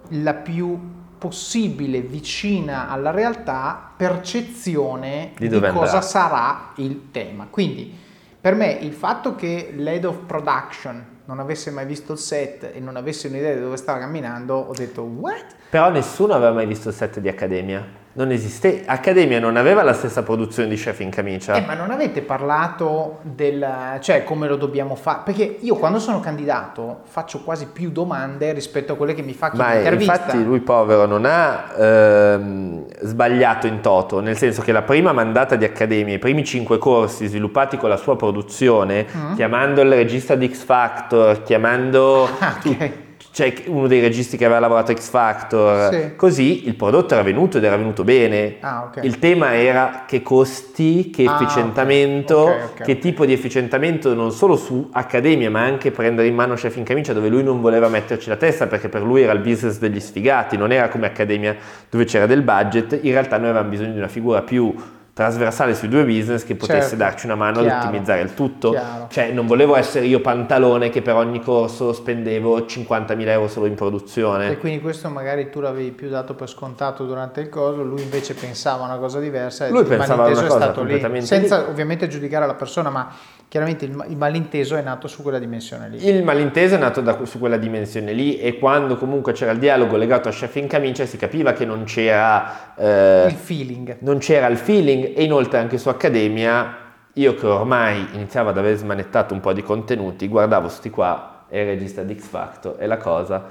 la 0.10 0.34
più 0.34 0.78
possibile 1.18 2.02
vicina 2.02 2.90
alla 2.90 3.12
realtà 3.12 3.92
percezione 3.96 5.34
Di 5.38 5.48
di, 5.48 5.60
cosa 5.60 5.70
andrà. 5.70 6.02
sarà 6.02 6.72
il 6.78 7.12
tema. 7.12 7.48
Quindi 7.50 7.96
per 8.42 8.56
me 8.56 8.72
il 8.72 8.94
fatto 8.94 9.36
che 9.36 9.72
l'head 9.76 10.04
of 10.04 10.18
production 10.26 11.20
non 11.26 11.40
avesse 11.40 11.70
mai 11.70 11.86
visto 11.86 12.14
il 12.14 12.18
set 12.18 12.72
e 12.74 12.80
non 12.80 12.96
avesse 12.96 13.28
un'idea 13.28 13.54
di 13.54 13.62
dove 13.62 13.78
stava 13.78 14.00
camminando, 14.00 14.56
ho 14.56 14.74
detto 14.74 15.04
what? 15.04 15.46
Però 15.70 15.92
nessuno 15.92 16.34
aveva 16.34 16.52
mai 16.52 16.66
visto 16.66 16.90
il 16.90 16.96
set 16.96 17.20
di 17.20 17.30
Accademia 17.30 18.00
non 18.14 18.32
esiste, 18.32 18.84
Accademia 18.86 19.40
non 19.40 19.56
aveva 19.56 19.84
la 19.84 19.94
stessa 19.94 20.22
produzione 20.24 20.68
di 20.68 20.76
Chef 20.76 21.00
in 21.00 21.10
Camicia. 21.10 21.54
Eh, 21.54 21.62
ma 21.62 21.76
non 21.76 21.92
avete 21.92 22.22
parlato 22.22 23.20
del, 23.22 23.66
cioè 24.02 24.24
come 24.26 24.50
lo 24.50 24.58
dobbiamo 24.58 24.96
fare? 24.96 25.22
Perché 25.24 25.58
io 25.62 25.76
quando 25.76 26.00
sono 26.00 26.20
candidato 26.20 27.02
faccio 27.04 27.40
quasi 27.42 27.68
più 27.68 27.90
domande 27.90 28.52
rispetto 28.52 28.94
a 28.94 28.96
quelle 28.98 29.14
che 29.14 29.22
mi 29.22 29.34
fa 29.34 29.52
chi 29.52 29.58
ma 29.58 29.70
mi 29.70 29.78
intervista. 29.78 30.14
infatti 30.14 30.44
lui 30.44 30.60
povero 30.60 31.06
non 31.06 31.24
ha 31.26 31.74
ehm, 31.78 32.86
sbagliato 33.02 33.68
in 33.68 33.80
toto, 33.80 34.20
nel 34.20 34.36
senso 34.36 34.62
che 34.62 34.74
la 34.74 34.82
prima 34.82 35.14
mandata 35.14 35.56
di 35.56 35.64
Accademia, 35.64 36.16
i 36.16 36.20
primi 36.20 36.44
cinque 36.44 36.78
corsi 36.78 37.28
sviluppati 37.28 37.78
con 37.78 37.88
la 37.88 37.98
sua 37.98 38.18
produzione, 38.18 39.06
mm. 39.16 39.36
chiamando 39.36 39.82
il 39.82 39.90
regista 39.90 40.36
di 40.36 40.54
X 40.54 40.64
Factor, 40.64 41.44
chiamando... 41.44 42.28
Ah, 42.42 42.58
okay 42.58 43.10
c'è 43.32 43.54
uno 43.68 43.88
dei 43.88 44.02
registi 44.02 44.36
che 44.36 44.44
aveva 44.44 44.60
lavorato 44.60 44.92
a 44.92 44.96
X 44.96 45.10
Factor, 45.10 45.94
sì. 45.94 46.16
così 46.18 46.68
il 46.68 46.76
prodotto 46.76 47.14
era 47.14 47.24
venuto 47.24 47.58
ed 47.58 47.64
era 47.64 47.78
venuto 47.78 48.04
bene. 48.04 48.58
Ah, 48.60 48.84
okay. 48.84 49.06
Il 49.06 49.20
tema 49.20 49.56
era 49.56 50.04
che 50.06 50.22
costi, 50.22 51.10
che 51.10 51.24
ah, 51.24 51.36
efficientamento, 51.36 52.40
okay. 52.40 52.64
Okay, 52.64 52.86
che 52.86 53.00
tipo 53.00 53.26
di 53.26 53.32
efficientamento 53.32 54.14
non 54.14 54.32
solo 54.32 54.58
su 54.58 54.90
Accademia 54.92 55.50
ma 55.50 55.62
anche 55.62 55.92
prendere 55.92 56.28
in 56.28 56.36
mano 56.36 56.56
Chef 56.56 56.76
in 56.76 56.84
Camicia 56.84 57.14
dove 57.14 57.30
lui 57.30 57.44
non 57.44 57.62
voleva 57.62 57.88
metterci 57.88 58.28
la 58.28 58.36
testa 58.36 58.68
perché 58.68 58.90
per 58.90 59.02
lui 59.02 59.22
era 59.22 59.32
il 59.32 59.40
business 59.40 59.80
degli 59.80 60.00
sfigati, 60.00 60.58
non 60.58 60.74
era 60.74 60.90
come 60.90 61.06
Accademia 61.06 61.56
dove 61.90 62.04
c'era 62.04 62.26
del 62.26 62.42
budget, 62.42 63.00
in 63.02 63.12
realtà 63.12 63.38
noi 63.38 63.50
avevamo 63.50 63.70
bisogno 63.70 63.94
di 63.94 63.98
una 63.98 64.10
figura 64.10 64.42
più 64.42 64.74
trasversale 65.22 65.76
sui 65.76 65.88
due 65.88 66.04
business 66.04 66.44
che 66.44 66.56
potesse 66.56 66.82
certo. 66.82 66.96
darci 66.96 67.26
una 67.26 67.36
mano 67.36 67.62
Chiaro. 67.62 67.76
ad 67.76 67.84
ottimizzare 67.84 68.22
il 68.22 68.34
tutto. 68.34 68.72
Chiaro. 68.72 69.08
Cioè 69.10 69.32
non 69.32 69.46
volevo 69.46 69.76
essere 69.76 70.06
io 70.06 70.20
pantalone 70.20 70.90
che 70.90 71.02
per 71.02 71.16
ogni 71.16 71.42
corso 71.42 71.94
spendevo 71.94 72.60
50.000 72.60 73.28
euro 73.28 73.48
solo 73.48 73.68
in 73.68 73.76
produzione. 73.76 74.52
E 74.52 74.58
quindi 74.58 74.82
questo 74.82 75.10
magari 75.10 75.50
tu 75.50 75.60
l'avevi 75.60 75.92
più 75.92 76.10
dato 76.10 76.34
per 76.34 76.50
scontato 76.50 77.06
durante 77.06 77.42
il 77.42 77.50
corso, 77.50 77.84
lui 77.84 78.02
invece 78.02 78.34
pensava 78.34 78.84
una 78.84 78.98
cosa 78.98 79.20
diversa. 79.20 79.70
Lui 79.70 79.84
pensava 79.84 80.26
una 80.26 80.42
cosa 80.42 80.72
completamente 80.72 81.20
lì. 81.20 81.26
Senza 81.26 81.68
ovviamente 81.70 82.08
giudicare 82.08 82.48
la 82.48 82.56
persona, 82.56 82.90
ma 82.90 83.12
chiaramente 83.52 83.84
il, 83.84 84.06
il, 84.08 84.16
malinteso 84.16 84.78
è 84.78 84.82
nato 84.82 85.10
su 85.10 85.22
quella 85.22 85.38
dimensione 85.38 85.90
lì. 85.90 86.08
Il 86.08 86.24
malinteso 86.24 86.76
è 86.76 86.78
nato 86.78 87.02
da, 87.02 87.26
su 87.26 87.38
quella 87.38 87.58
dimensione 87.58 88.14
lì 88.14 88.40
e 88.40 88.58
quando 88.58 88.96
comunque 88.96 89.34
c'era 89.34 89.52
il 89.52 89.60
dialogo 89.60 89.98
legato 89.98 90.30
a 90.30 90.32
chef 90.32 90.56
in 90.56 90.68
camicia 90.68 91.06
si 91.06 91.18
capiva 91.18 91.52
che 91.52 91.66
non 91.66 91.84
c'era... 91.84 92.74
Eh, 92.78 93.26
il 93.28 93.36
feeling. 93.36 93.98
Non 94.00 94.20
c'era 94.20 94.48
il 94.48 94.56
feeling 94.56 95.12
e 95.18 95.26
inoltre 95.26 95.60
anche 95.60 95.78
su 95.78 95.90
Accademia 95.90 96.78
io 97.12 97.36
che 97.36 97.46
ormai 97.46 98.08
iniziavo 98.14 98.48
ad 98.48 98.58
aver 98.58 98.78
smanettato 98.78 99.34
un 99.34 99.42
po' 99.42 99.52
di 99.52 99.64
contenuti, 99.64 100.30
guardavo 100.30 100.70
sti 100.70 100.90
qua 100.90 101.44
e 101.50 101.60
il 101.60 101.66
regista 101.66 102.04
di 102.04 102.18
X 102.18 102.28
Factor 102.28 102.78
e 102.80 102.88
la 102.88 102.96
cosa 102.96 103.44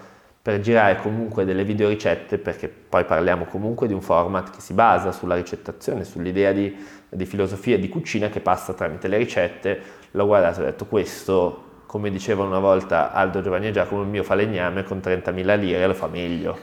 per 0.43 0.61
girare 0.61 0.97
comunque 0.97 1.45
delle 1.45 1.65
video 1.65 1.89
ricette 1.91 2.39
perché 2.39 2.69
poi 2.69 3.05
parliamo 3.05 3.45
comunque 3.45 3.87
di 3.87 3.93
un 3.93 4.01
format 4.01 4.51
che 4.51 4.61
si 4.61 4.73
basa 4.73 5.13
sulla 5.13 5.35
ricettazione, 5.35 6.05
sull'idea 6.05 6.53
di 6.53 6.75
di 7.11 7.27
filosofia 7.27 7.79
di 7.79 7.89
cucina 7.89 8.29
che 8.29 8.41
passa 8.41 8.73
tramite 8.73 9.09
le 9.09 9.19
ricette, 9.19 9.81
l'ho 10.13 10.27
guardato 10.27 10.61
e 10.61 10.63
ho 10.63 10.67
detto 10.67 10.87
questo, 10.87 11.65
come 11.87 12.11
diceva 12.11 12.45
una 12.45 12.61
volta 12.61 13.13
Aldo 13.13 13.43
Giovanni 13.43 13.69
e 13.69 13.73
Giacomo, 13.73 14.03
il 14.03 14.09
mio 14.09 14.23
falegname 14.23 14.85
con 14.85 14.99
30.000 14.99 15.59
lire 15.59 15.87
lo 15.87 15.95
fa 15.95 16.07
meglio. 16.07 16.59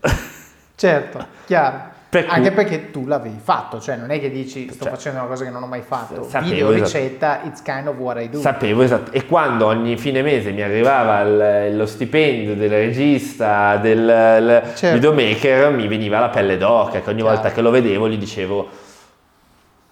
Certo, 0.74 1.24
chiaro. 1.44 1.90
Per 2.08 2.26
Anche 2.28 2.48
cui... 2.48 2.56
perché 2.56 2.90
tu 2.90 3.06
l'avevi 3.06 3.38
fatto, 3.40 3.80
cioè 3.80 3.96
non 3.96 4.10
è 4.10 4.18
che 4.18 4.30
dici 4.30 4.68
sto 4.70 4.84
cioè, 4.84 4.92
facendo 4.92 5.20
una 5.20 5.28
cosa 5.28 5.44
che 5.44 5.50
non 5.50 5.62
ho 5.62 5.66
mai 5.66 5.80
fatto, 5.80 6.24
sapevo, 6.24 6.50
video 6.50 6.70
esatto. 6.72 6.82
ricetta, 6.82 7.42
it's 7.44 7.62
kind 7.62 7.86
of 7.86 7.96
what 7.96 8.20
I 8.20 8.28
do. 8.28 8.40
Sapevo, 8.40 8.82
esatto. 8.82 9.12
E 9.12 9.24
quando 9.24 9.66
ogni 9.66 9.96
fine 9.96 10.22
mese 10.22 10.50
mi 10.50 10.60
arrivava 10.60 11.20
il, 11.20 11.76
lo 11.76 11.86
stipendio 11.86 12.54
del 12.54 12.68
regista, 12.68 13.76
del 13.76 14.72
certo. 14.74 14.96
videomaker, 14.96 15.70
mi 15.70 15.86
veniva 15.86 16.18
la 16.18 16.28
pelle 16.28 16.58
d'oca, 16.58 17.00
che 17.00 17.08
ogni 17.08 17.20
Chiaro. 17.20 17.36
volta 17.36 17.52
che 17.52 17.60
lo 17.62 17.70
vedevo 17.70 18.08
gli 18.08 18.18
dicevo 18.18 18.68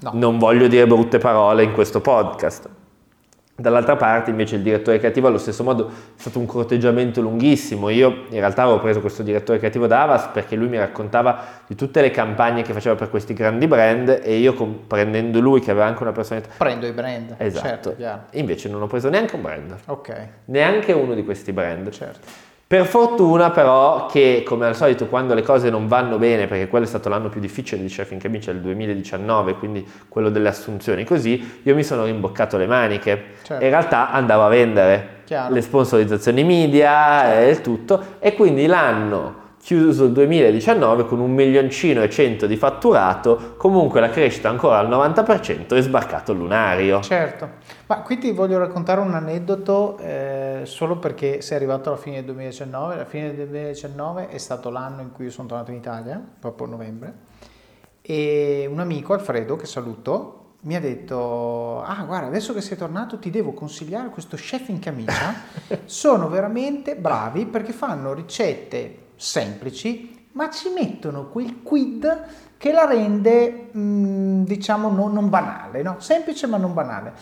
No. 0.01 0.13
Non 0.15 0.39
voglio 0.39 0.67
dire 0.67 0.87
brutte 0.87 1.19
parole 1.19 1.63
in 1.63 1.73
questo 1.73 2.01
podcast. 2.01 2.69
Dall'altra 3.55 3.97
parte 3.97 4.31
invece 4.31 4.57
il 4.57 4.63
direttore 4.63 4.99
creativo 4.99 5.27
allo 5.27 5.37
stesso 5.37 5.63
modo 5.63 5.87
è 5.89 5.91
stato 6.17 6.39
un 6.39 6.47
corteggiamento 6.47 7.21
lunghissimo. 7.21 7.91
Io 7.91 8.25
in 8.31 8.39
realtà 8.39 8.63
avevo 8.63 8.81
preso 8.81 9.03
questo 9.03 9.23
direttore 9.23 9.59
creativo 9.59 9.87
da 9.87 10.03
Avas 10.03 10.29
perché 10.29 10.57
lui 10.57 10.69
mi 10.69 10.79
raccontava 10.79 11.45
di 11.67 11.75
tutte 11.75 12.01
le 12.01 12.11
campagne 12.11 12.63
che 12.63 12.73
faceva 12.73 12.95
per 12.95 13.11
questi 13.11 13.35
grandi 13.35 13.67
brand 13.67 14.21
e 14.23 14.39
io 14.39 14.55
prendendo 14.87 15.41
lui 15.41 15.61
che 15.61 15.71
aveva 15.71 15.85
anche 15.85 16.03
una 16.03 16.13
personalità... 16.13 16.49
Prendo 16.57 16.87
i 16.87 16.93
brand. 16.93 17.35
Esatto. 17.37 17.95
Certo, 17.99 18.29
invece 18.39 18.71
non 18.71 18.81
ho 18.81 18.87
preso 18.87 19.11
neanche 19.11 19.35
un 19.35 19.43
brand. 19.43 19.77
Ok. 19.85 20.29
Neanche 20.47 20.93
uno 20.93 21.13
di 21.13 21.23
questi 21.23 21.53
brand. 21.53 21.91
Certo. 21.91 22.49
Per 22.71 22.87
fortuna 22.87 23.51
però 23.51 24.07
che 24.07 24.45
come 24.47 24.65
al 24.65 24.77
solito 24.77 25.09
quando 25.09 25.35
le 25.35 25.43
cose 25.43 25.71
non 25.71 25.89
vanno 25.89 26.19
bene, 26.19 26.47
perché 26.47 26.69
quello 26.69 26.85
è 26.85 26.89
stato 26.89 27.09
l'anno 27.09 27.29
più 27.29 27.41
difficile 27.41 27.83
di 27.83 27.89
Chef 27.89 28.13
in 28.13 28.21
Camicia, 28.21 28.53
il 28.53 28.61
2019, 28.61 29.55
quindi 29.55 29.85
quello 30.09 30.31
delle 30.31 30.51
assunzioni 30.51 31.03
così, 31.03 31.59
io 31.65 31.75
mi 31.75 31.83
sono 31.83 32.05
rimboccato 32.05 32.57
le 32.57 32.69
maniche 32.69 33.25
certo. 33.43 33.61
e 33.61 33.67
in 33.67 33.73
realtà 33.73 34.13
andavo 34.13 34.45
a 34.45 34.49
vendere 34.51 35.23
Chiaro. 35.25 35.53
le 35.53 35.63
sponsorizzazioni 35.63 36.45
media 36.45 37.23
certo. 37.23 37.41
e 37.41 37.51
il 37.51 37.61
tutto 37.61 38.05
e 38.21 38.35
quindi 38.35 38.67
l'anno 38.67 39.40
chiuso 39.61 40.05
il 40.05 40.13
2019 40.13 41.05
con 41.05 41.21
un 41.21 41.33
milioncino 41.33 42.03
e 42.03 42.09
cento 42.09 42.47
di 42.47 42.57
fatturato, 42.57 43.55
comunque 43.59 44.01
la 44.01 44.09
crescita 44.09 44.49
ancora 44.49 44.79
al 44.79 44.89
90% 44.89 45.77
è 45.77 45.83
sbarcato 45.83 46.33
lunario. 46.33 47.01
Certo, 47.03 47.49
ma 47.87 48.01
qui 48.01 48.19
ti 48.19 48.33
voglio 48.33 48.59
raccontare 48.59 49.01
un 49.01 49.13
aneddoto 49.13 49.99
eh, 49.99 50.63
solo 50.65 50.97
perché 50.97 51.43
sei 51.43 51.59
arrivato 51.59 51.91
alla 51.91 51.99
fine 51.99 52.17
del 52.17 52.25
2019, 52.25 52.97
la 52.97 53.05
fine 53.05 53.35
del 53.35 53.49
2019 53.49 54.29
è 54.29 54.39
stato 54.39 54.71
l'anno 54.71 55.03
in 55.03 55.13
cui 55.13 55.27
io 55.27 55.31
sono 55.31 55.49
tornato 55.49 55.71
in 55.71 55.77
Italia, 55.77 56.23
proprio 56.41 56.67
a 56.67 56.71
novembre, 56.71 57.15
e 58.01 58.67
un 58.69 58.81
amico, 58.81 59.13
Alfredo, 59.13 59.57
che 59.57 59.67
saluto, 59.67 60.37
mi 60.63 60.75
ha 60.75 60.81
detto, 60.81 61.83
ah 61.83 62.03
guarda, 62.05 62.29
adesso 62.29 62.55
che 62.55 62.63
sei 62.63 62.79
tornato 62.79 63.19
ti 63.19 63.31
devo 63.31 63.53
consigliare 63.53 64.09
questo 64.09 64.37
chef 64.37 64.69
in 64.69 64.79
camicia, 64.79 65.35
sono 65.85 66.29
veramente 66.31 66.97
bravi 66.97 67.45
perché 67.45 67.73
fanno 67.73 68.15
ricette 68.15 69.09
semplici, 69.21 70.29
ma 70.33 70.49
ci 70.51 70.71
mettono 70.71 71.29
quel 71.29 71.63
quid 71.63 72.27
che 72.57 72.73
la 72.73 72.87
rende, 72.87 73.71
mm, 73.77 74.45
diciamo, 74.45 74.91
non, 74.91 75.13
non 75.13 75.29
banale, 75.29 75.83
no? 75.83 75.97
semplice 75.99 76.47
ma 76.47 76.57
non 76.57 76.73
banale. 76.75 77.13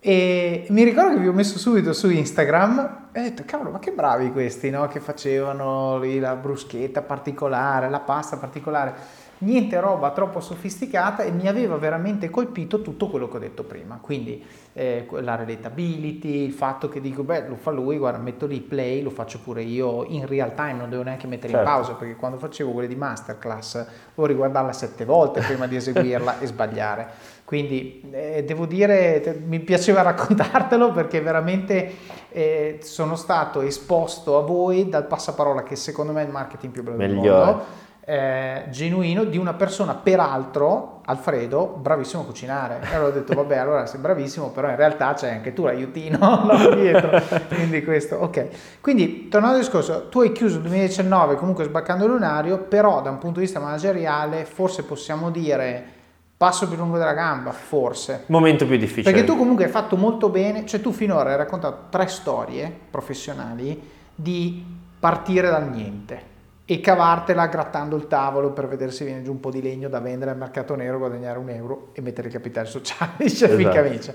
E 0.00 0.66
mi 0.70 0.82
ricordo 0.82 1.14
che 1.14 1.20
vi 1.20 1.28
ho 1.28 1.32
messo 1.32 1.58
subito 1.58 1.92
su 1.92 2.10
Instagram 2.10 3.08
e 3.12 3.20
ho 3.20 3.22
detto, 3.22 3.44
cavolo, 3.46 3.70
ma 3.70 3.78
che 3.78 3.92
bravi 3.92 4.32
questi, 4.32 4.68
no? 4.68 4.88
Che 4.88 4.98
facevano 4.98 5.98
lì 6.00 6.18
la 6.18 6.34
bruschetta 6.34 7.02
particolare, 7.02 7.88
la 7.88 8.00
pasta 8.00 8.36
particolare 8.36 8.94
niente 9.42 9.78
roba 9.80 10.10
troppo 10.10 10.40
sofisticata 10.40 11.22
e 11.22 11.30
mi 11.30 11.48
aveva 11.48 11.76
veramente 11.76 12.30
colpito 12.30 12.80
tutto 12.80 13.08
quello 13.08 13.28
che 13.28 13.36
ho 13.36 13.40
detto 13.40 13.64
prima. 13.64 13.98
Quindi 14.00 14.44
eh, 14.72 15.06
la 15.20 15.36
relatability, 15.36 16.44
il 16.44 16.52
fatto 16.52 16.88
che 16.88 17.00
dico, 17.00 17.22
beh, 17.22 17.48
lo 17.48 17.56
fa 17.56 17.70
lui, 17.70 17.98
guarda, 17.98 18.18
metto 18.18 18.46
lì 18.46 18.60
play, 18.60 19.02
lo 19.02 19.10
faccio 19.10 19.40
pure 19.40 19.62
io 19.62 20.04
in 20.04 20.26
real 20.26 20.54
time, 20.54 20.74
non 20.74 20.90
devo 20.90 21.02
neanche 21.02 21.26
mettere 21.26 21.52
certo. 21.52 21.68
in 21.68 21.74
pausa, 21.74 21.92
perché 21.94 22.16
quando 22.16 22.38
facevo 22.38 22.70
quelle 22.70 22.88
di 22.88 22.96
masterclass 22.96 23.86
devo 24.14 24.26
riguardarla 24.26 24.72
sette 24.72 25.04
volte 25.04 25.40
prima 25.40 25.66
di 25.66 25.76
eseguirla 25.76 26.38
e 26.38 26.46
sbagliare. 26.46 27.08
Quindi 27.44 28.08
eh, 28.12 28.44
devo 28.44 28.64
dire, 28.64 29.20
te, 29.20 29.34
mi 29.34 29.60
piaceva 29.60 30.00
raccontartelo 30.02 30.92
perché 30.92 31.20
veramente 31.20 31.94
eh, 32.30 32.78
sono 32.82 33.14
stato 33.16 33.60
esposto 33.60 34.38
a 34.38 34.42
voi 34.42 34.88
dal 34.88 35.06
passaparola 35.06 35.62
che 35.62 35.76
secondo 35.76 36.12
me 36.12 36.22
è 36.22 36.24
il 36.24 36.30
marketing 36.30 36.72
più 36.72 36.82
bello 36.82 36.96
del 36.96 37.14
mondo 37.14 37.80
eh, 38.04 38.64
genuino 38.70 39.24
di 39.24 39.36
una 39.36 39.54
persona, 39.54 39.94
peraltro, 39.94 41.00
Alfredo, 41.04 41.78
bravissimo 41.80 42.22
a 42.22 42.24
cucinare. 42.24 42.80
E 42.82 42.94
allora 42.94 43.10
ho 43.10 43.12
detto, 43.12 43.34
vabbè, 43.34 43.56
allora 43.56 43.86
sei 43.86 44.00
bravissimo, 44.00 44.50
però 44.50 44.68
in 44.68 44.76
realtà 44.76 45.14
c'è 45.14 45.30
anche 45.30 45.52
tu 45.52 45.64
l'aiutino 45.64 46.18
no, 46.18 46.74
dietro. 46.74 47.20
Quindi 47.48 47.84
questo, 47.84 48.16
ok. 48.16 48.80
Quindi, 48.80 49.28
tornando 49.28 49.56
al 49.56 49.62
discorso, 49.62 50.08
tu 50.08 50.20
hai 50.20 50.32
chiuso 50.32 50.56
il 50.56 50.62
2019 50.62 51.36
comunque 51.36 51.64
sbaccando 51.64 52.06
lunario, 52.06 52.58
però 52.58 53.02
da 53.02 53.10
un 53.10 53.18
punto 53.18 53.38
di 53.38 53.44
vista 53.44 53.60
manageriale 53.60 54.44
forse 54.44 54.82
possiamo 54.82 55.30
dire 55.30 56.00
passo 56.36 56.66
più 56.66 56.76
lungo 56.76 56.98
della 56.98 57.14
gamba, 57.14 57.52
forse. 57.52 58.24
Momento 58.26 58.66
più 58.66 58.76
difficile. 58.76 59.12
Perché 59.12 59.24
tu 59.24 59.36
comunque 59.36 59.64
hai 59.64 59.70
fatto 59.70 59.96
molto 59.96 60.28
bene, 60.28 60.66
cioè 60.66 60.80
tu 60.80 60.90
finora 60.90 61.30
hai 61.30 61.36
raccontato 61.36 61.84
tre 61.88 62.08
storie 62.08 62.72
professionali 62.90 63.80
di 64.12 64.64
partire 64.98 65.48
dal 65.50 65.68
niente 65.70 66.30
e 66.64 66.80
cavartela 66.80 67.46
grattando 67.46 67.96
il 67.96 68.06
tavolo 68.06 68.52
per 68.52 68.68
vedere 68.68 68.92
se 68.92 69.04
viene 69.04 69.22
giù 69.22 69.32
un 69.32 69.40
po' 69.40 69.50
di 69.50 69.60
legno 69.60 69.88
da 69.88 70.00
vendere 70.00 70.30
al 70.30 70.36
mercato 70.36 70.74
nero, 70.76 70.98
guadagnare 70.98 71.38
un 71.38 71.48
euro 71.50 71.88
e 71.92 72.00
mettere 72.00 72.28
il 72.28 72.32
capitale 72.32 72.66
sociale 72.66 73.12
di 73.18 73.26
esatto. 73.26 74.14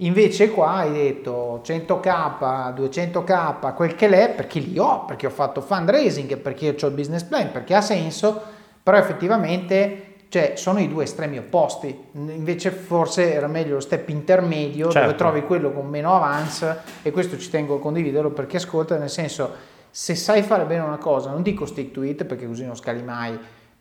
Invece 0.00 0.50
qua 0.50 0.74
hai 0.74 0.92
detto 0.92 1.60
100k, 1.64 2.72
200k, 2.74 3.74
quel 3.74 3.96
che 3.96 4.06
l'è, 4.06 4.30
perché 4.30 4.60
li 4.60 4.78
ho, 4.78 5.04
perché 5.04 5.26
ho 5.26 5.30
fatto 5.30 5.60
fundraising, 5.60 6.36
perché 6.36 6.76
ho 6.80 6.86
il 6.86 6.94
business 6.94 7.24
plan, 7.24 7.50
perché 7.50 7.74
ha 7.74 7.80
senso, 7.80 8.40
però 8.80 8.96
effettivamente 8.96 10.04
cioè 10.28 10.52
sono 10.56 10.78
i 10.78 10.88
due 10.88 11.04
estremi 11.04 11.38
opposti, 11.38 12.04
invece 12.12 12.70
forse 12.70 13.32
era 13.32 13.46
meglio 13.46 13.74
lo 13.74 13.80
step 13.80 14.08
intermedio 14.10 14.90
Certo. 14.90 15.06
dove 15.06 15.18
trovi 15.18 15.42
quello 15.42 15.72
con 15.72 15.86
meno 15.86 16.14
avance 16.14 16.80
e 17.02 17.10
questo 17.10 17.38
ci 17.38 17.48
tengo 17.50 17.76
a 17.76 17.80
condividerlo 17.80 18.30
per 18.30 18.46
chi 18.46 18.56
ascolta, 18.56 18.98
nel 18.98 19.08
senso 19.08 19.76
se 19.90 20.14
sai 20.14 20.42
fare 20.42 20.64
bene 20.64 20.82
una 20.82 20.98
cosa, 20.98 21.30
non 21.30 21.42
dico 21.42 21.66
stick 21.66 21.92
to 21.92 22.02
it 22.02 22.24
perché 22.24 22.46
così 22.46 22.64
non 22.64 22.76
scali 22.76 23.02
mai, 23.02 23.38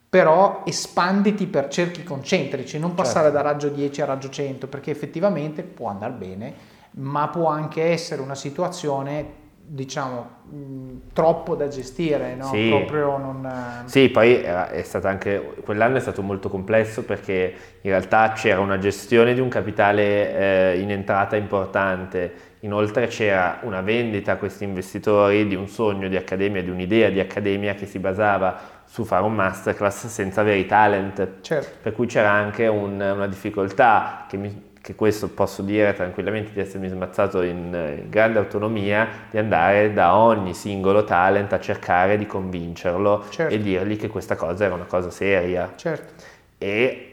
però 0.09 0.63
espanditi 0.65 1.47
per 1.47 1.67
cerchi 1.67 2.03
concentrici, 2.03 2.79
non 2.79 2.93
passare 2.93 3.25
Certo. 3.29 3.33
da 3.35 3.41
raggio 3.41 3.67
10 3.69 4.01
a 4.01 4.05
raggio 4.05 4.29
100 4.29 4.67
perché 4.67 4.91
effettivamente 4.91 5.63
può 5.63 5.89
andare 5.89 6.13
bene, 6.13 6.53
ma 6.91 7.27
può 7.27 7.47
anche 7.49 7.83
essere 7.83 8.21
una 8.21 8.35
situazione 8.35 9.45
diciamo 9.69 10.29
mh, 10.49 10.91
troppo 11.11 11.55
da 11.55 11.67
gestire, 11.67 12.35
no? 12.35 12.45
Sì. 12.45 12.69
proprio 12.69 13.17
non... 13.17 13.45
eh, 13.45 13.89
Sì, 13.89 14.07
poi 14.07 14.41
era- 14.41 14.69
è 14.69 14.81
stato 14.81 15.07
anche, 15.07 15.55
quell'anno 15.61 15.97
è 15.97 15.99
stato 15.99 16.21
molto 16.21 16.47
complesso 16.47 17.03
perché 17.03 17.53
in 17.81 17.89
realtà 17.91 18.31
c'era 18.31 18.61
una 18.61 18.77
gestione 18.77 19.33
di 19.33 19.41
un 19.41 19.49
capitale 19.49 20.71
eh, 20.73 20.79
in 20.79 20.89
entrata 20.89 21.35
importante, 21.35 22.31
inoltre 22.61 23.07
c'era 23.07 23.59
una 23.63 23.81
vendita 23.81 24.33
a 24.33 24.35
questi 24.37 24.63
investitori 24.63 25.47
di 25.47 25.55
un 25.55 25.67
sogno 25.67 26.07
di 26.07 26.15
accademia, 26.15 26.61
di 26.63 26.69
un'idea 26.69 27.09
di 27.09 27.19
accademia 27.19 27.73
che 27.75 27.85
si 27.85 27.99
basava 27.99 28.75
su 28.85 29.03
fare 29.03 29.23
un 29.23 29.35
masterclass 29.35 30.07
senza 30.07 30.41
avere 30.41 30.57
i 30.57 30.65
talent. 30.65 31.27
Certo. 31.41 31.77
Per 31.81 31.91
cui 31.93 32.07
c'era 32.07 32.31
anche 32.31 32.67
un- 32.67 32.99
una 32.99 33.27
difficoltà 33.27 34.25
che, 34.29 34.37
mi- 34.37 34.71
che 34.81 34.95
questo 34.95 35.27
posso 35.29 35.61
dire 35.61 35.93
tranquillamente 35.93 36.51
di 36.53 36.59
essermi 36.61 36.87
smazzato 36.87 37.41
in, 37.41 37.73
in 38.03 38.09
grande 38.09 38.39
autonomia, 38.39 39.07
di 39.29 39.37
andare 39.37 39.91
da 39.93 40.15
ogni 40.15 40.53
singolo 40.53 41.03
talent 41.03 41.51
a 41.53 41.59
cercare 41.59 42.17
di 42.17 42.25
convincerlo 42.25 43.25
Certo. 43.29 43.53
e 43.53 43.59
dirgli 43.59 43.97
che 43.97 44.07
questa 44.07 44.35
cosa 44.35 44.63
era 44.65 44.73
una 44.73 44.85
cosa 44.85 45.09
seria 45.11 45.73
Certo. 45.75 46.23
e 46.57 47.06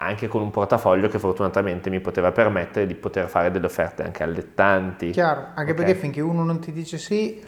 anche 0.00 0.28
con 0.28 0.42
un 0.42 0.50
portafoglio 0.50 1.08
che 1.08 1.18
fortunatamente 1.18 1.90
mi 1.90 2.00
poteva 2.00 2.30
permettere 2.32 2.86
di 2.86 2.94
poter 2.94 3.28
fare 3.28 3.50
delle 3.50 3.66
offerte 3.66 4.02
anche 4.04 4.22
allettanti. 4.22 5.10
Chiaro, 5.10 5.48
anche 5.54 5.72
Ok? 5.72 5.76
perché 5.76 5.94
finché 5.94 6.20
uno 6.20 6.44
non 6.44 6.60
ti 6.60 6.70
dice 6.72 6.98
sì, 6.98 7.44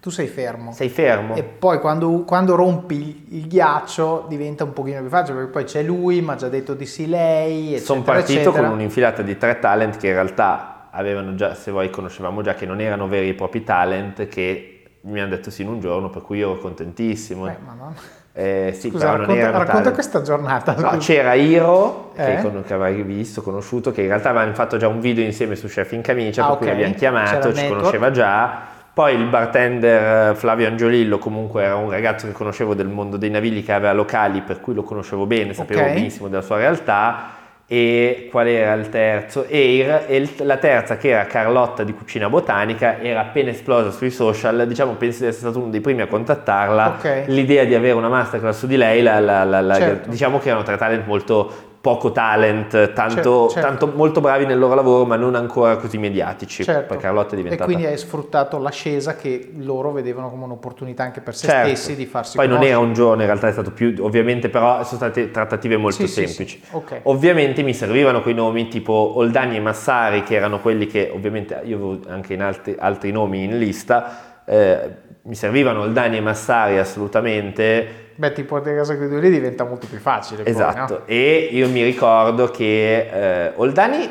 tu 0.00 0.10
sei 0.10 0.26
fermo. 0.26 0.72
Sei 0.72 0.88
fermo. 0.88 1.36
E 1.36 1.44
poi 1.44 1.78
quando, 1.78 2.24
quando 2.24 2.56
rompi 2.56 3.26
il, 3.28 3.38
il 3.38 3.46
ghiaccio 3.46 4.26
diventa 4.28 4.64
un 4.64 4.72
pochino 4.72 4.98
più 5.00 5.08
facile 5.08 5.36
perché 5.36 5.50
poi 5.52 5.64
c'è 5.64 5.82
lui, 5.82 6.20
ma 6.22 6.32
ha 6.32 6.36
già 6.36 6.48
detto 6.48 6.74
di 6.74 6.86
sì 6.86 7.06
lei, 7.06 7.78
Sono 7.78 8.02
partito 8.02 8.40
eccetera. 8.40 8.64
con 8.64 8.72
un'infilata 8.72 9.22
di 9.22 9.36
tre 9.36 9.60
talent 9.60 9.96
che 9.96 10.08
in 10.08 10.14
realtà 10.14 10.88
avevano 10.90 11.36
già, 11.36 11.54
se 11.54 11.70
vuoi 11.70 11.88
conoscevamo 11.88 12.42
già 12.42 12.54
che 12.54 12.66
non 12.66 12.80
erano 12.80 13.06
veri 13.06 13.28
e 13.28 13.34
propri 13.34 13.62
talent 13.62 14.26
che 14.26 14.98
mi 15.02 15.20
hanno 15.20 15.30
detto 15.30 15.50
sì 15.50 15.62
in 15.62 15.68
un 15.68 15.78
giorno 15.80 16.10
per 16.10 16.22
cui 16.22 16.38
io 16.38 16.50
ero 16.50 16.60
contentissimo. 16.60 17.46
Eh, 17.48 17.56
madonna. 17.64 17.94
Eh, 18.34 18.74
sì, 18.78 18.88
Scusa, 18.88 19.10
racconta, 19.16 19.34
erano 19.34 19.58
racconta 19.58 19.92
questa 19.92 20.22
giornata. 20.22 20.74
No, 20.78 20.96
c'era 20.96 21.34
Iro, 21.34 22.12
che, 22.14 22.38
Eh? 22.38 22.40
con- 22.40 22.62
che 22.66 22.72
avrai 22.72 23.02
visto, 23.02 23.42
conosciuto, 23.42 23.92
che 23.92 24.00
in 24.00 24.08
realtà 24.08 24.30
avevamo 24.30 24.54
fatto 24.54 24.78
già 24.78 24.88
un 24.88 25.00
video 25.00 25.22
insieme 25.24 25.54
su 25.54 25.66
Chef 25.66 25.92
in 25.92 26.00
Camicia, 26.00 26.44
Ah, 26.44 26.48
per 26.48 26.56
cui 26.56 26.66
ok. 26.66 26.72
l'abbiamo 26.72 26.94
chiamato, 26.94 27.48
ci 27.52 27.60
network. 27.60 27.68
conosceva 27.68 28.10
già. 28.10 28.70
Poi 28.94 29.14
il 29.14 29.24
bartender 29.26 30.30
eh, 30.30 30.34
Flavio 30.34 30.66
Angiolillo 30.66 31.18
comunque 31.18 31.62
era 31.62 31.76
un 31.76 31.90
ragazzo 31.90 32.26
che 32.26 32.32
conoscevo 32.32 32.74
del 32.74 32.88
mondo 32.88 33.16
dei 33.16 33.30
navigli 33.30 33.64
che 33.64 33.72
aveva 33.72 33.92
locali, 33.92 34.40
per 34.42 34.60
cui 34.60 34.74
lo 34.74 34.82
conoscevo 34.82 35.24
bene, 35.26 35.52
sapevo 35.54 35.80
Ok. 35.80 35.92
benissimo 35.92 36.28
della 36.28 36.42
sua 36.42 36.56
realtà. 36.56 37.40
E 37.72 38.28
qual 38.30 38.46
era 38.48 38.74
il 38.74 38.90
terzo? 38.90 39.46
Eir, 39.48 40.04
e 40.06 40.28
la 40.44 40.58
terza 40.58 40.98
che 40.98 41.08
era 41.08 41.24
Carlotta 41.24 41.84
di 41.84 41.94
Cucina 41.94 42.28
Botanica, 42.28 43.00
era 43.00 43.20
appena 43.20 43.48
esplosa 43.48 43.90
sui 43.90 44.10
social, 44.10 44.66
diciamo 44.68 44.92
penso 44.92 45.22
di 45.22 45.28
essere 45.30 45.46
stato 45.48 45.58
uno 45.62 45.70
dei 45.70 45.80
primi 45.80 46.02
a 46.02 46.06
contattarla, 46.06 46.96
Ok. 46.98 47.22
l'idea 47.28 47.64
di 47.64 47.74
avere 47.74 47.94
una 47.94 48.10
masterclass 48.10 48.58
su 48.58 48.66
di 48.66 48.76
lei, 48.76 49.00
la- 49.00 49.20
la- 49.20 49.44
la- 49.62 49.74
Certo. 49.74 50.10
diciamo 50.10 50.38
che 50.38 50.48
erano 50.50 50.64
tre 50.64 50.76
talent 50.76 51.06
molto 51.06 51.50
poco 51.82 52.12
talent, 52.12 52.92
tanto, 52.92 53.14
Certo, 53.14 53.48
certo. 53.50 53.68
tanto 53.68 53.92
molto 53.96 54.20
bravi 54.20 54.46
nel 54.46 54.56
loro 54.56 54.74
lavoro, 54.74 55.04
ma 55.04 55.16
non 55.16 55.34
ancora 55.34 55.76
così 55.76 55.98
mediatici. 55.98 56.62
Certo. 56.62 56.86
Perché 56.86 57.02
Carlotta 57.02 57.30
è 57.30 57.32
E 57.32 57.36
diventata. 57.42 57.64
quindi 57.64 57.84
hai 57.86 57.98
sfruttato 57.98 58.56
l'ascesa 58.58 59.16
che 59.16 59.50
loro 59.58 59.90
vedevano 59.90 60.30
come 60.30 60.44
un'opportunità 60.44 61.02
anche 61.02 61.20
per 61.20 61.34
se 61.34 61.48
Certo. 61.48 61.66
stessi 61.74 61.96
di 61.96 62.06
farsi 62.06 62.36
Poi 62.36 62.46
non 62.46 62.58
conoscere. 62.58 62.78
era 62.80 62.88
un 62.88 62.94
giorno, 62.94 63.20
in 63.22 63.26
realtà 63.26 63.48
è 63.48 63.52
stato 63.52 63.72
più, 63.72 63.92
ovviamente, 63.98 64.48
però 64.48 64.76
sono 64.84 64.96
state 64.96 65.32
trattative 65.32 65.76
molto 65.76 66.06
Sì, 66.06 66.06
sì, 66.06 66.26
semplici. 66.26 66.62
sì. 66.64 66.68
Ok. 66.76 67.00
Ovviamente 67.02 67.62
mi 67.62 67.74
servivano 67.74 68.22
quei 68.22 68.34
nomi 68.34 68.68
tipo 68.68 69.14
Oldani 69.16 69.56
e 69.56 69.60
Massari, 69.60 70.22
che 70.22 70.36
erano 70.36 70.60
quelli 70.60 70.86
che 70.86 71.10
ovviamente 71.12 71.60
io 71.64 71.76
avevo 71.76 71.98
anche 72.08 72.34
in 72.34 72.42
altri, 72.42 72.76
altri 72.78 73.10
nomi 73.10 73.42
in 73.42 73.58
lista. 73.58 74.30
eh, 74.44 75.00
mi 75.24 75.34
servivano 75.36 75.82
Oldani 75.82 76.16
e 76.16 76.20
Massari 76.20 76.78
assolutamente. 76.78 78.01
Beh, 78.22 78.30
ti 78.30 78.44
porti 78.44 78.68
a 78.68 78.74
casa 78.76 78.96
quei 78.96 79.08
due 79.08 79.18
lì 79.18 79.30
diventa 79.30 79.64
molto 79.64 79.88
più 79.88 79.98
facile. 79.98 80.44
poi, 80.44 80.52
Esatto, 80.52 80.98
no? 80.98 81.06
e 81.06 81.48
io 81.50 81.68
mi 81.68 81.82
ricordo 81.82 82.52
che 82.52 83.48
eh, 83.48 83.52
Oldani 83.56 84.08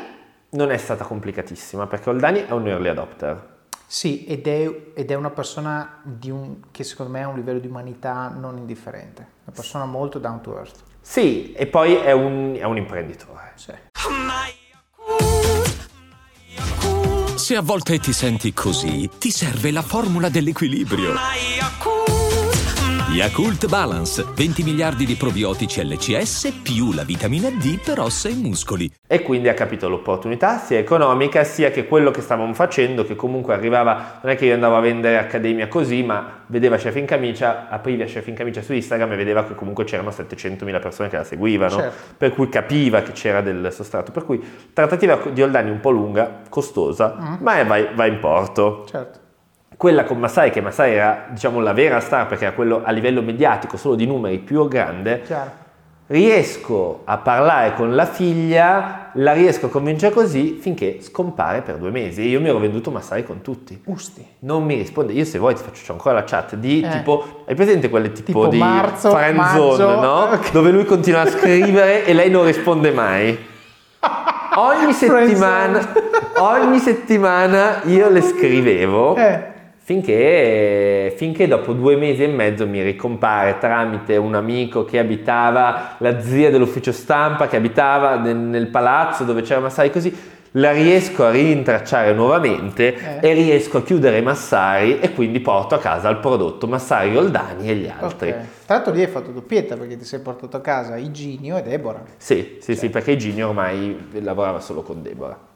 non 0.50 0.70
è 0.70 0.76
stata 0.76 1.02
complicatissima 1.04 1.86
perché 1.86 2.10
Oldani 2.10 2.44
è 2.44 2.50
un 2.50 2.68
early 2.68 2.88
adopter. 2.88 3.42
Sì, 3.86 4.26
ed 4.26 4.46
è, 4.46 4.70
ed 4.92 5.10
è 5.10 5.14
una 5.14 5.30
persona 5.30 6.00
di 6.02 6.28
un, 6.28 6.56
che 6.70 6.84
secondo 6.84 7.10
me 7.10 7.22
ha 7.22 7.28
un 7.28 7.36
livello 7.36 7.58
di 7.58 7.68
umanità 7.68 8.30
non 8.38 8.58
indifferente. 8.58 9.26
Una 9.44 9.56
persona 9.56 9.86
molto 9.86 10.18
down 10.18 10.42
to 10.42 10.58
earth. 10.58 10.80
Sì, 11.00 11.54
e 11.54 11.66
poi 11.66 11.94
è 11.94 12.12
un, 12.12 12.54
è 12.58 12.64
un 12.64 12.76
imprenditore. 12.76 13.52
Sì. 13.54 13.72
Se 17.36 17.56
a 17.56 17.62
volte 17.62 17.98
ti 17.98 18.12
senti 18.12 18.52
così, 18.52 19.08
ti 19.18 19.30
serve 19.30 19.70
la 19.70 19.80
formula 19.80 20.28
dell'equilibrio. 20.28 21.14
Yakult 23.12 23.68
Balance, 23.68 24.24
20 24.34 24.62
miliardi 24.62 25.04
di 25.04 25.14
probiotici 25.16 25.84
LCS 25.86 26.60
più 26.62 26.92
la 26.92 27.04
vitamina 27.04 27.50
D 27.50 27.78
per 27.78 28.00
ossa 28.00 28.28
e 28.30 28.34
muscoli. 28.34 28.90
E 29.06 29.20
quindi 29.22 29.48
ha 29.50 29.54
capito 29.54 29.88
l'opportunità 29.88 30.56
sia 30.58 30.78
economica 30.78 31.44
sia 31.44 31.70
che 31.70 31.86
quello 31.86 32.10
che 32.10 32.22
stavamo 32.22 32.54
facendo, 32.54 33.04
che 33.04 33.14
comunque 33.14 33.52
arrivava, 33.52 34.18
non 34.22 34.32
è 34.32 34.36
che 34.36 34.46
io 34.46 34.54
andavo 34.54 34.76
a 34.76 34.80
vendere 34.80 35.18
accademia 35.18 35.68
così, 35.68 36.02
ma 36.02 36.40
vedeva 36.46 36.76
Chef 36.78 36.96
in 36.96 37.04
Camicia, 37.04 37.68
aprivi 37.68 38.02
a 38.02 38.06
Chef 38.06 38.26
in 38.28 38.34
Camicia 38.34 38.62
su 38.62 38.72
Instagram 38.72 39.12
e 39.12 39.16
vedeva 39.16 39.44
che 39.44 39.54
comunque 39.54 39.84
c'erano 39.84 40.10
700.000 40.10 40.80
persone 40.80 41.08
che 41.10 41.16
la 41.18 41.24
seguivano, 41.24 41.76
Certo. 41.76 42.14
per 42.16 42.32
cui 42.32 42.48
capiva 42.48 43.02
che 43.02 43.12
c'era 43.12 43.42
del 43.42 43.68
sostrato. 43.72 44.10
Per 44.10 44.24
cui 44.24 44.42
trattativa 44.72 45.20
di 45.30 45.42
Oldani 45.42 45.70
un 45.70 45.80
po' 45.80 45.90
lunga, 45.90 46.40
costosa, 46.48 47.16
Mm. 47.20 47.34
ma 47.40 47.58
è- 47.58 47.66
va, 47.66 47.78
va 47.94 48.06
in 48.06 48.18
porto. 48.18 48.86
Certo. 48.88 49.20
Quella 49.82 50.04
con 50.04 50.20
Masai, 50.20 50.52
che 50.52 50.60
Masai 50.60 50.92
era 50.94 51.24
diciamo 51.30 51.58
la 51.58 51.72
vera 51.72 51.98
star 51.98 52.28
perché 52.28 52.44
era 52.44 52.54
quello 52.54 52.82
a 52.84 52.92
livello 52.92 53.20
mediatico, 53.20 53.76
solo 53.76 53.96
di 53.96 54.06
numeri 54.06 54.38
più 54.38 54.68
grande, 54.68 55.22
Chiaro. 55.22 55.50
riesco 56.06 57.00
a 57.04 57.18
parlare 57.18 57.74
con 57.74 57.92
la 57.96 58.04
figlia, 58.06 59.10
la 59.14 59.32
riesco 59.32 59.66
a 59.66 59.68
convincere 59.70 60.14
così 60.14 60.56
finché 60.60 60.98
scompare 61.00 61.62
per 61.62 61.78
due 61.78 61.90
mesi. 61.90 62.20
E 62.22 62.26
io 62.26 62.40
mi 62.40 62.48
ero 62.48 62.58
venduto 62.60 62.92
Masai 62.92 63.24
con 63.24 63.40
tutti. 63.40 63.82
Usti. 63.86 64.24
Non 64.40 64.62
mi 64.62 64.76
risponde, 64.76 65.14
io 65.14 65.24
se 65.24 65.38
vuoi 65.38 65.56
ti 65.56 65.64
faccio 65.64 65.82
c'ho 65.84 65.92
ancora 65.94 66.14
la 66.14 66.22
chat 66.22 66.54
di 66.54 66.80
Eh. 66.80 66.88
tipo, 66.88 67.42
hai 67.48 67.56
presente 67.56 67.88
quelle 67.88 68.12
tipo, 68.12 68.26
Tipo 68.26 68.46
di 68.46 68.58
marzo, 68.58 69.10
friend 69.10 69.36
maggio, 69.36 69.74
zone, 69.74 70.00
no? 70.00 70.22
ok. 70.38 70.52
Dove 70.52 70.70
lui 70.70 70.84
continua 70.84 71.22
a 71.22 71.26
scrivere 71.28 72.04
e 72.04 72.12
lei 72.12 72.30
non 72.30 72.44
risponde 72.44 72.92
mai. 72.92 73.36
Ogni 74.54 74.92
settimana, 74.92 75.92
ogni 76.36 76.78
settimana 76.78 77.80
io 77.86 78.08
le 78.10 78.20
scrivevo 78.20 79.16
Eh. 79.16 79.50
Finché, 79.84 81.12
finché 81.16 81.48
dopo 81.48 81.72
due 81.72 81.96
mesi 81.96 82.22
e 82.22 82.28
mezzo 82.28 82.66
mi 82.66 82.82
ricompare 82.82 83.58
tramite 83.58 84.16
un 84.16 84.34
amico 84.34 84.84
che 84.84 84.98
abitava, 84.98 85.96
la 85.98 86.20
zia 86.20 86.50
dell'ufficio 86.50 86.92
stampa 86.92 87.48
che 87.48 87.56
abitava 87.56 88.16
nel, 88.16 88.36
nel 88.36 88.68
palazzo 88.68 89.24
dove 89.24 89.42
c'era 89.42 89.60
Massari 89.60 89.90
così, 89.90 90.14
la 90.56 90.70
riesco 90.70 91.24
a 91.24 91.30
rintracciare 91.30 92.12
nuovamente 92.12 93.20
Eh. 93.20 93.28
e 93.28 93.32
riesco 93.32 93.78
a 93.78 93.82
chiudere 93.82 94.20
Massari 94.20 95.00
e 95.00 95.12
quindi 95.14 95.40
porto 95.40 95.74
a 95.74 95.78
casa 95.78 96.10
il 96.10 96.18
prodotto 96.18 96.66
Massari 96.66 97.16
Oldani 97.16 97.70
e 97.70 97.74
gli 97.74 97.88
altri. 97.88 98.28
Ok. 98.28 98.36
Tra 98.66 98.74
l'altro 98.76 98.92
lì 98.92 99.00
hai 99.00 99.08
fatto 99.08 99.30
doppietta 99.30 99.76
perché 99.76 99.96
ti 99.96 100.04
sei 100.04 100.20
portato 100.20 100.56
a 100.56 100.60
casa 100.60 100.96
Iginio 100.96 101.56
e 101.56 101.62
Deborah. 101.62 102.02
Sì, 102.18 102.58
sì, 102.60 102.76
sì, 102.76 102.90
perché 102.90 103.16
Gini 103.16 103.42
ormai 103.42 104.10
lavorava 104.20 104.60
solo 104.60 104.82
con 104.82 105.02
Deborah. 105.02 105.50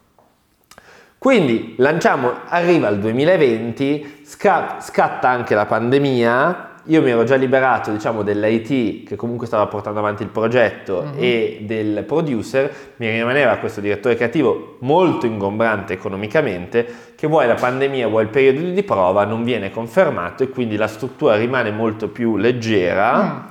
Quindi 1.27 1.73
lanciamo, 1.75 2.31
arriva 2.45 2.87
il 2.87 2.99
2020, 2.99 4.21
sca- 4.23 4.77
scatta 4.79 5.27
anche 5.27 5.55
la 5.55 5.65
pandemia, 5.65 6.75
io 6.85 7.01
mi 7.01 7.09
ero 7.09 7.25
già 7.25 7.35
liberato 7.35 7.91
diciamo 7.91 8.23
dell'IT 8.23 9.05
che 9.05 9.17
comunque 9.17 9.45
stava 9.45 9.67
portando 9.67 9.99
avanti 9.99 10.23
il 10.23 10.29
progetto 10.29 11.11
e 11.17 11.63
del 11.63 12.05
producer, 12.07 12.73
mi 12.95 13.09
rimaneva 13.09 13.57
questo 13.57 13.81
direttore 13.81 14.15
creativo 14.15 14.77
molto 14.79 15.25
ingombrante 15.25 15.91
economicamente 15.91 16.87
che 17.17 17.27
vuoi 17.27 17.45
la 17.45 17.55
pandemia, 17.55 18.07
vuoi 18.07 18.23
il 18.23 18.29
periodo 18.29 18.61
di 18.61 18.83
prova, 18.83 19.25
non 19.25 19.43
viene 19.43 19.69
confermato 19.69 20.43
e 20.43 20.49
quindi 20.49 20.77
la 20.77 20.87
struttura 20.87 21.35
rimane 21.35 21.71
molto 21.71 22.07
più 22.07 22.37
leggera. 22.37 23.49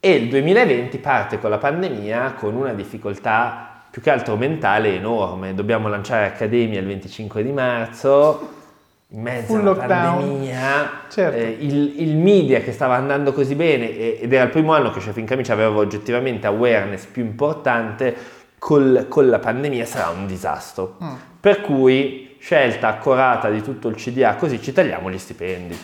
E 0.00 0.10
il 0.10 0.30
2020 0.30 0.96
parte 1.00 1.38
con 1.38 1.50
la 1.50 1.58
pandemia 1.58 2.32
con 2.32 2.54
una 2.54 2.72
difficoltà 2.72 3.73
più 3.94 4.02
che 4.02 4.10
altro 4.10 4.34
mentale 4.34 4.96
enorme. 4.96 5.54
Dobbiamo 5.54 5.86
lanciare 5.86 6.26
Accademia 6.26 6.80
il 6.80 6.86
25 6.86 7.44
di 7.44 7.52
marzo 7.52 8.48
in 9.10 9.20
mezzo 9.22 9.46
Full 9.46 9.60
alla 9.60 9.70
lockdown. 9.70 10.18
pandemia, 10.18 10.90
Certo. 11.08 11.38
eh, 11.38 11.56
il, 11.60 12.00
il 12.00 12.16
media 12.16 12.58
che 12.58 12.72
stava 12.72 12.96
andando 12.96 13.32
così 13.32 13.54
bene 13.54 14.18
ed 14.18 14.32
era 14.32 14.42
il 14.42 14.50
primo 14.50 14.72
anno 14.72 14.90
che 14.90 14.98
Chef 14.98 15.16
in 15.18 15.26
Camicia 15.26 15.52
aveva 15.52 15.76
oggettivamente 15.76 16.48
awareness 16.48 17.04
più 17.04 17.22
importante, 17.22 18.16
col- 18.58 19.06
con 19.08 19.28
la 19.28 19.38
pandemia 19.38 19.84
sarà 19.84 20.08
un 20.08 20.26
disastro. 20.26 20.96
Mm. 21.00 21.14
Per 21.38 21.60
cui 21.60 22.34
scelta 22.40 22.88
accorata 22.88 23.48
di 23.48 23.62
tutto 23.62 23.86
il 23.86 23.94
CDA, 23.94 24.34
così 24.34 24.60
ci 24.60 24.72
tagliamo 24.72 25.08
gli 25.08 25.18
stipendi. 25.18 25.78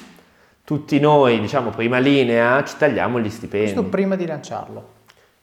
Tutti 0.65 0.99
noi, 0.99 1.39
diciamo, 1.39 1.71
prima 1.71 1.99
linea, 1.99 2.65
ci 2.65 2.75
tagliamo 2.77 3.21
gli 3.21 3.31
stipendi. 3.31 3.73
Questo 3.73 3.89
prima 3.89 4.17
di 4.17 4.27
lanciarlo. 4.27 4.99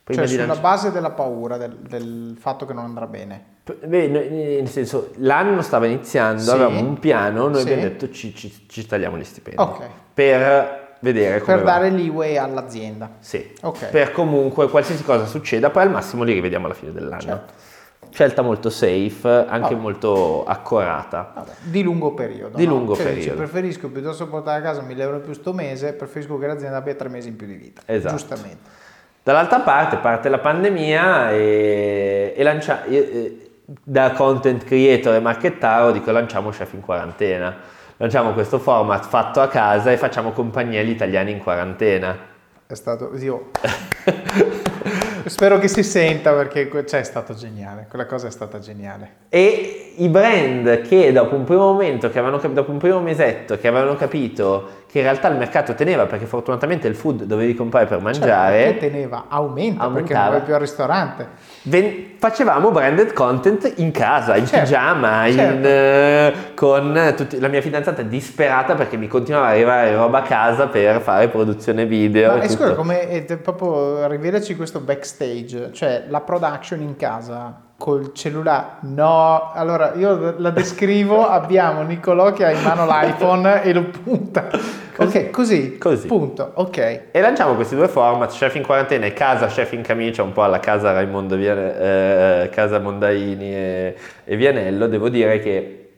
Prima 0.08 0.22
cioè 0.22 0.30
di 0.32 0.36
sulla 0.40 0.46
lanci- 0.54 0.62
base 0.62 0.92
della 0.94 1.10
paura, 1.12 1.58
del, 1.58 1.76
del 1.80 2.38
fatto 2.40 2.66
che 2.66 2.72
non 2.72 2.86
andrà 2.86 3.08
bene. 3.08 3.44
Beh, 3.86 4.08
noi- 4.08 4.30
nel 4.30 4.70
senso, 4.70 5.12
l'anno 5.18 5.62
stava 5.62 5.86
iniziando, 5.86 6.42
Sì. 6.42 6.50
avevamo 6.52 6.80
un 6.80 6.98
piano, 6.98 7.48
noi 7.50 7.56
Sì. 7.58 7.62
abbiamo 7.64 7.82
detto 7.84 8.10
ci, 8.10 8.34
ci- 8.34 8.66
ci 8.70 8.86
tagliamo 8.86 9.18
gli 9.18 9.26
stipendi. 9.26 9.62
Ok. 9.62 9.86
Per 10.14 10.96
vedere 11.02 11.42
come 11.42 11.56
Per 11.58 11.66
va. 11.66 11.72
dare 11.74 11.90
leeway 11.90 12.38
all'azienda. 12.38 13.16
Sì. 13.20 13.52
Ok. 13.64 13.88
Per 13.90 14.14
comunque 14.14 14.70
qualsiasi 14.70 15.04
cosa 15.04 15.26
succeda, 15.26 15.70
poi 15.72 15.84
al 15.84 15.92
massimo 15.92 16.24
li 16.24 16.32
rivediamo 16.32 16.68
alla 16.68 16.74
fine 16.74 16.94
dell'anno. 16.94 17.20
Certo. 17.22 17.54
Scelta 18.10 18.42
molto 18.42 18.70
safe, 18.70 19.28
anche 19.28 19.72
Vabbè. 19.74 19.76
molto 19.76 20.46
accorata. 20.46 21.34
Vabbè, 21.36 21.52
di 21.64 21.84
lungo 21.84 22.14
periodo. 22.14 22.56
Di 22.56 22.66
no? 22.66 22.76
lungo 22.76 22.96
Cioè, 22.96 23.04
periodo. 23.04 23.36
preferisco 23.36 23.90
piuttosto 23.90 24.26
portare 24.28 24.60
a 24.60 24.62
casa 24.64 24.82
1000 24.82 25.04
euro 25.04 25.18
in 25.18 25.24
più 25.24 25.34
sto 25.34 25.52
mese, 25.52 25.92
preferisco 25.92 26.38
che 26.38 26.48
l'azienda 26.48 26.78
abbia 26.78 26.96
tre 26.96 27.10
mesi 27.10 27.28
in 27.28 27.36
più 27.36 27.46
di 27.46 27.56
vita. 27.56 27.82
Esatto. 27.86 28.16
Giustamente. 28.16 28.86
Dall'altra 29.28 29.60
parte 29.60 29.98
parte 29.98 30.30
la 30.30 30.38
pandemia 30.38 31.32
e, 31.32 32.34
e 32.34 32.44
lancia- 32.44 32.86
e- 32.86 32.96
e- 32.96 33.50
da 33.84 34.12
content 34.12 34.64
creator 34.64 35.16
e 35.16 35.20
marchettaro 35.20 35.92
dico 35.92 36.12
lanciamo 36.12 36.52
Chef 36.52 36.72
in 36.72 36.80
quarantena. 36.80 37.54
Lanciamo 37.98 38.32
questo 38.32 38.58
format 38.58 39.06
fatto 39.06 39.42
a 39.42 39.50
casa 39.50 39.92
e 39.92 39.98
facciamo 39.98 40.32
compagnia 40.32 40.80
agli 40.80 40.92
italiani 40.92 41.32
in 41.32 41.40
quarantena. 41.40 42.18
È 42.68 42.74
stato. 42.74 43.12
Io. 43.18 43.50
Spero 45.26 45.60
che 45.60 45.68
si 45.68 45.84
senta 45.84 46.32
perché 46.32 46.70
cioè, 46.88 47.02
è 47.02 47.04
stato 47.04 47.34
geniale. 47.34 47.88
Quella 47.90 48.06
cosa 48.06 48.28
è 48.28 48.32
stata 48.32 48.60
geniale. 48.60 49.16
E 49.28 49.96
i 49.98 50.08
brand 50.08 50.84
che 50.84 51.12
dopo 51.12 51.36
un 51.36 51.44
primo 51.44 51.74
momento, 51.74 52.10
che 52.10 52.20
avevano 52.20 52.42
dopo 52.54 52.72
un 52.72 52.78
primo 52.78 53.02
mesetto, 53.02 53.58
che 53.58 53.68
avevano 53.68 53.98
capito 53.98 54.77
che 54.90 55.00
in 55.00 55.04
realtà 55.04 55.28
il 55.28 55.36
mercato 55.38 55.74
teneva, 55.76 56.06
perché 56.06 56.26
fortunatamente 56.26 56.88
il 56.88 56.96
food 56.96 57.24
dovevi 57.24 57.54
comprare 57.56 57.86
per 57.86 57.98
Cioè, 57.98 58.04
mangiare, 58.06 58.64
perché 58.64 58.90
teneva, 58.90 59.26
aumenta, 59.28 59.86
perché 59.90 60.14
non 60.14 60.22
Aumentava. 60.22 60.30
vai 60.30 60.42
più 60.42 60.54
al 60.54 60.60
ristorante. 60.62 61.28
ven- 61.64 62.06
facevamo 62.18 62.72
branded 62.72 63.12
content 63.14 63.74
in 63.78 63.92
casa, 63.92 64.36
in 64.38 64.48
Certo, 64.48 64.64
pigiama, 64.64 65.26
in, 65.28 65.36
certo. 65.36 65.68
eh, 65.68 66.34
con 66.56 67.14
tutti- 67.18 67.40
la 67.40 67.48
mia 67.50 67.62
fidanzata 67.62 68.02
disperata 68.02 68.76
perché 68.76 68.96
mi 68.98 69.08
continuava 69.08 69.48
ad 69.48 69.54
arrivare 69.54 69.94
roba 69.96 70.20
a 70.20 70.22
casa 70.24 70.68
per 70.68 71.02
fare 71.02 71.28
produzione 71.28 71.86
video. 71.86 72.38
Ma 72.38 72.42
e 72.42 72.48
scusa, 72.50 72.74
come 72.74 73.08
è 73.10 73.38
proprio 73.38 74.08
rivederci 74.08 74.56
questo 74.56 74.80
backstage, 74.80 75.72
cioè 75.74 76.06
la 76.08 76.22
production 76.22 76.82
in 76.82 76.96
casa 76.96 77.62
col 77.78 78.12
cellulare. 78.14 78.78
No, 78.82 79.52
allora 79.54 79.94
io 79.96 80.36
la 80.38 80.50
descrivo, 80.50 81.26
abbiamo 81.30 81.84
Niccolò 81.84 82.34
che 82.34 82.46
ha 82.46 82.52
in 82.52 82.62
mano 82.64 82.86
l'iPhone 82.86 83.62
e 83.64 83.74
lo 83.74 83.84
punta. 83.84 84.50
ok, 84.98 85.30
così, 85.30 85.78
Così. 85.78 86.08
punto, 86.08 86.52
ok. 86.56 86.78
E 87.12 87.22
lanciamo 87.22 87.54
questi 87.54 87.76
due 87.76 87.88
format, 87.88 88.32
Chef 88.32 88.56
in 88.56 88.64
quarantena 88.64 89.06
e 89.06 89.14
Casa 89.14 89.46
Chef 89.48 89.72
in 89.74 89.84
camicia, 89.84 90.24
un 90.24 90.32
po' 90.34 90.44
alla 90.44 90.60
casa 90.60 90.92
Raimondo 90.92 91.36
Viane- 91.36 91.80
eh, 92.44 92.50
Casa 92.50 92.80
Mondaini 92.80 93.54
e, 93.54 93.96
e 94.24 94.36
Vianello. 94.36 94.88
Devo 94.88 95.10
dire 95.10 95.40
che 95.40 95.90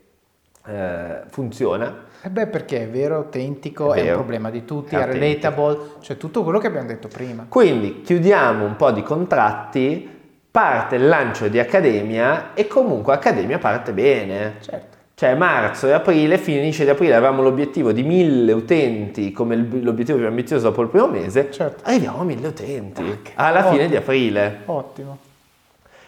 eh, 0.67 1.21
funziona. 1.29 2.07
E 2.21 2.29
beh, 2.29 2.47
perché 2.47 2.83
è 2.83 2.87
vero, 2.89 3.15
autentico, 3.15 3.93
È 3.93 3.99
è, 3.99 4.01
vero. 4.01 4.15
un 4.17 4.19
problema 4.19 4.49
di 4.49 4.65
tutti, 4.65 4.95
È 4.95 4.99
è, 4.99 5.05
relatable, 5.05 5.77
cioè 6.01 6.17
tutto 6.17 6.43
quello 6.43 6.59
che 6.59 6.67
abbiamo 6.67 6.87
detto 6.87 7.07
prima. 7.07 7.45
Quindi 7.47 8.01
chiudiamo 8.01 8.65
un 8.65 8.75
po' 8.75 8.91
di 8.91 9.01
contratti, 9.01 10.18
parte 10.59 10.95
il 10.97 11.07
lancio 11.07 11.47
di 11.47 11.57
Accademia 11.59 12.53
e 12.53 12.67
comunque 12.67 13.13
Accademia 13.13 13.57
parte 13.59 13.93
bene. 13.93 14.55
Certo. 14.61 14.97
Cioè 15.15 15.35
marzo 15.35 15.87
e 15.87 15.91
aprile, 15.91 16.37
finisce 16.37 16.83
di 16.85 16.89
aprile, 16.89 17.13
avevamo 17.15 17.41
l'obiettivo 17.41 17.91
di 17.91 18.03
1000 18.03 18.53
utenti 18.53 19.31
come 19.33 19.55
l'obiettivo 19.57 20.17
più 20.17 20.27
ambizioso 20.27 20.69
dopo 20.69 20.81
il 20.81 20.87
primo 20.87 21.07
mese, 21.07 21.51
Certo. 21.51 21.83
arriviamo 21.85 22.21
a 22.21 22.23
1000 22.23 22.47
utenti 22.47 23.01
Ok. 23.01 23.31
alla 23.35 23.63
fine 23.63 23.83
Ottimo. 23.83 23.87
di 23.89 23.95
aprile. 23.97 24.59
Ottimo. 24.65 25.17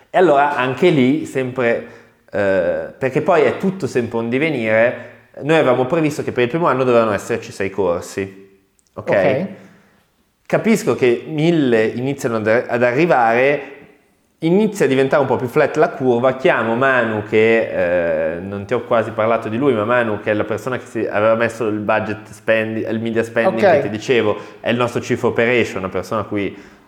E 0.09 0.17
allora 0.17 0.55
anche 0.55 0.89
lì, 0.89 1.25
sempre, 1.25 1.87
eh, 2.31 2.93
perché 2.97 3.21
poi 3.21 3.41
è 3.43 3.57
tutto 3.57 3.85
sempre 3.87 4.17
un 4.17 4.29
divenire, 4.29 5.09
noi 5.41 5.57
avevamo 5.57 5.85
previsto 5.85 6.23
che 6.23 6.31
per 6.31 6.43
il 6.43 6.49
primo 6.49 6.67
anno 6.67 6.83
dovevano 6.85 7.11
esserci 7.11 7.51
sei 7.51 7.69
corsi. 7.69 8.49
Ok? 8.93 9.09
Ok. 9.09 9.45
Capisco 10.45 10.95
che 10.95 11.23
mille 11.27 11.83
iniziano 11.85 12.37
ad 12.37 12.83
arrivare, 12.83 13.61
inizia 14.43 14.85
a 14.85 14.87
diventare 14.87 15.21
un 15.21 15.27
po' 15.27 15.35
più 15.35 15.47
flat 15.47 15.75
la 15.77 15.89
curva, 15.89 16.35
chiamo 16.35 16.75
Manu 16.75 17.23
che, 17.23 18.35
eh, 18.35 18.39
non 18.39 18.65
ti 18.65 18.73
ho 18.73 18.81
quasi 18.85 19.11
parlato 19.11 19.49
di 19.49 19.57
lui, 19.57 19.73
ma 19.73 19.85
Manu 19.85 20.19
che 20.19 20.31
è 20.31 20.33
la 20.33 20.45
persona 20.45 20.77
che 20.77 20.85
si 20.85 21.05
aveva 21.05 21.35
messo 21.35 21.67
il 21.67 21.77
budget 21.79 22.27
spending, 22.29 22.89
il 22.89 22.99
media 22.99 23.23
spending 23.23 23.63
Ok. 23.63 23.71
che 23.73 23.81
ti 23.83 23.89
dicevo, 23.89 24.35
è 24.59 24.69
il 24.69 24.77
nostro 24.77 24.99
chief 24.99 25.21
operation, 25.23 25.79
una 25.83 25.91
persona 25.91 26.21
a 26.21 26.23
cui 26.23 26.47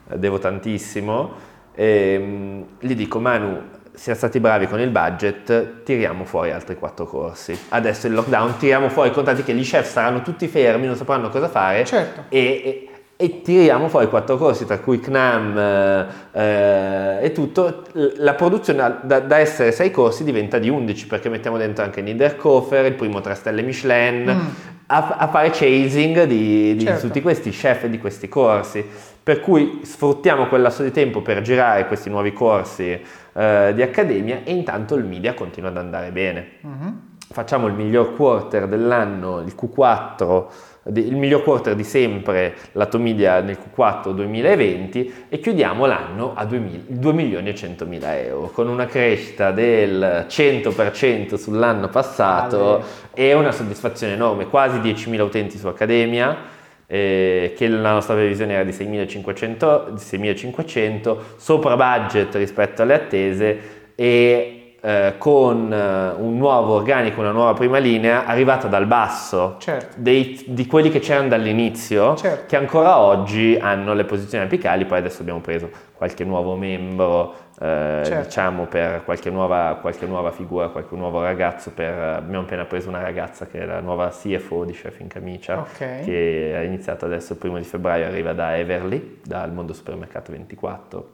eh, 0.09 0.17
devo 0.17 0.39
tantissimo, 0.39 1.31
e, 1.75 2.17
mm, 2.19 2.61
gli 2.79 2.95
dico 2.95 3.19
Manu, 3.19 3.61
siamo 3.93 4.17
stati 4.17 4.39
bravi 4.39 4.65
con 4.65 4.79
il 4.79 4.89
budget, 4.89 5.83
tiriamo 5.83 6.25
fuori 6.25 6.49
altri 6.49 6.75
quattro 6.75 7.05
corsi. 7.05 7.55
Adesso 7.69 8.07
il 8.07 8.13
lockdown, 8.13 8.57
tiriamo 8.57 8.89
fuori, 8.89 9.11
contate 9.11 9.43
che 9.43 9.53
gli 9.53 9.61
chef 9.63 9.87
saranno 9.87 10.23
tutti 10.23 10.47
fermi, 10.47 10.87
non 10.87 10.95
sapranno 10.95 11.29
cosa 11.29 11.47
fare 11.49 11.85
Certo. 11.85 12.23
e, 12.29 12.39
e- 12.39 12.87
e 13.15 13.41
tiriamo 13.41 13.87
fuori 13.89 14.07
quattro 14.07 14.37
corsi, 14.37 14.65
tra 14.65 14.79
cui 14.79 14.99
CNAM 14.99 15.57
eh, 15.57 16.05
eh, 16.33 17.25
e 17.25 17.31
tutto. 17.31 17.83
La 18.17 18.33
produzione 18.33 18.97
da, 19.03 19.19
da 19.19 19.37
essere 19.37 19.71
sei 19.71 19.91
corsi 19.91 20.23
diventa 20.23 20.57
di 20.59 20.67
11 20.69 21.07
perché 21.07 21.29
mettiamo 21.29 21.57
dentro 21.57 21.83
anche 21.83 22.01
Niederkofer, 22.01 22.85
il 22.85 22.93
primo 22.95 23.21
3 23.21 23.35
stelle 23.35 23.61
Michelin, 23.61 24.29
Mm. 24.29 24.39
a, 24.87 25.15
a 25.19 25.27
fare 25.27 25.49
chasing 25.51 26.23
di, 26.25 26.75
di 26.75 26.83
Certo. 26.85 27.07
tutti 27.07 27.21
questi 27.21 27.51
chef 27.51 27.85
di 27.85 27.97
questi 27.99 28.27
corsi. 28.27 28.85
Per 29.23 29.39
cui 29.39 29.79
sfruttiamo 29.83 30.47
quel 30.47 30.61
lasso 30.61 30.83
di 30.83 30.91
tempo 30.91 31.21
per 31.21 31.39
girare 31.41 31.87
questi 31.87 32.09
nuovi 32.09 32.33
corsi 32.33 32.99
eh, 33.35 33.71
di 33.73 33.81
accademia 33.81 34.41
e 34.43 34.51
intanto 34.51 34.95
il 34.95 35.05
media 35.05 35.33
continua 35.33 35.69
ad 35.69 35.77
andare 35.77 36.11
bene 36.11 36.47
Mhm. 36.61 36.99
facciamo 37.31 37.67
il 37.67 37.73
miglior 37.73 38.15
quarter 38.15 38.67
dell'anno, 38.67 39.39
il 39.39 39.55
Q4, 39.57 40.17
di- 40.17 40.72
il 40.93 41.15
miglior 41.15 41.43
quarter 41.43 41.75
di 41.75 41.83
sempre, 41.83 42.55
lato 42.73 42.99
media 42.99 43.39
nel 43.39 43.57
Q4 43.57 44.11
2020 44.11 45.27
e 45.29 45.39
chiudiamo 45.39 45.85
l'anno 45.85 46.33
a 46.35 46.43
2, 46.45 46.57
mil- 46.57 46.83
2 46.87 47.13
milioni 47.13 47.49
e 47.49 47.55
100 47.55 47.85
mila 47.85 48.19
euro 48.19 48.49
con 48.49 48.67
una 48.67 48.85
crescita 48.85 49.51
del 49.51 50.25
100% 50.27 51.35
sull'anno 51.35 51.87
passato 51.87 52.75
Ale. 52.75 52.83
e 53.13 53.33
una 53.33 53.51
soddisfazione 53.51 54.13
enorme, 54.13 54.47
quasi 54.47 54.79
10.000 54.79 55.21
utenti 55.21 55.57
su 55.57 55.67
Accademia. 55.67 56.51
eh, 56.85 57.53
che 57.55 57.67
la 57.69 57.93
nostra 57.93 58.13
previsione 58.13 58.53
era 58.53 58.63
di 58.63 58.71
6.500, 58.71 59.89
di 59.89 59.99
6.500 59.99 61.17
sopra 61.37 61.75
budget 61.75 62.35
rispetto 62.35 62.83
alle 62.83 62.93
attese 62.93 63.59
e 63.95 64.62
eh, 64.85 65.13
con 65.17 65.71
eh, 65.71 66.09
un 66.21 66.35
nuovo 66.37 66.73
organico, 66.73 67.21
una 67.21 67.31
nuova 67.31 67.53
prima 67.53 67.77
linea 67.77 68.25
arrivata 68.25 68.67
dal 68.67 68.85
basso 68.85 69.55
Certo. 69.59 69.95
dei- 69.95 70.43
di 70.47 70.65
quelli 70.67 70.89
che 70.89 70.99
c'erano 70.99 71.29
dall'inizio, 71.29 72.15
Certo. 72.17 72.43
che 72.47 72.57
ancora 72.57 72.97
oggi 72.99 73.57
hanno 73.59 73.93
le 73.93 74.03
posizioni 74.03 74.43
apicali, 74.43 74.83
poi 74.85 74.97
adesso 74.97 75.21
abbiamo 75.21 75.39
preso 75.39 75.69
qualche 75.93 76.25
nuovo 76.25 76.55
membro, 76.55 77.33
eh, 77.61 78.01
Certo. 78.03 78.23
diciamo 78.25 78.65
per 78.65 79.05
qualche 79.05 79.29
nuova, 79.29 79.77
qualche 79.79 80.05
nuova 80.05 80.31
figura, 80.31 80.67
qualche 80.67 80.95
nuovo 80.97 81.21
ragazzo, 81.21 81.71
per, 81.71 81.97
abbiamo 81.97 82.43
appena 82.43 82.65
preso 82.65 82.89
una 82.89 83.01
ragazza 83.01 83.45
che 83.45 83.61
è 83.61 83.65
la 83.65 83.79
nuova 83.79 84.09
CFO 84.09 84.65
di 84.65 84.73
Chef 84.73 84.99
in 84.99 85.07
Camicia, 85.07 85.59
Ok. 85.59 86.03
che 86.03 86.53
ha 86.57 86.61
iniziato 86.61 87.05
adesso 87.05 87.31
il 87.33 87.39
primo 87.39 87.57
di 87.57 87.63
febbraio, 87.63 88.05
arriva 88.05 88.33
da 88.33 88.57
Everly, 88.57 89.21
dal 89.25 89.53
mondo 89.53 89.71
supermercato 89.71 90.33
24. 90.33 91.07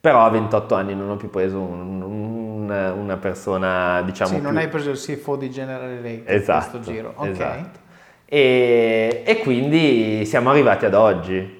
Però 0.00 0.24
a 0.24 0.30
28 0.30 0.74
anni 0.74 0.94
non 0.94 1.10
ho 1.10 1.16
più 1.16 1.28
preso 1.28 1.58
un- 1.60 2.00
un- 2.02 2.92
una 2.98 3.16
persona, 3.18 4.00
diciamo... 4.02 4.30
sì, 4.30 4.40
non 4.40 4.52
più- 4.52 4.60
hai 4.60 4.68
preso 4.68 4.90
il 4.90 4.98
CFO 4.98 5.36
di 5.36 5.50
General 5.50 5.88
Electric 5.90 6.30
Esatto, 6.40 6.70
questo 6.78 6.92
giro. 6.92 7.12
Ok. 7.16 7.28
esatto. 7.28 7.78
E, 8.24 9.22
e 9.26 9.38
quindi 9.40 10.24
siamo 10.24 10.50
arrivati 10.50 10.86
ad 10.86 10.94
oggi. 10.94 11.58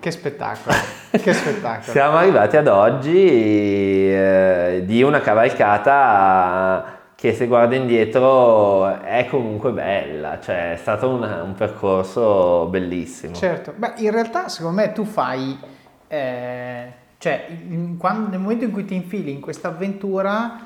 Che 0.00 0.10
spettacolo. 0.10 0.74
che 1.10 1.32
spettacolo. 1.32 1.82
Siamo 1.92 2.16
arrivati 2.18 2.56
ad 2.56 2.68
oggi 2.68 3.26
eh, 4.12 4.82
di 4.84 5.02
una 5.02 5.20
cavalcata 5.20 6.98
che 7.14 7.32
se 7.32 7.46
guardo 7.46 7.74
indietro 7.74 8.86
è 9.02 9.26
comunque 9.30 9.72
bella, 9.72 10.38
cioè 10.40 10.72
è 10.72 10.76
stato 10.76 11.08
una- 11.08 11.42
un 11.42 11.54
percorso 11.54 12.66
bellissimo. 12.66 13.34
Certo, 13.34 13.72
beh, 13.74 13.94
in 13.96 14.10
realtà 14.10 14.48
secondo 14.48 14.80
me 14.82 14.92
tu 14.92 15.04
fai, 15.04 15.58
eh, 16.06 16.92
cioè 17.24 17.46
in- 17.70 17.96
quando- 17.96 18.28
nel 18.28 18.38
momento 18.38 18.64
in 18.64 18.70
cui 18.70 18.84
ti 18.84 18.94
infili 18.94 19.32
in 19.32 19.40
questa 19.40 19.68
avventura, 19.68 20.60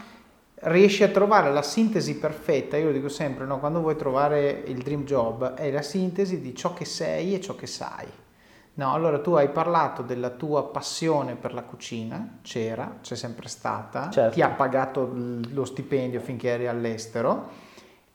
riesci 0.63 1.05
a 1.05 1.09
trovare 1.09 1.53
la 1.53 1.63
sintesi 1.63 2.17
perfetta, 2.17 2.77
io 2.77 2.87
lo 2.87 2.93
dico 2.93 3.09
sempre, 3.09 3.47
no? 3.47 3.61
quando 3.61 3.79
vuoi 3.79 3.95
trovare 3.95 4.65
il 4.67 4.83
dream 4.83 5.05
job 5.05 5.55
è 5.55 5.71
la 5.71 5.83
sintesi 5.83 6.41
di 6.41 6.57
ciò 6.57 6.75
che 6.75 6.85
sei 6.85 7.37
e 7.37 7.41
ciò 7.41 7.55
che 7.55 7.69
sai. 7.69 8.07
No, 8.75 8.93
allora 8.93 9.21
tu 9.21 9.35
hai 9.35 9.51
parlato 9.51 10.03
della 10.03 10.31
tua 10.31 10.65
passione 10.65 11.37
per 11.37 11.55
la 11.55 11.63
cucina, 11.63 12.39
c'era, 12.43 12.97
c'è 13.03 13.15
sempre 13.15 13.47
stata, 13.47 14.11
certo. 14.11 14.35
ti 14.35 14.43
ha 14.43 14.49
pagato 14.49 15.13
lo 15.51 15.65
stipendio 15.65 16.19
finché 16.19 16.49
eri 16.49 16.67
all'estero 16.67 17.51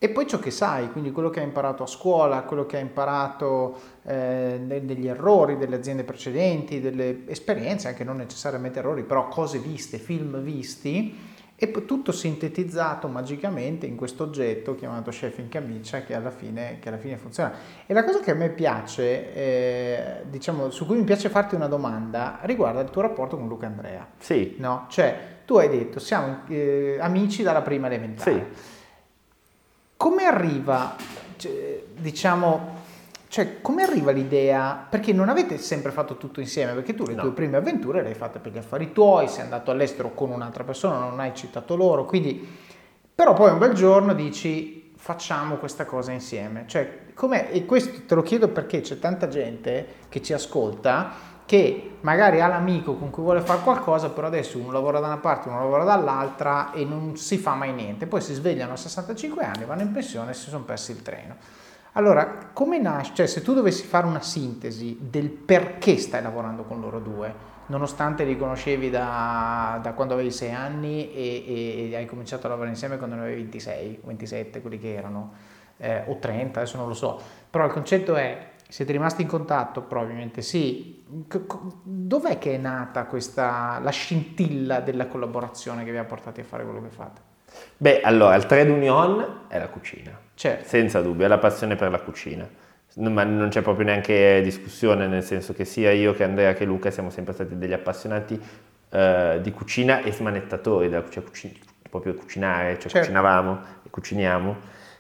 e 0.04 0.10
poi 0.10 0.28
ciò 0.28 0.38
che 0.38 0.51
sai, 0.51 0.91
quindi 0.91 1.12
quello 1.12 1.30
che 1.30 1.39
hai 1.39 1.45
imparato 1.45 1.84
a 1.84 1.88
scuola, 1.88 2.41
quello 2.41 2.66
che 2.66 2.76
hai 2.76 2.82
imparato 2.82 3.80
eh, 4.04 4.60
degli 4.62 5.08
errori 5.08 5.56
delle 5.56 5.78
aziende 5.78 6.04
precedenti, 6.04 6.82
delle 6.82 7.26
esperienze, 7.28 7.88
anche 7.88 8.04
non 8.04 8.18
necessariamente 8.18 8.80
errori, 8.80 9.04
però 9.04 9.30
cose 9.30 9.60
viste, 9.60 9.99
film 9.99 10.41
visti, 10.41 11.18
e 11.56 11.72
tutto 11.86 12.12
sintetizzato 12.12 13.08
magicamente 13.08 13.86
in 13.86 13.95
questo 13.95 14.24
oggetto 14.24 14.76
chiamato 14.76 15.10
Chef 15.10 15.38
in 15.38 15.47
camicia 15.47 16.01
che 16.01 16.14
alla 16.14 16.32
fine, 16.32 16.80
che 16.82 16.89
alla 16.89 16.97
fine 16.97 17.16
funziona. 17.16 17.54
E 17.86 17.93
la 17.93 18.04
cosa 18.04 18.20
che 18.20 18.32
a 18.32 18.36
me 18.36 18.49
piace, 18.49 19.34
eh, 19.34 20.24
diciamo, 20.30 20.70
su 20.70 20.86
cui 20.86 20.97
mi 20.97 21.06
piace 21.06 21.30
farti 21.30 21.56
una 21.56 21.68
domanda, 21.68 22.39
riguarda 22.41 22.82
il 22.82 22.89
tuo 22.89 23.04
rapporto 23.04 23.38
con 23.38 23.47
Luca 23.47 23.68
Andrea. 23.68 24.06
Sì. 24.18 24.56
No? 24.58 24.86
Cioè, 24.89 25.18
tu 25.45 25.56
hai 25.56 25.70
detto, 25.70 25.99
siamo 25.99 26.41
eh, 26.49 26.97
amici 26.99 27.41
dalla 27.41 27.62
prima 27.62 27.88
elementare. 27.88 28.32
Sì. 28.32 28.72
Come 30.04 30.26
arriva, 30.26 30.97
cioè, 31.38 31.82
diciamo, 31.97 32.82
cioè, 33.30 33.62
come 33.62 33.84
arriva 33.84 34.12
l'idea? 34.12 34.86
Perché 34.89 35.14
non 35.14 35.30
avete 35.30 35.58
sempre 35.58 35.91
fatto 35.91 36.18
tutto 36.18 36.41
insieme, 36.41 36.74
perché 36.74 36.93
tu 36.93 37.06
le 37.06 37.14
no. 37.14 37.22
tue 37.22 37.32
prime 37.32 37.56
avventure 37.56 38.01
le 38.01 38.10
hai 38.10 38.14
fatte 38.14 38.39
per 38.39 38.51
gli 38.51 38.58
affari 38.58 38.91
tuoi, 38.91 39.30
sei 39.30 39.43
andato 39.43 39.72
all'estero 39.72 40.14
con 40.14 40.30
un'altra 40.30 40.66
persona, 40.66 40.97
non 40.97 41.22
hai 41.22 41.34
citato 41.34 41.78
loro, 41.78 42.04
quindi... 42.04 42.45
Però 43.16 43.32
poi 43.32 43.51
un 43.51 43.60
bel 43.60 43.72
giorno 43.72 44.14
dici 44.14 44.91
facciamo 44.97 45.56
questa 45.56 45.86
cosa 45.86 46.12
insieme. 46.12 46.66
Cioè, 46.68 47.14
com'è? 47.14 47.47
E 47.54 47.64
questo 47.64 48.01
te 48.06 48.16
lo 48.16 48.24
chiedo 48.24 48.49
perché 48.49 48.82
c'è 48.82 48.99
tanta 48.99 49.30
gente 49.30 49.88
che 50.10 50.22
ci 50.22 50.34
ascolta 50.34 51.14
che 51.46 51.98
magari 52.02 52.41
ha 52.41 52.48
l'amico 52.48 52.96
con 52.96 53.10
cui 53.10 53.24
vuole 53.24 53.41
fare 53.41 53.62
qualcosa, 53.62 54.10
però 54.10 54.28
adesso 54.28 54.58
uno 54.58 54.72
lavora 54.72 55.00
da 55.00 55.08
una 55.08 55.18
parte, 55.18 55.50
uno 55.50 55.60
lavora 55.60 55.84
dall'altra 55.84 56.72
e 56.72 56.86
non 56.86 57.18
si 57.18 57.38
fa 57.38 57.54
mai 57.54 57.74
niente. 57.74 58.08
Poi 58.08 58.22
si 58.22 58.34
svegliano 58.34 58.74
a 58.74 58.78
65 58.78 59.44
anni, 59.44 59.66
vanno 59.66 59.82
in 59.82 59.91
pensione 59.91 60.32
e 60.32 60.34
si 60.34 60.50
sono 60.50 60.64
persi 60.64 60.91
il 60.91 61.02
treno. 61.02 61.36
Allora, 61.94 62.50
come 62.54 62.80
nasce? 62.80 63.14
Cioè, 63.14 63.28
se 63.28 63.41
tu 63.44 63.54
dovessi 63.54 63.84
fare 63.86 64.08
una 64.08 64.22
sintesi 64.22 64.98
del 65.00 65.30
perché 65.30 65.98
stai 65.98 66.24
lavorando 66.24 66.64
con 66.64 66.80
loro 66.80 67.00
due, 67.00 67.52
nonostante 67.68 68.24
li 68.24 68.36
conoscevi 68.36 68.89
da, 68.89 69.80
da 69.82 69.94
quando 69.94 70.16
avevi 70.16 70.32
6 70.32 70.52
anni 70.52 71.14
e, 71.14 71.91
e, 71.91 71.96
hai 71.96 72.06
cominciato 72.08 72.48
a 72.48 72.50
lavorare 72.50 72.72
insieme 72.72 72.98
quando 72.98 73.16
ne 73.16 73.22
avevi 73.22 73.44
26, 73.44 74.00
27, 74.04 74.62
quelli 74.62 74.80
che 74.80 74.94
erano, 74.96 75.34
eh, 75.78 76.04
o 76.08 76.18
30, 76.18 76.60
adesso 76.62 76.78
non 76.78 76.88
lo 76.88 76.96
so, 76.96 77.22
però 77.50 77.66
il 77.66 77.72
concetto 77.72 78.16
è, 78.16 78.54
siete 78.68 78.91
rimasti 78.91 79.22
in 79.22 79.28
contatto? 79.28 79.82
Probabilmente 79.84 80.41
sì. 80.41 81.03
Dov'è 81.84 82.38
che 82.38 82.55
è 82.55 82.57
nata 82.57 83.05
questa, 83.05 83.80
la 83.82 83.91
scintilla 83.91 84.80
della 84.80 85.07
collaborazione 85.07 85.84
che 85.84 85.91
vi 85.91 85.97
ha 85.97 86.05
portati 86.05 86.41
a 86.41 86.43
fare 86.43 86.64
quello 86.64 86.82
che 86.82 86.89
fate? 86.89 87.22
Beh, 87.78 88.01
allora, 88.01 88.36
il 88.36 88.45
trade 88.45 88.72
union 88.72 89.45
è 89.47 89.59
la 89.59 89.68
cucina 89.68 90.24
Certo. 90.36 90.68
Senza 90.68 91.01
dubbio, 91.01 91.26
è 91.26 91.28
la 91.28 91.38
passione 91.38 91.76
per 91.76 91.91
la 91.91 91.99
cucina. 91.99 92.47
Ma 92.95 93.24
non 93.24 93.49
c'è 93.49 93.61
proprio 93.61 93.86
neanche 93.86 94.41
discussione, 94.43 95.07
nel 95.07 95.24
senso 95.24 95.53
che 95.53 95.66
sia 95.66 95.91
io 95.91 96.14
che 96.14 96.24
Andrea 96.24 96.53
che 96.53 96.66
Luca 96.66 96.91
siamo 96.91 97.09
sempre 97.09 97.34
stati 97.34 97.57
degli 97.57 97.74
appassionati 97.74 98.39
eh, 98.89 99.39
di 99.41 99.51
cucina 99.51 100.01
e 100.01 100.11
smanettatori 100.11 100.89
della 100.89 101.09
cioè 101.09 101.24
cucina, 101.24 101.57
proprio 101.89 102.14
cucinare, 102.14 102.74
cioè 102.74 102.91
certo. 102.91 102.99
cucinavamo 102.99 103.59
e 103.86 103.89
cuciniamo. 103.89 104.55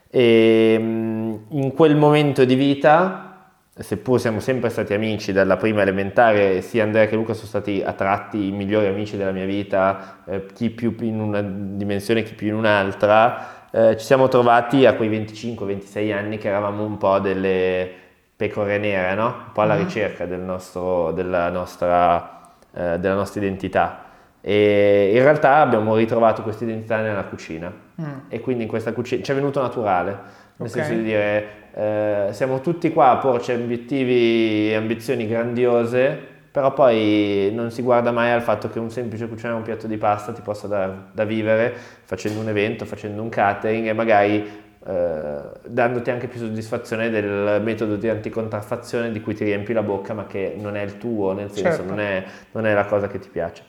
E 0.09 0.73
in 0.73 1.71
quel 1.75 1.95
momento 1.95 2.45
di 2.45 2.55
vita, 2.55 3.32
seppur 3.75 4.19
siamo 4.19 4.39
sempre 4.39 4.69
stati 4.69 4.93
amici 4.93 5.31
dalla 5.31 5.57
prima 5.57 5.81
elementare, 5.81 6.61
sia 6.61 6.83
Andrea 6.83 7.07
che 7.07 7.15
Luca 7.15 7.33
sono 7.33 7.47
stati 7.47 7.81
a 7.83 7.93
tratti 7.93 8.47
i 8.47 8.51
migliori 8.51 8.85
amici 8.85 9.17
della 9.17 9.31
mia 9.31 9.45
vita, 9.45 10.19
eh, 10.25 10.45
chi 10.53 10.69
più 10.69 10.95
in 10.99 11.19
una 11.19 11.41
dimensione, 11.41 12.21
chi 12.21 12.35
più 12.35 12.47
in 12.47 12.55
un'altra, 12.55 13.69
eh, 13.71 13.97
ci 13.97 14.05
siamo 14.05 14.27
trovati 14.27 14.85
a 14.85 14.93
quei 14.93 15.09
25-26 15.09 16.13
anni 16.13 16.37
che 16.37 16.49
eravamo 16.49 16.85
un 16.85 16.97
po' 16.99 17.17
delle 17.17 17.89
pecore 18.35 18.77
nere, 18.77 19.15
no? 19.15 19.25
un 19.25 19.51
po' 19.53 19.61
alla 19.61 19.73
mm-hmm. 19.73 19.83
ricerca 19.85 20.25
del 20.27 20.41
nostro, 20.41 21.11
della, 21.11 21.49
nostra, 21.49 22.51
eh, 22.71 22.99
della, 22.99 23.15
nostra, 23.15 23.41
identità. 23.41 24.01
E 24.41 25.11
in 25.15 25.23
realtà 25.23 25.55
abbiamo 25.55 25.95
ritrovato 25.95 26.43
questa 26.43 26.65
identità 26.65 27.01
nella 27.01 27.23
cucina 27.23 27.73
mm. 27.99 28.17
e 28.27 28.41
quindi 28.41 28.63
in 28.63 28.69
questa 28.69 28.91
cucina 28.91 29.23
ci 29.23 29.31
è 29.31 29.35
venuto 29.35 29.61
naturale, 29.61 30.19
nel 30.63 30.71
okay. 30.71 30.83
senso 30.83 30.93
di 30.93 31.03
dire 31.03 31.45
eh, 31.73 32.27
siamo 32.31 32.61
tutti 32.61 32.91
qua 32.91 33.11
a 33.11 33.17
porci 33.17 33.51
obiettivi 33.51 34.71
e 34.71 34.75
ambizioni 34.75 35.27
grandiose 35.27 36.31
però 36.53 36.71
poi 36.71 37.49
non 37.51 37.71
si 37.71 37.81
guarda 37.81 38.11
mai 38.11 38.29
al 38.29 38.43
fatto 38.43 38.69
che 38.69 38.77
un 38.77 38.91
semplice 38.91 39.27
cucinare 39.27 39.57
un 39.57 39.63
piatto 39.63 39.87
di 39.87 39.97
pasta 39.97 40.33
ti 40.33 40.41
possa 40.41 40.67
dar 40.67 41.09
da 41.11 41.23
vivere 41.23 41.73
facendo 42.03 42.39
un 42.39 42.47
evento, 42.47 42.85
facendo 42.85 43.23
un 43.23 43.29
catering 43.29 43.87
e 43.87 43.93
magari 43.93 44.61
eh, 44.85 45.41
dandoti 45.65 46.11
anche 46.11 46.27
più 46.27 46.39
soddisfazione 46.39 47.09
del 47.09 47.59
metodo 47.63 47.95
di 47.95 48.07
anticontraffazione 48.07 49.11
di 49.11 49.19
cui 49.19 49.33
ti 49.33 49.43
riempi 49.45 49.73
la 49.73 49.81
bocca 49.81 50.13
ma 50.13 50.27
che 50.27 50.55
non 50.55 50.75
è 50.75 50.83
il 50.83 50.99
tuo, 50.99 51.33
nel 51.33 51.49
senso 51.49 51.77
certo. 51.77 51.85
non, 51.85 51.99
è, 51.99 52.23
non, 52.51 52.67
è, 52.67 52.73
la 52.75 52.85
cosa 52.85 53.07
che 53.07 53.17
ti 53.17 53.29
piace. 53.29 53.63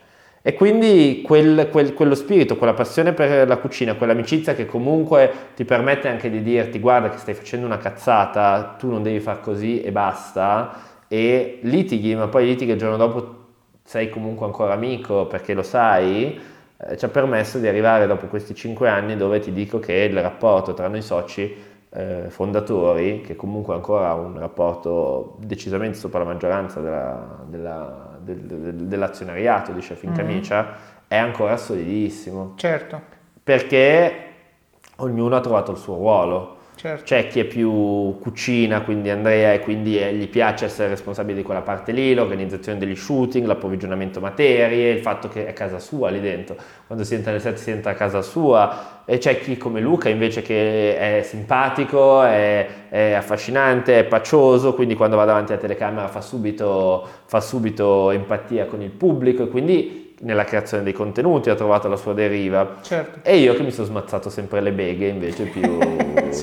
E 0.47 0.53
quindi 0.53 1.23
quel, 1.25 1.71
quel, 1.71 1.95
quello 1.95 2.15
spirito, 2.15 2.59
quella 2.59 2.75
passione 2.75 3.15
per 3.15 3.49
la 3.49 3.57
cucina, 3.57 3.95
quell'amicizia 3.95 4.53
che 4.53 4.67
comunque 4.67 5.33
ti 5.55 5.65
permette 5.65 6.07
anche 6.09 6.29
di 6.29 6.43
dirti 6.43 6.79
guarda 6.81 7.09
che 7.09 7.17
stai 7.17 7.33
facendo 7.33 7.65
una 7.65 7.79
cazzata, 7.79 8.77
tu 8.79 8.91
non 8.91 9.03
devi 9.03 9.21
far 9.21 9.41
così 9.41 9.81
e 9.81 9.91
basta, 9.91 10.77
e 11.09 11.61
litighi, 11.63 12.15
ma 12.15 12.29
poi 12.29 12.45
litighi 12.45 12.73
il 12.73 12.79
giorno 12.79 12.99
dopo 12.99 13.37
sei 13.85 14.11
comunque 14.11 14.45
ancora 14.45 14.75
amico 14.75 15.27
perché 15.27 15.55
lo 15.55 15.63
sai, 15.63 16.39
eh, 16.77 16.97
ci 16.99 17.07
ha 17.07 17.09
permesso 17.09 17.59
di 17.59 17.67
arrivare 17.67 18.07
dopo 18.07 18.27
questi 18.27 18.55
cinque 18.55 18.91
anni 18.91 19.17
dove 19.17 19.39
ti 19.39 19.51
dico 19.51 19.79
che 19.79 19.95
il 19.95 20.21
rapporto 20.21 20.75
tra 20.75 20.89
noi 20.89 21.01
soci 21.01 21.57
eh, 21.89 22.25
fondatori, 22.29 23.23
che 23.23 23.35
comunque 23.35 23.73
ancora 23.73 24.09
ha 24.09 24.15
un 24.15 24.39
rapporto 24.39 25.37
decisamente 25.39 25.97
sopra 25.97 26.19
la 26.19 26.27
maggioranza 26.27 26.81
della, 26.81 27.45
della, 27.47 28.14
del, 28.25 28.39
del, 28.39 28.75
dell'azionariato 28.75 29.73
di 29.73 29.81
Chef 29.81 30.03
in 30.03 30.11
mm-hmm. 30.11 30.19
Camicia, 30.19 30.75
è 31.07 31.17
ancora 31.17 31.57
solidissimo. 31.57 32.55
Certo. 32.57 33.01
Perché 33.43 34.13
ognuno 34.97 35.37
ha 35.37 35.41
trovato 35.41 35.73
il 35.73 35.79
suo 35.79 35.97
ruolo. 35.97 36.57
Certo. 36.77 37.05
C'è 37.05 37.29
chi 37.29 37.41
è 37.41 37.45
più 37.45 38.19
cucina, 38.19 38.83
quindi 38.83 39.09
Andrea, 39.09 39.53
e 39.53 39.61
quindi 39.61 39.99
eh, 39.99 40.13
gli 40.13 40.29
piace 40.29 40.67
essere 40.67 40.89
responsabile 40.89 41.37
di 41.37 41.43
quella 41.43 41.63
parte 41.63 41.93
lì, 41.93 42.15
l'organizzazione 42.15 42.79
degli 42.79 42.97
shooting, 42.97 43.47
l'approvvigionamento 43.47 44.21
materie, 44.21 44.91
il 44.91 45.01
fatto 45.01 45.29
che 45.29 45.47
è 45.47 45.53
casa 45.53 45.79
sua 45.79 46.11
lì 46.11 46.21
dentro. 46.21 46.57
Quando 46.87 47.05
si 47.05 47.15
entra 47.15 47.31
nel 47.31 47.41
set 47.41 47.57
si 47.57 47.71
entra 47.71 47.93
a 47.93 47.95
casa 47.95 48.23
sua. 48.23 49.03
E 49.07 49.19
c'è 49.19 49.39
chi 49.39 49.57
come 49.57 49.81
Luca 49.81 50.09
invece 50.09 50.43
che 50.43 50.97
è 50.99 51.23
simpatico, 51.23 52.23
è, 52.23 52.67
è 52.89 53.13
affascinante, 53.13 53.99
è 53.99 54.05
pacioso, 54.05 54.75
quindi 54.75 54.95
quando 54.95 55.17
va 55.17 55.25
davanti 55.25 55.53
alla 55.53 55.61
telecamera 55.61 56.09
fa 56.09 56.21
subito, 56.21 57.07
fa 57.27 57.41
subito 57.41 58.11
empatia 58.11 58.67
con 58.67 58.83
il 58.83 58.91
pubblico 58.91 59.45
e 59.45 59.49
quindi 59.49 60.04
nella 60.25 60.45
creazione 60.45 60.83
dei 60.83 60.93
contenuti 60.93 61.51
ha 61.51 61.55
trovato 61.55 61.89
la 61.89 61.97
sua 61.97 62.13
deriva. 62.13 62.77
Certo. 62.83 63.21
E 63.23 63.39
io 63.39 63.55
che 63.55 63.63
mi 63.63 63.71
sono 63.71 63.87
smazzato 63.87 64.31
sempre 64.31 64.61
le 64.61 64.73
beghe 64.73 65.07
invece 65.07 65.45
più, 65.45 65.79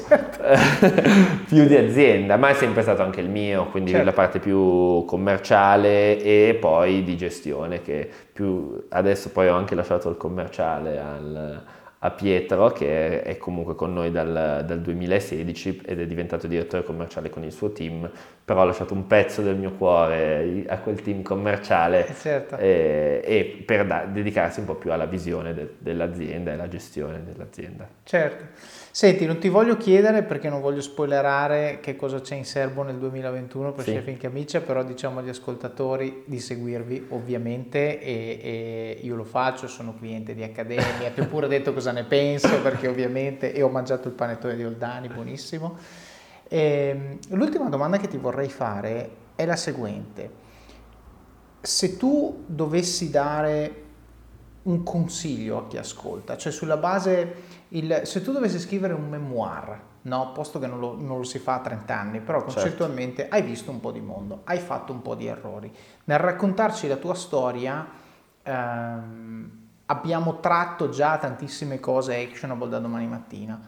certo. 0.07 0.39
più 1.47 1.65
di 1.65 1.75
azienda, 1.75 2.37
ma 2.37 2.49
è 2.49 2.53
sempre 2.53 2.81
stato 2.81 3.01
anche 3.01 3.21
il 3.21 3.29
mio, 3.29 3.65
quindi 3.67 3.91
certo. 3.91 4.05
la 4.05 4.13
parte 4.13 4.39
più 4.39 5.03
commerciale 5.05 6.21
e 6.21 6.57
poi 6.59 7.03
di 7.03 7.17
gestione, 7.17 7.81
che 7.81 8.09
più 8.31 8.85
adesso 8.89 9.29
poi 9.29 9.47
ho 9.47 9.55
anche 9.55 9.75
lasciato 9.75 10.09
il 10.09 10.17
commerciale 10.17 10.99
al 10.99 11.63
a 12.03 12.09
Pietro 12.09 12.71
che 12.71 13.21
è 13.21 13.37
comunque 13.37 13.75
con 13.75 13.93
noi 13.93 14.09
dal, 14.09 14.63
dal, 14.65 14.81
2016 14.81 15.81
ed 15.85 15.99
è 15.99 16.07
diventato 16.07 16.47
direttore 16.47 16.83
commerciale 16.83 17.29
con 17.29 17.43
il 17.43 17.51
suo 17.51 17.71
team, 17.71 18.09
però 18.43 18.61
ha 18.61 18.65
lasciato 18.65 18.95
un 18.95 19.05
pezzo 19.05 19.43
del 19.43 19.55
mio 19.55 19.73
cuore 19.73 20.63
a 20.67 20.79
quel 20.79 21.01
team 21.01 21.21
commerciale 21.21 22.07
eh, 22.07 22.13
certo. 22.15 22.57
e, 22.57 23.21
e, 23.23 23.63
per 23.63 23.85
da, 23.85 24.05
dedicarsi 24.05 24.59
un 24.61 24.65
po' 24.65 24.75
più 24.75 24.91
alla 24.91 25.05
visione 25.05 25.53
de, 25.53 25.75
dell'azienda 25.77 26.49
e 26.51 26.53
alla 26.55 26.67
gestione 26.67 27.23
dell'azienda. 27.23 27.87
Certo. 28.03 28.45
Senti, 28.93 29.25
non 29.25 29.39
ti 29.39 29.47
voglio 29.47 29.77
chiedere 29.77 30.21
perché 30.21 30.49
non 30.49 30.59
voglio 30.59 30.81
spoilerare 30.81 31.79
che 31.81 31.95
cosa 31.95 32.19
c'è 32.19 32.35
in 32.35 32.43
serbo 32.43 32.83
nel 32.83 32.97
2021 32.97 33.71
per 33.71 33.85
sì. 33.85 33.93
Chef 33.93 34.07
in 34.07 34.17
Camicia, 34.17 34.59
però 34.59 34.83
diciamo 34.83 35.19
agli 35.19 35.29
ascoltatori 35.29 36.23
di 36.25 36.41
seguirvi 36.41 37.07
ovviamente 37.11 38.01
e, 38.01 38.39
e 38.41 38.99
io 39.01 39.15
lo 39.15 39.23
faccio, 39.23 39.69
sono 39.69 39.95
cliente 39.97 40.35
di 40.35 40.43
Accademia, 40.43 41.09
ti 41.13 41.21
ho 41.21 41.27
pure 41.27 41.47
detto 41.47 41.71
cosa 41.73 41.93
ne 41.93 42.03
penso 42.03 42.61
perché 42.61 42.89
ovviamente 42.89 43.53
e 43.53 43.61
ho 43.61 43.69
mangiato 43.69 44.09
il 44.09 44.13
panettone 44.13 44.57
di 44.57 44.65
Oldani, 44.65 45.07
buonissimo. 45.07 45.77
E, 46.49 46.59
ehm, 46.59 47.17
l'ultima 47.29 47.69
domanda 47.69 47.95
che 47.95 48.09
ti 48.09 48.17
vorrei 48.17 48.49
fare 48.49 49.09
è 49.35 49.45
la 49.45 49.55
seguente. 49.55 50.29
Se 51.61 51.95
tu 51.95 52.43
dovessi 52.45 53.09
dare 53.09 53.83
un 54.63 54.83
consiglio 54.83 55.59
a 55.59 55.67
chi 55.67 55.77
ascolta, 55.77 56.35
cioè 56.35 56.51
sulla 56.51 56.77
base, 56.77 57.50
il, 57.73 58.01
se 58.03 58.21
tu 58.21 58.31
dovessi 58.31 58.59
scrivere 58.59 58.93
un 58.93 59.07
memoir, 59.07 59.79
no? 60.03 60.31
posto 60.33 60.59
che 60.59 60.67
non 60.67 60.79
lo, 60.79 60.95
non 60.99 61.17
lo 61.17 61.23
si 61.23 61.39
fa 61.39 61.55
a 61.55 61.59
30 61.59 61.97
anni, 61.97 62.19
però 62.19 62.39
Certo. 62.39 62.53
concettualmente 62.53 63.27
hai 63.29 63.41
visto 63.41 63.71
un 63.71 63.79
po' 63.79 63.91
di 63.91 64.01
mondo, 64.01 64.41
hai 64.45 64.59
fatto 64.59 64.91
un 64.91 65.01
po' 65.01 65.15
di 65.15 65.27
errori. 65.27 65.71
Nel 66.05 66.19
raccontarci 66.19 66.87
la 66.87 66.97
tua 66.97 67.13
storia 67.13 67.87
ehm, 68.43 69.51
abbiamo 69.85 70.39
tratto 70.39 70.89
già 70.89 71.17
tantissime 71.17 71.79
cose 71.79 72.15
actionable 72.21 72.69
da 72.69 72.79
domani 72.79 73.07
mattina. 73.07 73.59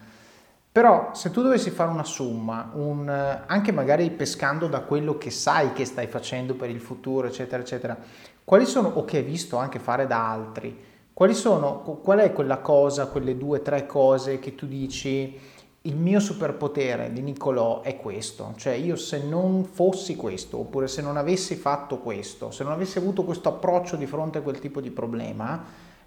Però 0.71 1.11
se 1.13 1.29
tu 1.29 1.43
dovessi 1.43 1.69
fare 1.69 1.91
una 1.91 2.03
somma, 2.03 2.71
un, 2.73 3.07
anche 3.07 3.71
magari 3.71 4.09
pescando 4.09 4.67
da 4.67 4.79
quello 4.79 5.19
che 5.19 5.29
sai 5.29 5.71
che 5.71 5.85
stai 5.85 6.07
facendo 6.07 6.55
per 6.55 6.71
il 6.71 6.81
futuro, 6.81 7.27
eccetera, 7.27 7.61
eccetera, 7.61 7.95
quali 8.43 8.65
sono, 8.65 8.87
o 8.87 9.05
che 9.05 9.17
hai 9.17 9.23
visto 9.23 9.57
anche 9.57 9.77
fare 9.77 10.07
da 10.07 10.31
altri, 10.31 10.75
quali 11.13 11.35
sono, 11.35 11.79
qual 12.01 12.19
è 12.19 12.33
quella 12.33 12.57
cosa, 12.57 13.07
quelle 13.07 13.37
due, 13.37 13.61
tre 13.61 13.85
cose 13.85 14.39
che 14.39 14.55
tu 14.55 14.65
dici, 14.65 15.39
il 15.81 15.95
mio 15.95 16.19
superpotere 16.19 17.11
di 17.11 17.21
Nicolò 17.21 17.81
è 17.81 17.97
questo, 17.97 18.53
cioè 18.55 18.73
io 18.73 18.95
se 18.95 19.21
non 19.21 19.63
fossi 19.65 20.15
questo, 20.15 20.59
oppure 20.59 20.87
se 20.87 21.01
non 21.01 21.17
avessi 21.17 21.55
fatto 21.55 21.99
questo, 21.99 22.51
se 22.51 22.63
non 22.63 22.71
avessi 22.71 22.97
avuto 22.97 23.23
questo 23.23 23.49
approccio 23.49 23.95
di 23.95 24.07
fronte 24.07 24.39
a 24.39 24.41
quel 24.41 24.59
tipo 24.59 24.81
di 24.81 24.89
problema, 24.89 25.63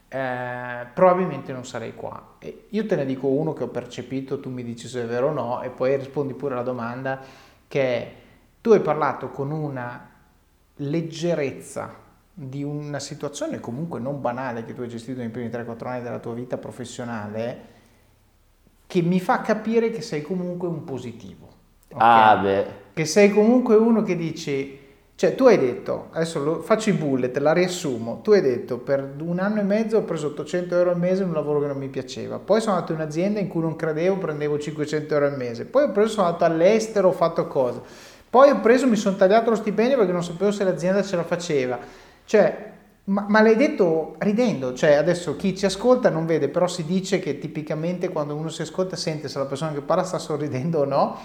eh, 0.09 0.87
probabilmente 0.93 1.53
non 1.53 1.65
sarei 1.65 1.95
qua. 1.95 2.37
E 2.39 2.67
io 2.71 2.87
te 2.87 2.97
ne 2.97 3.05
dico 3.05 3.29
uno 3.29 3.53
che 3.53 3.65
ho 3.65 3.69
percepito, 3.69 4.41
tu 4.41 4.51
mi 4.51 4.65
dici 4.65 4.89
se 4.89 5.03
è 5.03 5.07
vero 5.07 5.29
o 5.29 5.33
no, 5.33 5.63
e 5.63 5.69
poi 5.69 5.97
rispondi 5.97 6.35
pure 6.35 6.55
alla 6.55 6.63
domanda 6.63 7.21
che 7.69 8.13
tu 8.61 8.71
hai 8.71 8.81
parlato 8.81 9.29
con 9.29 9.51
una 9.51 10.11
leggerezza 10.77 12.05
di 12.39 12.63
una 12.63 12.99
situazione 12.99 13.61
comunque 13.61 13.99
non 13.99 14.21
banale 14.21 14.67
che 14.67 14.75
tu 14.75 14.83
hai 14.83 14.89
gestito 14.89 15.21
nei 15.21 15.31
primi 15.31 15.49
3-4 15.49 15.87
anni 15.87 16.03
della 16.03 16.19
tua 16.19 16.35
vita 16.35 16.59
professionale, 16.59 17.61
che 18.87 19.01
mi 19.01 19.21
fa 19.21 19.41
capire 19.41 19.91
che 19.91 20.03
sei 20.03 20.21
comunque 20.21 20.69
un 20.69 20.85
positivo. 20.85 21.49
ok? 21.89 21.97
Ah, 21.97 22.37
beh. 22.37 22.67
Che 22.93 23.05
sei 23.07 23.31
comunque 23.31 23.77
uno 23.77 24.03
che 24.03 24.17
dici, 24.17 24.79
cioè 25.15 25.35
tu 25.35 25.47
hai 25.47 25.57
detto, 25.57 26.09
adesso 26.11 26.45
lo, 26.45 26.61
faccio 26.61 26.91
i 26.91 26.93
bullet, 26.93 27.35
la 27.39 27.55
riassumo, 27.55 28.21
tu 28.23 28.33
hai 28.33 28.43
detto 28.43 28.77
per 28.77 29.15
un 29.19 29.39
anno 29.39 29.61
e 29.61 29.63
mezzo 29.63 29.97
ho 29.97 30.03
preso 30.03 30.27
800 30.27 30.77
euro 30.77 30.91
al 30.91 30.99
mese 30.99 31.23
in 31.23 31.29
un 31.29 31.35
lavoro 31.35 31.61
che 31.61 31.69
non 31.69 31.79
mi 31.79 31.89
piaceva, 31.89 32.39
poi 32.39 32.61
sono 32.61 32.75
andato 32.75 32.93
in 32.93 32.99
un'azienda 32.99 33.41
in 33.41 33.49
cui 33.49 33.63
non 33.63 33.77
credevo, 33.77 34.19
prendevo 34.19 34.59
500 34.59 35.15
euro 35.15 35.27
al 35.27 35.39
mese, 35.39 35.65
poi 35.65 35.85
ho 35.85 35.91
preso, 35.91 36.09
sono 36.11 36.27
andato 36.27 36.45
all'estero, 36.45 37.09
ho 37.09 37.13
fatto 37.13 37.47
cose, 37.47 37.81
poi 38.29 38.51
ho 38.51 38.61
preso, 38.61 38.87
mi 38.87 38.97
sono 38.97 39.17
tagliato 39.17 39.49
lo 39.49 39.57
stipendio 39.57 39.97
perché 39.97 40.13
non 40.13 40.23
sapevo 40.23 40.51
se 40.51 40.65
l'azienda 40.65 41.03
ce 41.03 41.17
la 41.17 41.25
faceva, 41.25 41.79
cioè 42.27 42.75
ma, 43.07 43.25
ma, 43.29 43.41
l'hai 43.41 43.55
detto 43.55 44.17
ridendo, 44.19 44.75
cioè 44.75 44.95
adesso 44.95 45.37
chi 45.37 45.57
ci 45.57 45.65
ascolta 45.65 46.11
non 46.11 46.27
vede, 46.27 46.49
però 46.49 46.67
si 46.67 46.85
dice 46.85 47.21
che 47.21 47.39
tipicamente 47.39 48.09
quando 48.09 48.35
uno 48.35 48.49
si 48.49 48.63
ascolta 48.63 48.97
sente 48.97 49.29
se 49.29 49.39
la 49.39 49.47
persona 49.47 49.73
che 49.73 49.81
parla 49.81 50.03
sta 50.03 50.19
sorridendo 50.19 50.81
o 50.81 50.85
no, 50.85 51.17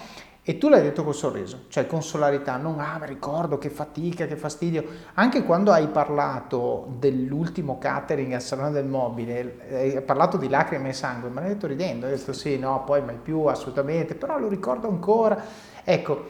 e 0.44 0.58
tu 0.58 0.68
l'hai 0.68 0.82
detto 0.82 1.02
col 1.02 1.14
sorriso, 1.14 1.64
cioè 1.68 1.86
con 1.86 2.02
solarità, 2.02 2.56
non 2.56 2.78
ah 2.78 2.98
mi 3.00 3.06
ricordo 3.06 3.58
che 3.58 3.68
fatica, 3.68 4.26
che 4.26 4.36
fastidio, 4.36 4.84
anche 5.14 5.42
quando 5.42 5.72
hai 5.72 5.88
parlato 5.88 6.86
dell'ultimo 6.98 7.78
catering 7.78 8.32
al 8.32 8.42
Salone 8.42 8.70
del 8.70 8.86
Mobile, 8.86 9.58
hai 9.70 10.02
parlato 10.02 10.36
di 10.36 10.48
lacrime 10.48 10.90
e 10.90 10.92
sangue, 10.92 11.30
ma 11.30 11.40
l'hai 11.40 11.50
detto 11.50 11.66
ridendo, 11.66 12.06
hai 12.06 12.12
detto 12.12 12.32
sì, 12.32 12.58
no, 12.58 12.84
poi 12.84 13.02
mai 13.02 13.18
più, 13.20 13.44
assolutamente, 13.44 14.14
però 14.14 14.38
lo 14.38 14.48
ricordo 14.48 14.88
ancora, 14.88 15.40
ecco, 15.82 16.26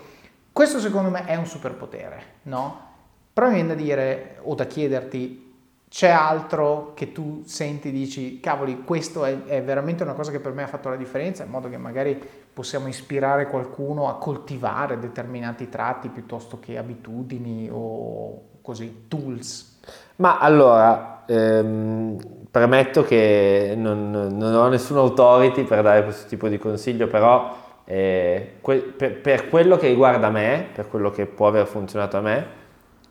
questo 0.51 0.79
secondo 0.79 1.11
me 1.11 1.27
è 1.27 1.37
un 1.37 1.47
superpotere, 1.47 2.23
no? 2.45 2.91
Però 3.33 3.49
mi 3.49 3.55
viene 3.55 3.69
da 3.69 3.75
dire 3.75 4.39
o 4.43 4.55
da 4.55 4.67
chiederti, 4.67 5.51
c'è 5.93 6.09
altro 6.09 6.93
che 6.95 7.13
tu 7.13 7.43
senti, 7.45 7.91
dici, 7.91 8.41
cavoli, 8.41 8.83
questo 8.83 9.27
è, 9.27 9.45
è, 9.45 9.63
veramente 9.63 10.03
una 10.03 10.15
cosa 10.15 10.31
che 10.31 10.41
per 10.41 10.53
me 10.53 10.63
ha 10.63 10.67
fatto 10.67 10.89
la 10.89 10.97
differenza, 10.97 11.45
in 11.45 11.51
modo 11.51 11.69
che 11.69 11.77
magari 11.77 12.19
possiamo 12.53 12.89
ispirare 12.89 13.47
qualcuno 13.47 14.09
a 14.09 14.17
coltivare 14.17 14.99
determinati 14.99 15.69
tratti 15.69 16.09
piuttosto 16.09 16.59
che 16.59 16.79
abitudini 16.79 17.69
o 17.71 18.43
così, 18.63 19.05
tools? 19.07 19.81
Ma 20.17 20.39
allora, 20.39 21.25
ehm, 21.27 22.17
premetto 22.51 23.03
che 23.03 23.75
non, 23.77 24.11
non, 24.11 24.55
ho 24.55 24.69
nessun 24.69 24.97
authority 24.97 25.65
per 25.65 25.83
dare 25.83 26.05
questo 26.05 26.27
tipo 26.27 26.49
di 26.49 26.57
consiglio, 26.57 27.07
però 27.07 27.55
eh, 27.85 28.55
que- 28.63 28.95
per, 28.97 29.21
per 29.21 29.49
quello 29.49 29.77
che 29.77 29.89
riguarda 29.89 30.31
me, 30.31 30.69
per 30.73 30.89
quello 30.89 31.11
che 31.11 31.27
può 31.27 31.49
aver 31.49 31.67
funzionato 31.67 32.17
a 32.17 32.21
me, 32.21 32.61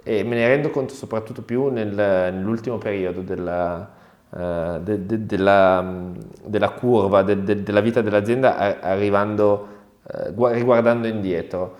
e 0.04 0.24
me 0.24 0.36
ne 0.36 0.47
rendo 0.47 0.70
conto 0.70 0.93
soprattutto 0.93 1.41
più 1.41 1.70
nel, 1.70 1.93
nell'ultimo 1.93 2.78
periodo 2.78 3.22
della, 3.22 3.89
uh, 4.30 4.80
de, 4.80 5.06
de, 5.06 5.26
della, 5.26 6.12
della 6.43 6.70
curva 6.70 7.22
de, 7.22 7.64
della 7.64 7.82
vita 7.82 8.02
dell'azienda 8.02 8.80
arrivando, 8.82 9.68
uh, 10.04 10.45
riguardando 10.47 11.08
indietro. 11.08 11.76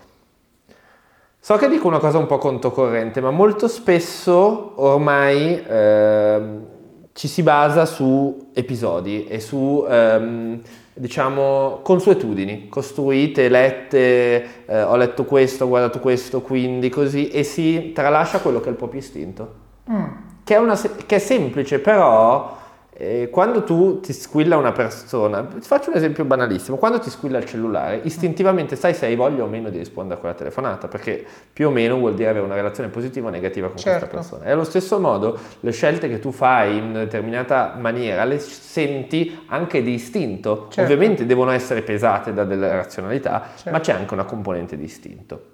So 1.40 1.56
che 1.56 1.68
dico 1.68 1.88
una 1.88 1.98
cosa 1.98 2.20
un 2.20 2.28
po' 2.28 2.38
controcorrente, 2.38 3.20
ma 3.20 3.32
molto 3.32 3.68
spesso 3.68 4.74
ormai 4.76 5.54
uh, 5.54 6.68
ci 7.14 7.28
si 7.28 7.42
basa 7.42 7.86
su 7.86 8.50
episodi 8.54 9.26
e 9.26 9.40
su 9.40 9.86
um, 9.88 10.62
diciamo, 10.94 11.80
consuetudini 11.84 12.68
costruite, 12.70 13.50
lette, 13.50 14.66
eh, 14.66 14.82
ho 14.84 14.96
letto 14.96 15.26
questo, 15.26 15.66
ho 15.66 15.68
guardato 15.68 16.00
questo, 16.00 16.42
quindi 16.42 16.90
così, 16.90 17.30
e 17.30 17.44
si 17.44 17.92
tralascia 17.94 18.40
quello 18.40 18.60
che 18.60 18.68
è 18.68 18.72
il 18.72 18.76
proprio 18.76 19.00
istinto. 19.00 19.54
Mm. 19.90 20.06
Che, 20.44 20.56
è 20.56 20.58
una, 20.58 20.80
che, 21.06 21.16
è 21.16 21.20
semplice, 21.20 21.80
però 21.80 22.58
eh, 23.04 23.30
quando 23.32 23.64
tu 23.64 24.00
ti 24.00 24.14
squilla 24.14 24.58
una 24.58 24.74
persona, 24.74 25.48
faccio 25.62 25.90
un 25.90 25.96
esempio 25.96 26.24
banalissimo, 26.24 26.78
quando 26.78 27.00
ti 27.00 27.10
squilla 27.10 27.40
il 27.40 27.46
cellulare, 27.46 28.02
istintivamente 28.04 28.76
sai 28.76 28.94
se 28.94 29.08
hai 29.08 29.16
voglia 29.16 29.44
o 29.44 29.48
meno 29.48 29.72
di 29.72 29.80
rispondere 29.80 30.18
a 30.18 30.20
quella 30.20 30.36
telefonata, 30.36 30.88
perché 30.88 31.26
più 31.52 31.70
o 31.70 31.72
meno 31.72 31.98
vuol 31.98 32.14
dire 32.14 32.30
avere 32.30 32.46
una 32.46 32.54
relazione 32.54 32.90
positiva 32.90 33.30
o 33.30 33.32
negativa 33.32 33.70
con 33.70 33.78
certo. 33.78 34.08
questa 34.08 34.16
persona. 34.16 34.46
E 34.48 34.52
allo 34.52 34.64
stesso 34.64 35.00
modo 35.00 35.36
le 35.62 35.72
scelte 35.72 36.10
che 36.10 36.20
tu 36.20 36.32
fai 36.32 36.78
in 36.78 36.84
una 36.90 37.00
determinata 37.00 37.76
maniera 37.76 38.24
le 38.24 38.38
senti 38.38 39.46
anche 39.48 39.82
di 39.82 39.94
istinto, 39.94 40.68
certo. 40.70 40.82
ovviamente 40.82 41.26
devono 41.26 41.50
essere 41.50 41.82
pesate 41.82 42.34
da 42.34 42.44
delle 42.44 42.70
razionalità, 42.70 43.48
certo. 43.56 43.72
ma 43.72 43.80
c'è 43.80 43.94
anche 43.94 44.14
una 44.14 44.26
componente 44.26 44.78
di 44.78 44.84
istinto. 44.84 45.46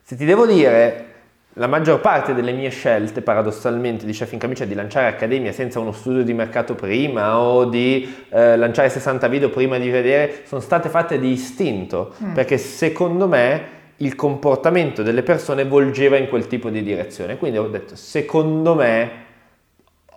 Se 0.00 0.16
ti 0.16 0.24
devo 0.24 0.46
dire 0.46 1.12
la 1.54 1.68
maggior 1.68 2.00
parte 2.00 2.34
delle 2.34 2.52
mie 2.52 2.70
scelte, 2.70 3.22
paradossalmente, 3.22 4.04
di 4.04 4.12
chef 4.12 4.32
in 4.32 4.38
camicia 4.38 4.64
di 4.64 4.74
lanciare 4.74 5.06
accademia 5.06 5.52
senza 5.52 5.78
uno 5.78 5.92
studio 5.92 6.24
di 6.24 6.32
mercato 6.32 6.74
prima 6.74 7.38
o 7.38 7.64
di 7.66 8.12
eh, 8.28 8.56
lanciare 8.56 8.88
60 8.88 9.28
video 9.28 9.50
prima 9.50 9.78
di 9.78 9.88
vedere, 9.88 10.42
sono 10.46 10.60
state 10.60 10.88
fatte 10.88 11.18
di 11.20 11.30
istinto, 11.30 12.14
mm. 12.22 12.32
perché 12.32 12.58
secondo 12.58 13.28
me 13.28 13.82
il 13.98 14.16
comportamento 14.16 15.04
delle 15.04 15.22
persone 15.22 15.64
volgeva 15.64 16.16
in 16.16 16.28
quel 16.28 16.48
tipo 16.48 16.70
di 16.70 16.82
direzione. 16.82 17.36
Quindi 17.36 17.58
ho 17.58 17.68
detto, 17.68 17.94
secondo 17.94 18.74
me, 18.74 19.10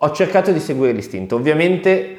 ho 0.00 0.10
cercato 0.10 0.50
di 0.50 0.58
seguire 0.58 0.92
l'istinto. 0.92 1.36
Ovviamente 1.36 2.16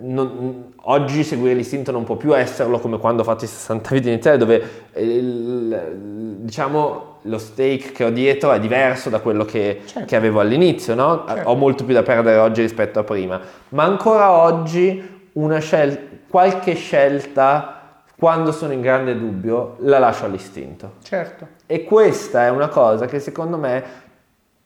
non, 0.00 0.72
oggi 0.82 1.22
seguire 1.22 1.54
l'istinto 1.54 1.92
non 1.92 2.04
può 2.04 2.16
più 2.16 2.34
esserlo 2.34 2.78
come 2.78 2.98
quando 2.98 3.20
ho 3.20 3.24
fatto 3.24 3.44
i 3.44 3.48
60 3.48 3.90
video 3.90 4.12
iniziali 4.12 4.38
dove 4.38 4.62
il, 4.94 6.38
diciamo 6.38 7.18
lo 7.22 7.38
stake 7.38 7.92
che 7.92 8.04
ho 8.04 8.10
dietro 8.10 8.52
è 8.52 8.60
diverso 8.60 9.10
da 9.10 9.20
quello 9.20 9.44
che, 9.44 9.82
certo. 9.84 10.06
che 10.06 10.16
avevo 10.16 10.40
all'inizio, 10.40 10.94
no? 10.94 11.24
certo. 11.26 11.48
ho 11.48 11.54
molto 11.54 11.84
più 11.84 11.92
da 11.92 12.02
perdere 12.02 12.38
oggi 12.38 12.62
rispetto 12.62 12.98
a 12.98 13.04
prima, 13.04 13.40
ma 13.70 13.84
ancora 13.84 14.30
oggi 14.30 15.28
una 15.32 15.58
scel- 15.58 16.22
qualche 16.28 16.74
scelta 16.74 17.74
quando 18.16 18.52
sono 18.52 18.72
in 18.72 18.80
grande 18.80 19.18
dubbio 19.18 19.76
la 19.80 19.98
lascio 19.98 20.24
all'istinto. 20.24 20.94
Certo. 21.02 21.46
E 21.66 21.84
questa 21.84 22.46
è 22.46 22.50
una 22.50 22.68
cosa 22.68 23.06
che 23.06 23.18
secondo 23.18 23.58
me 23.58 23.84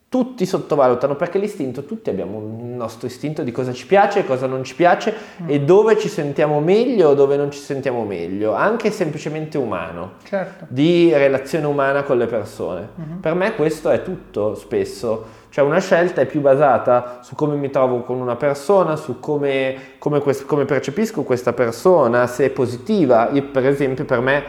tutti 0.09 0.47
sottovalutano 0.47 1.17
perché 1.17 1.39
l'istinto, 1.39 1.85
tutti 1.85 2.09
abbiamo 2.09 2.39
un 2.39 2.77
nostro 2.77 3.07
istinto 3.07 3.43
di 3.43 3.53
cosa 3.53 3.75
ci 3.75 3.87
piace 3.87 4.21
e 4.21 4.25
cosa 4.25 4.47
non 4.47 4.65
ci 4.65 4.75
piace 4.75 5.15
mm. 5.43 5.51
e 5.51 5.61
dove 5.61 5.99
ci 5.99 6.09
sentiamo 6.09 6.61
meglio 6.61 7.11
o 7.11 7.15
dove 7.15 7.37
non 7.37 7.51
ci 7.51 7.59
sentiamo 7.59 8.05
meglio, 8.05 8.55
anche 8.55 8.91
semplicemente 8.91 9.59
umano, 9.59 10.13
certo. 10.25 10.65
di 10.69 11.13
relazione 11.13 11.67
umana 11.67 12.05
con 12.05 12.17
le 12.17 12.25
persone. 12.25 12.89
Mm-hmm. 12.99 13.19
Per 13.19 13.35
me 13.35 13.55
questo 13.55 13.91
è 13.91 14.03
tutto 14.03 14.55
spesso, 14.55 15.27
cioè 15.51 15.63
una 15.63 15.81
scelta 15.81 16.23
è 16.23 16.27
più 16.27 16.41
basata 16.41 17.21
su 17.23 17.35
come 17.35 17.57
mi 17.57 17.69
trovo 17.69 18.01
con 18.03 18.19
una 18.19 18.37
persona, 18.37 18.97
su 18.97 19.21
come, 19.21 19.77
come, 19.99 20.21
quest- 20.21 20.47
come 20.47 20.65
percepisco 20.65 21.23
questa 21.23 21.53
persona, 21.53 22.27
se 22.27 22.47
è 22.47 22.51
positiva. 22.51 23.29
Io 23.33 23.45
per 23.51 23.67
esempio 23.67 24.07
per 24.07 24.21
me 24.21 24.45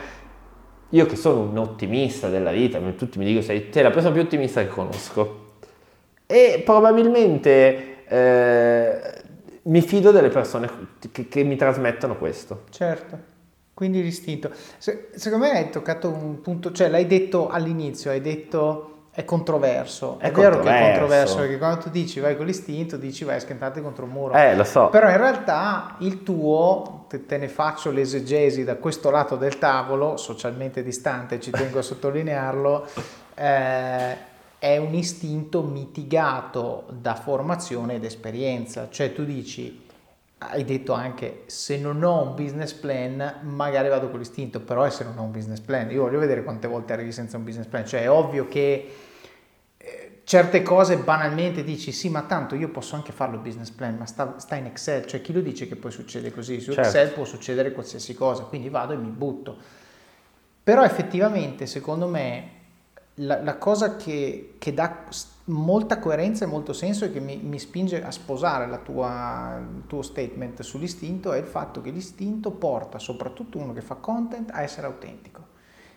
io 0.91 1.05
che 1.05 1.17
sono 1.17 1.41
un 1.41 1.57
ottimista 1.57 2.29
della 2.29 2.51
vita, 2.51 2.79
tutti 2.97 3.19
mi 3.19 3.25
dicono 3.25 3.43
sei, 3.43 3.67
sei 3.71 3.83
la 3.83 3.91
persona 3.91 4.13
più 4.13 4.21
ottimista 4.21 4.61
che 4.61 4.69
conosco. 4.69 5.47
E 6.31 6.61
probabilmente 6.63 8.05
eh, 8.05 9.21
mi 9.63 9.81
fido 9.81 10.11
delle 10.11 10.29
persone 10.29 10.69
che, 11.11 11.27
che, 11.27 11.43
mi 11.43 11.55
trasmettono 11.55 12.17
questo. 12.17 12.65
Certo, 12.69 13.17
quindi 13.73 14.03
l'istinto. 14.03 14.51
Se, 14.77 15.09
secondo 15.15 15.45
me 15.45 15.57
hai 15.57 15.69
toccato 15.71 16.07
un 16.07 16.39
punto, 16.41 16.71
cioè 16.71 16.87
l'hai 16.87 17.07
detto 17.07 17.49
all'inizio, 17.49 18.11
hai 18.11 18.21
detto 18.21 19.07
è 19.11 19.25
controverso. 19.25 20.19
È 20.19 20.27
È, 20.27 20.31
vero 20.31 20.59
che 20.59 20.69
è 20.69 20.81
controverso. 20.81 20.99
controverso 20.99 21.37
perché 21.37 21.57
quando 21.57 21.77
tu 21.81 21.89
dici 21.89 22.19
vai 22.19 22.37
con 22.37 22.45
l'istinto, 22.45 22.95
dici 22.95 23.23
vai 23.23 23.37
a 23.37 23.39
schiantarti 23.39 23.81
contro 23.81 24.05
un 24.05 24.11
muro. 24.11 24.33
Eh, 24.35 24.55
lo 24.55 24.63
so. 24.63 24.89
Però 24.89 25.09
in 25.09 25.17
realtà 25.17 25.95
il 25.99 26.21
tuo, 26.21 27.05
te, 27.09 27.25
te 27.25 27.37
ne 27.37 27.47
faccio 27.47 27.89
l'esegesi 27.89 28.63
da 28.63 28.75
questo 28.75 29.09
lato 29.09 29.35
del 29.35 29.57
tavolo, 29.57 30.15
socialmente 30.15 30.83
distante, 30.83 31.39
ci 31.39 31.49
tengo 31.49 31.79
a 31.79 31.81
sottolinearlo, 31.81 32.85
eh, 33.33 34.17
è 34.59 34.77
un 34.77 34.93
istinto 34.93 35.63
mitigato 35.63 36.85
da 36.91 37.15
formazione 37.15 37.95
ed 37.95 38.03
esperienza. 38.03 38.89
Cioè 38.89 39.13
tu 39.13 39.23
dici, 39.23 39.87
hai 40.39 40.65
detto 40.65 40.91
anche, 40.93 41.43
se 41.45 41.77
non 41.77 42.03
ho 42.03 42.21
un 42.21 42.35
business 42.35 42.73
plan, 42.73 43.39
magari 43.43 43.87
vado 43.87 44.09
con 44.09 44.19
l'istinto, 44.19 44.59
però 44.59 44.83
è 44.83 44.89
se 44.89 45.05
non 45.05 45.17
ho 45.17 45.23
un 45.23 45.31
business 45.31 45.61
plan. 45.61 45.89
Io 45.91 46.01
voglio 46.01 46.19
vedere 46.19 46.43
quante 46.43 46.67
volte 46.67 46.91
arrivi 46.91 47.13
senza 47.13 47.37
un 47.37 47.45
business 47.45 47.67
plan. 47.67 47.87
Cioè 47.87 48.01
è 48.01 48.09
ovvio 48.11 48.49
che 48.49 48.93
eh, 49.77 50.21
certe 50.25 50.61
cose 50.61 50.97
banalmente 50.97 51.63
dici 51.63 51.93
sì 51.93 52.09
ma 52.09 52.23
tanto 52.23 52.55
io 52.55 52.67
posso 52.67 52.95
anche 52.95 53.13
farlo 53.13 53.35
il 53.35 53.41
business 53.41 53.69
plan 53.69 53.95
ma 53.95 54.05
sta, 54.05 54.35
sta 54.37 54.55
in 54.55 54.65
Excel 54.65 55.05
cioè 55.05 55.21
chi 55.21 55.31
lo 55.31 55.39
dice 55.39 55.69
che 55.69 55.77
poi 55.77 55.89
succede 55.89 56.31
così 56.31 56.59
su 56.59 56.73
Certo. 56.73 56.81
Excel 56.81 57.13
può 57.13 57.23
succedere 57.23 57.71
qualsiasi 57.71 58.13
cosa 58.13 58.43
quindi 58.43 58.67
vado 58.67 58.91
e 58.91 58.97
mi 58.97 59.09
butto 59.09 59.57
però 60.61 60.83
effettivamente 60.83 61.65
secondo 61.65 62.07
me 62.07 62.57
la, 63.19 63.41
la 63.41 63.57
cosa 63.57 63.95
che, 63.95 64.55
che 64.57 64.73
dà 64.73 65.03
molta 65.45 65.99
coerenza 65.99 66.45
e 66.45 66.47
molto 66.47 66.73
senso 66.73 67.05
e 67.05 67.11
che 67.11 67.19
mi, 67.19 67.37
mi 67.37 67.57
spinge 67.57 68.03
a 68.03 68.11
sposare 68.11 68.67
la 68.67 68.77
tua, 68.77 69.59
il 69.59 69.87
tuo 69.87 70.01
statement 70.01 70.61
sull'istinto 70.61 71.31
è 71.31 71.37
il 71.37 71.45
fatto 71.45 71.81
che 71.81 71.89
l'istinto 71.89 72.51
porta 72.51 72.99
soprattutto 72.99 73.57
uno 73.57 73.73
che 73.73 73.81
fa 73.81 73.95
content 73.95 74.51
a 74.51 74.61
essere 74.61 74.87
autentico 74.87 75.47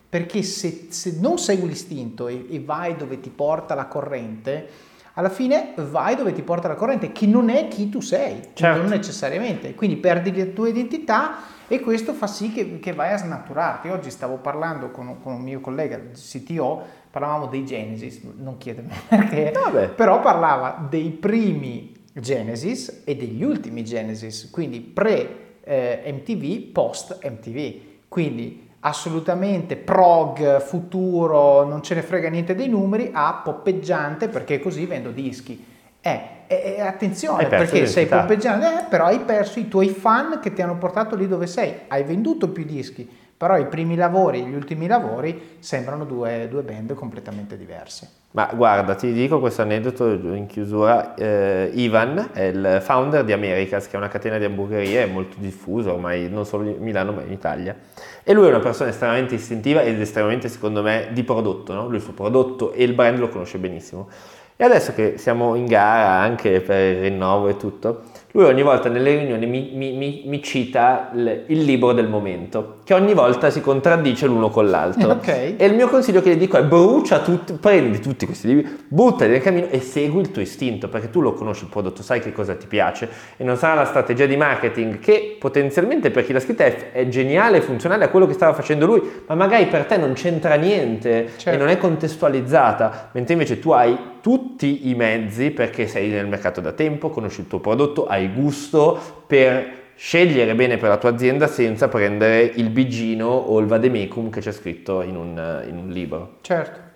perché 0.09 0.43
se, 0.43 0.89
se 0.91 1.17
non 1.21 1.39
segui 1.39 1.69
l'istinto 1.69 2.29
e, 2.29 2.47
e 2.51 2.61
vai 2.61 2.97
dove 2.97 3.19
ti 3.19 3.31
porta 3.31 3.75
la 3.75 3.87
corrente, 3.87 4.69
alla 5.15 5.31
fine 5.31 5.73
vai 5.77 6.17
dove 6.17 6.35
ti 6.35 6.43
porta 6.43 6.69
la 6.69 6.75
corrente, 6.75 7.13
che 7.13 7.25
non 7.25 7.49
è 7.49 7.67
chi 7.69 7.89
tu 7.89 8.01
sei, 8.01 8.49
Certo. 8.53 8.79
non 8.83 8.91
necessariamente. 8.91 9.75
Quindi 9.75 9.97
perdi 9.97 10.37
la 10.37 10.45
tua 10.53 10.69
identità 10.69 11.37
e 11.69 11.81
questo 11.81 12.13
fa 12.13 12.27
sì 12.27 12.53
che, 12.53 12.79
che 12.79 12.93
vai 12.93 13.13
a 13.13 13.17
snaturarti. 13.17 13.89
Oggi 13.89 14.11
stavo 14.11 14.37
parlando 14.37 14.91
con, 14.91 15.21
con 15.23 15.35
un 15.35 15.43
mio 15.43 15.61
collega, 15.61 16.01
CTO, 16.13 16.83
parlavamo 17.11 17.47
dei 17.47 17.65
Genesis, 17.65 18.21
non 18.37 18.59
chiedermi 18.59 18.93
perché, 19.09 19.53
Vabbè. 19.55 19.89
però 19.91 20.21
parlava 20.21 20.87
dei 20.89 21.11
primi 21.11 21.95
Genesis 22.13 23.03
e 23.05 23.17
degli 23.17 23.43
ultimi 23.43 23.85
Genesis, 23.85 24.51
quindi 24.51 24.81
pre-MTV, 24.81 26.73
post-MTV. 26.73 27.91
Quindi 28.09 28.69
assolutamente 28.81 29.77
prog, 29.77 30.61
futuro, 30.61 31.65
non 31.65 31.83
ce 31.83 31.95
ne 31.95 32.03
frega 32.03 32.29
niente 32.29 32.55
dei 32.55 32.69
numeri, 32.69 33.11
a 33.13 33.41
poppeggiante 33.43 34.29
perché 34.29 34.59
così 34.61 34.87
vendo 34.87 35.11
dischi. 35.11 35.71
Eh, 36.05 36.21
eh, 36.49 36.75
eh, 36.77 36.81
attenzione 36.81 37.47
perché 37.47 37.87
sei 37.87 38.07
poppeggiante, 38.07 38.67
eh, 38.67 38.85
però 38.89 39.05
hai 39.05 39.21
perso 39.21 39.61
i 39.61 39.69
tuoi 39.69 39.89
fan 39.89 40.41
che 40.43 40.53
ti 40.53 40.61
hanno 40.61 40.77
portato 40.77 41.15
lì 41.15 41.29
dove 41.29 41.47
sei, 41.47 41.73
hai 41.87 42.03
venduto 42.03 42.49
più 42.49 42.65
dischi, 42.65 43.09
però 43.37 43.57
i 43.57 43.67
primi 43.67 43.95
lavori 43.95 44.41
e 44.41 44.47
gli 44.47 44.55
ultimi 44.55 44.89
lavori 44.89 45.57
sembrano 45.61 46.05
due, 46.05 46.49
due 46.51 46.63
band 46.63 46.95
completamente 46.95 47.57
diverse. 47.57 48.21
Ma 48.33 48.51
guarda, 48.55 48.95
ti 48.95 49.13
dico 49.13 49.41
questo 49.41 49.63
aneddoto 49.63 50.07
in 50.07 50.47
chiusura. 50.47 51.15
Eh, 51.15 51.71
Ivan 51.75 52.31
è 52.33 52.45
il 52.45 52.79
founder 52.81 53.25
di 53.25 53.33
Americas, 53.33 53.87
che 53.87 53.93
è 53.93 53.97
una 53.97 54.09
catena 54.09 54.39
di 54.39 54.45
hamburgerie 54.45 55.05
molto 55.07 55.37
diffusa 55.39 55.93
ormai 55.93 56.31
non 56.31 56.47
solo 56.47 56.67
in 56.67 56.77
Milano 56.81 57.13
ma 57.13 57.23
in 57.23 57.33
Italia. 57.33 57.77
E 58.23 58.33
lui 58.33 58.47
è 58.47 58.49
una 58.49 58.61
persona 58.61 58.89
estremamente 58.89 59.35
istintiva 59.35 59.83
ed 59.83 60.01
estremamente, 60.01 60.49
secondo 60.49 60.83
me, 60.83 61.09
di 61.13 61.23
prodotto. 61.25 61.75
No? 61.75 61.87
Lui 61.87 61.97
il 61.97 62.03
suo 62.03 62.15
prodotto 62.15 62.73
e 62.73 62.85
il 62.85 62.95
brand 62.95 63.19
lo 63.19 63.29
conosce 63.29 63.59
benissimo. 63.59 64.09
E 64.57 64.65
adesso 64.65 64.93
che 64.95 65.15
siamo 65.17 65.55
in 65.57 65.65
gara 65.67 66.11
anche 66.21 66.61
per 66.61 66.95
il 66.95 67.01
rinnovo 67.01 67.49
e 67.49 67.57
tutto, 67.57 68.03
lui 68.35 68.45
ogni 68.45 68.63
volta 68.63 68.89
nelle 68.89 69.17
riunioni 69.17 69.45
mi, 69.47 69.73
mi- 69.75 69.93
mi- 69.93 70.23
mi 70.27 70.43
cita 70.43 71.11
il, 71.15 71.45
il 71.49 71.63
libro 71.65 71.93
del 71.93 72.07
momento, 72.09 72.77
che 72.85 72.95
ogni 72.95 73.13
volta 73.13 73.51
si 73.51 73.61
contraddice 73.61 74.27
l'uno 74.27 74.51
con 74.51 74.69
l'altro. 74.71 75.11
Ok. 75.23 75.55
E 75.57 75.65
il 75.67 75.75
mio 75.75 75.89
consiglio 75.89 76.23
che 76.23 76.31
gli 76.35 76.39
dico 76.39 76.57
è 76.57 76.63
brucia 76.63 77.19
tutti, 77.21 77.55
prendi 77.55 77.99
tutti 77.99 78.25
questi 78.25 78.47
libri, 78.47 78.79
buttali 78.89 79.33
nel 79.33 79.43
cammino 79.43 79.67
e 79.69 79.81
segui 79.81 80.21
il 80.21 80.31
tuo 80.31 80.43
istinto, 80.43 80.89
perché 80.89 81.11
tu 81.11 81.21
lo 81.21 81.33
conosci 81.35 81.65
il 81.65 81.71
prodotto, 81.71 82.03
sai 82.03 82.21
che 82.21 82.33
cosa 82.33 82.55
ti 82.55 82.67
piace 82.67 83.09
e 83.37 83.45
non 83.45 83.57
sarà 83.57 83.75
la 83.75 83.85
strategia 83.85 84.27
di 84.27 84.37
marketing 84.37 84.99
che 85.01 85.37
potenzialmente 85.41 86.11
per 86.11 86.25
chi 86.25 86.33
l'ha 86.33 86.41
scritta 86.41 86.65
è, 86.65 86.93
è 86.93 87.09
geniale, 87.09 87.61
funzionale 87.61 88.05
a 88.05 88.09
quello 88.09 88.27
che 88.27 88.33
stava 88.35 88.53
facendo 88.55 88.87
lui, 88.87 89.03
ma 89.27 89.35
magari 89.35 89.67
per 89.67 89.85
te 89.87 89.97
non 89.97 90.13
c'entra 90.13 90.55
niente 90.55 91.31
Certo. 91.37 91.51
e 91.51 91.57
non 91.57 91.69
è 91.69 91.77
contestualizzata, 91.79 93.11
mentre 93.13 93.33
invece 93.35 93.59
tu 93.59 93.71
hai 93.73 94.11
tutti 94.23 94.89
i 94.89 94.95
mezzi 94.95 95.51
perché 95.51 95.87
sei 95.87 96.09
nel 96.09 96.29
mercato 96.29 96.61
da 96.61 96.73
tempo, 96.73 97.11
conosci 97.11 97.41
il 97.41 97.49
tuo 97.49 97.59
prodotto, 97.59 98.07
hai 98.07 98.33
gusto 98.33 98.99
per 99.27 99.81
scegliere 99.95 100.55
bene 100.55 100.79
per 100.79 100.89
la 100.89 100.97
tua 100.97 101.11
azienda 101.11 101.47
senza 101.47 101.89
prendere 101.89 102.43
il 102.43 102.71
bigino 102.71 103.27
o 103.27 103.59
il 103.59 103.67
vademecum 103.67 104.31
che 104.31 104.41
c'è 104.41 104.53
scritto 104.53 105.03
in 105.03 105.17
un, 105.17 105.65
in 105.69 105.77
un 105.77 105.89
libro. 105.91 106.39
Certo. 106.41 106.92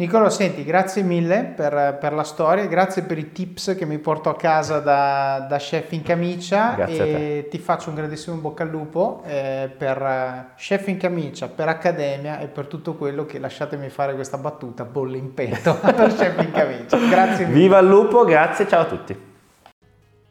Nicola, 0.00 0.30
senti, 0.30 0.64
grazie 0.64 1.02
mille 1.02 1.52
per, 1.54 1.98
per 2.00 2.14
la 2.14 2.22
storia, 2.22 2.64
grazie 2.64 3.02
per 3.02 3.18
i 3.18 3.32
tips 3.32 3.74
che 3.76 3.84
mi 3.84 3.98
porto 3.98 4.30
a 4.30 4.34
casa 4.34 4.78
da, 4.78 5.44
da 5.46 5.58
chef 5.58 5.92
in 5.92 6.02
camicia 6.02 6.72
Grazie 6.72 7.04
e 7.04 7.48
ti 7.50 7.58
faccio 7.58 7.90
un 7.90 7.96
grandissimo 7.96 8.34
in 8.34 8.40
bocca 8.40 8.62
al 8.62 8.70
lupo 8.70 9.22
eh, 9.26 9.70
per 9.76 10.00
eh, 10.00 10.54
chef 10.56 10.86
in 10.86 10.96
camicia, 10.96 11.48
per 11.48 11.68
accademia 11.68 12.40
e 12.40 12.46
per 12.46 12.66
tutto 12.66 12.94
quello 12.94 13.26
che, 13.26 13.38
lasciatemi 13.38 13.90
fare 13.90 14.14
questa 14.14 14.38
battuta, 14.38 14.86
bolle 14.86 15.18
in 15.18 15.34
petto 15.34 15.74
per 15.84 16.14
chef 16.14 16.42
in 16.44 16.50
camicia. 16.50 16.96
Grazie 16.96 17.44
mille. 17.44 17.58
Viva 17.58 17.78
il 17.80 17.86
lupo, 17.86 18.24
grazie, 18.24 18.66
ciao 18.66 18.80
a 18.80 18.86
tutti. 18.86 19.14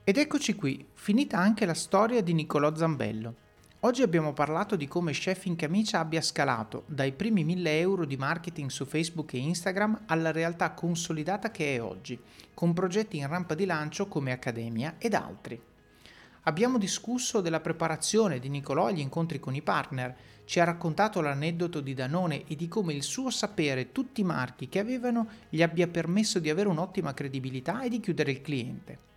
Ed 0.03 0.17
eccoci 0.17 0.55
qui, 0.55 0.83
finita 0.95 1.37
anche 1.37 1.67
la 1.67 1.75
storia 1.75 2.23
di 2.23 2.33
Niccolò 2.33 2.73
Zambello. 2.73 3.33
Oggi 3.83 4.01
abbiamo 4.01 4.33
parlato 4.33 4.75
di 4.75 4.89
come 4.89 5.13
Chef 5.13 5.45
in 5.45 5.55
Camicia 5.55 5.99
abbia 5.99 6.19
scalato 6.19 6.83
dai 6.85 7.13
primi 7.13 7.45
1000 7.45 7.79
euro 7.79 8.03
di 8.03 8.17
marketing 8.17 8.69
su 8.69 8.83
Facebook 8.83 9.33
e 9.33 9.37
Instagram 9.37 10.01
alla 10.07 10.33
realtà 10.33 10.71
consolidata 10.71 11.49
che 11.49 11.75
è 11.75 11.81
oggi, 11.81 12.19
con 12.53 12.73
progetti 12.73 13.15
in 13.15 13.27
rampa 13.27 13.55
di 13.55 13.65
lancio 13.65 14.09
come 14.09 14.33
Accademia 14.33 14.95
ed 14.97 15.13
altri. 15.13 15.57
Abbiamo 16.41 16.77
discusso 16.77 17.39
della 17.39 17.61
preparazione 17.61 18.39
di 18.39 18.49
Nicolò 18.49 18.87
agli 18.87 18.99
incontri 18.99 19.39
con 19.39 19.55
i 19.55 19.61
partner, 19.61 20.13
ci 20.43 20.59
ha 20.59 20.65
raccontato 20.65 21.21
l'aneddoto 21.21 21.79
di 21.79 21.93
Danone 21.93 22.43
e 22.47 22.57
di 22.57 22.67
come 22.67 22.91
il 22.91 23.03
suo 23.03 23.29
sapere 23.29 23.93
tutti 23.93 24.19
i 24.19 24.25
marchi 24.25 24.67
che 24.67 24.79
avevano 24.79 25.25
gli 25.47 25.61
abbia 25.61 25.87
permesso 25.87 26.39
di 26.39 26.49
avere 26.49 26.67
un'ottima 26.67 27.13
credibilità 27.13 27.83
e 27.83 27.87
di 27.87 28.01
chiudere 28.01 28.31
il 28.31 28.41
cliente. 28.41 29.08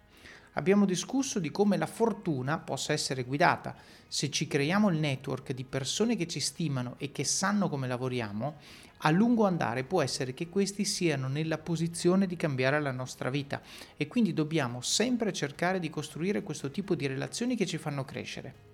Abbiamo 0.55 0.85
discusso 0.85 1.39
di 1.39 1.51
come 1.51 1.79
la 1.79 1.87
fortuna 1.87 2.59
possa 2.59 2.93
essere 2.93 3.25
guidata. 3.25 3.75
Se 4.07 4.31
ci 4.31 4.47
creiamo 4.47 4.91
il 4.91 4.99
network 4.99 5.53
di 5.53 5.65
persone 5.65 6.15
che 6.15 6.27
ci 6.27 6.41
stimano 6.41 6.97
e 6.99 7.11
che 7.11 7.25
sanno 7.25 7.71
come 7.71 7.87
lavoriamo, 7.87 8.57
a 9.05 9.11
lungo 9.11 9.47
andare 9.47 9.85
può 9.85 10.03
essere 10.03 10.35
che 10.35 10.49
questi 10.49 10.85
siano 10.85 11.27
nella 11.27 11.59
posizione 11.59 12.27
di 12.27 12.37
cambiare 12.37 12.81
la 12.81 12.93
nostra 12.93 13.31
vita 13.31 13.63
e 13.97 14.07
quindi 14.07 14.33
dobbiamo 14.35 14.81
sempre 14.83 15.33
cercare 15.33 15.81
di 15.81 15.91
costruire 15.91 16.43
questo 16.43 16.71
tipo 16.71 16.95
di 16.95 17.07
relazioni 17.07 17.57
che 17.57 17.67
ci 17.67 17.79
fanno 17.79 18.05
crescere. 18.05 18.72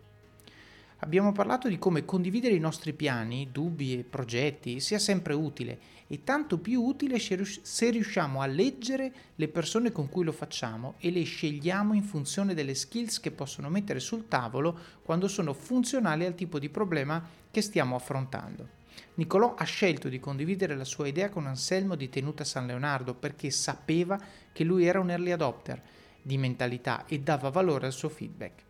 Abbiamo 1.01 1.31
parlato 1.31 1.69
di 1.69 1.79
come 1.79 2.05
condividere 2.05 2.55
i 2.55 2.59
nostri 2.59 2.93
piani, 2.93 3.51
dubbi 3.53 3.97
e 3.97 4.03
progetti 4.03 4.81
sia 4.81 4.99
sempre 4.99 5.33
utile 5.33 5.79
e 6.09 6.25
tanto 6.25 6.59
più 6.59 6.83
utile 6.83 7.21
se 7.21 7.37
rius- 7.37 7.63
se 7.63 7.91
riusciamo 7.91 8.41
a 8.41 8.47
leggere 8.47 9.13
le 9.37 9.47
persone 9.47 9.93
con 9.93 10.09
cui 10.09 10.25
lo 10.25 10.33
facciamo 10.33 10.95
e 10.99 11.13
le 11.13 11.23
scegliamo 11.23 11.95
in 11.95 12.03
funzione 12.03 12.53
delle 12.53 12.75
skills 12.75 13.21
che 13.21 13.31
possono 13.31 13.69
mettere 13.69 14.01
sul 14.01 14.27
tavolo 14.27 14.77
quando 15.05 15.29
sono 15.29 15.53
funzionali 15.53 16.25
al 16.25 16.35
tipo 16.35 16.59
di 16.59 16.69
problema 16.69 17.25
che 17.49 17.61
stiamo 17.61 17.95
affrontando. 17.95 18.77
Nicolò 19.15 19.55
ha 19.55 19.65
scelto 19.65 20.09
di 20.09 20.19
condividere 20.19 20.75
la 20.75 20.85
sua 20.85 21.07
idea 21.07 21.29
con 21.29 21.47
Anselmo 21.47 21.95
di 21.95 22.09
Tenuta 22.09 22.43
San 22.43 22.67
Leonardo 22.67 23.15
perché 23.15 23.53
sapeva 23.53 24.21
che 24.53 24.65
lui 24.65 24.85
era 24.85 24.99
un 24.99 25.11
early 25.11 25.31
adopter 25.31 25.81
di 26.21 26.37
mentalità 26.37 27.07
e 27.07 27.21
dava 27.21 27.51
valore 27.51 27.87
al 27.87 27.93
suo 27.93 28.09
feedback. 28.09 28.67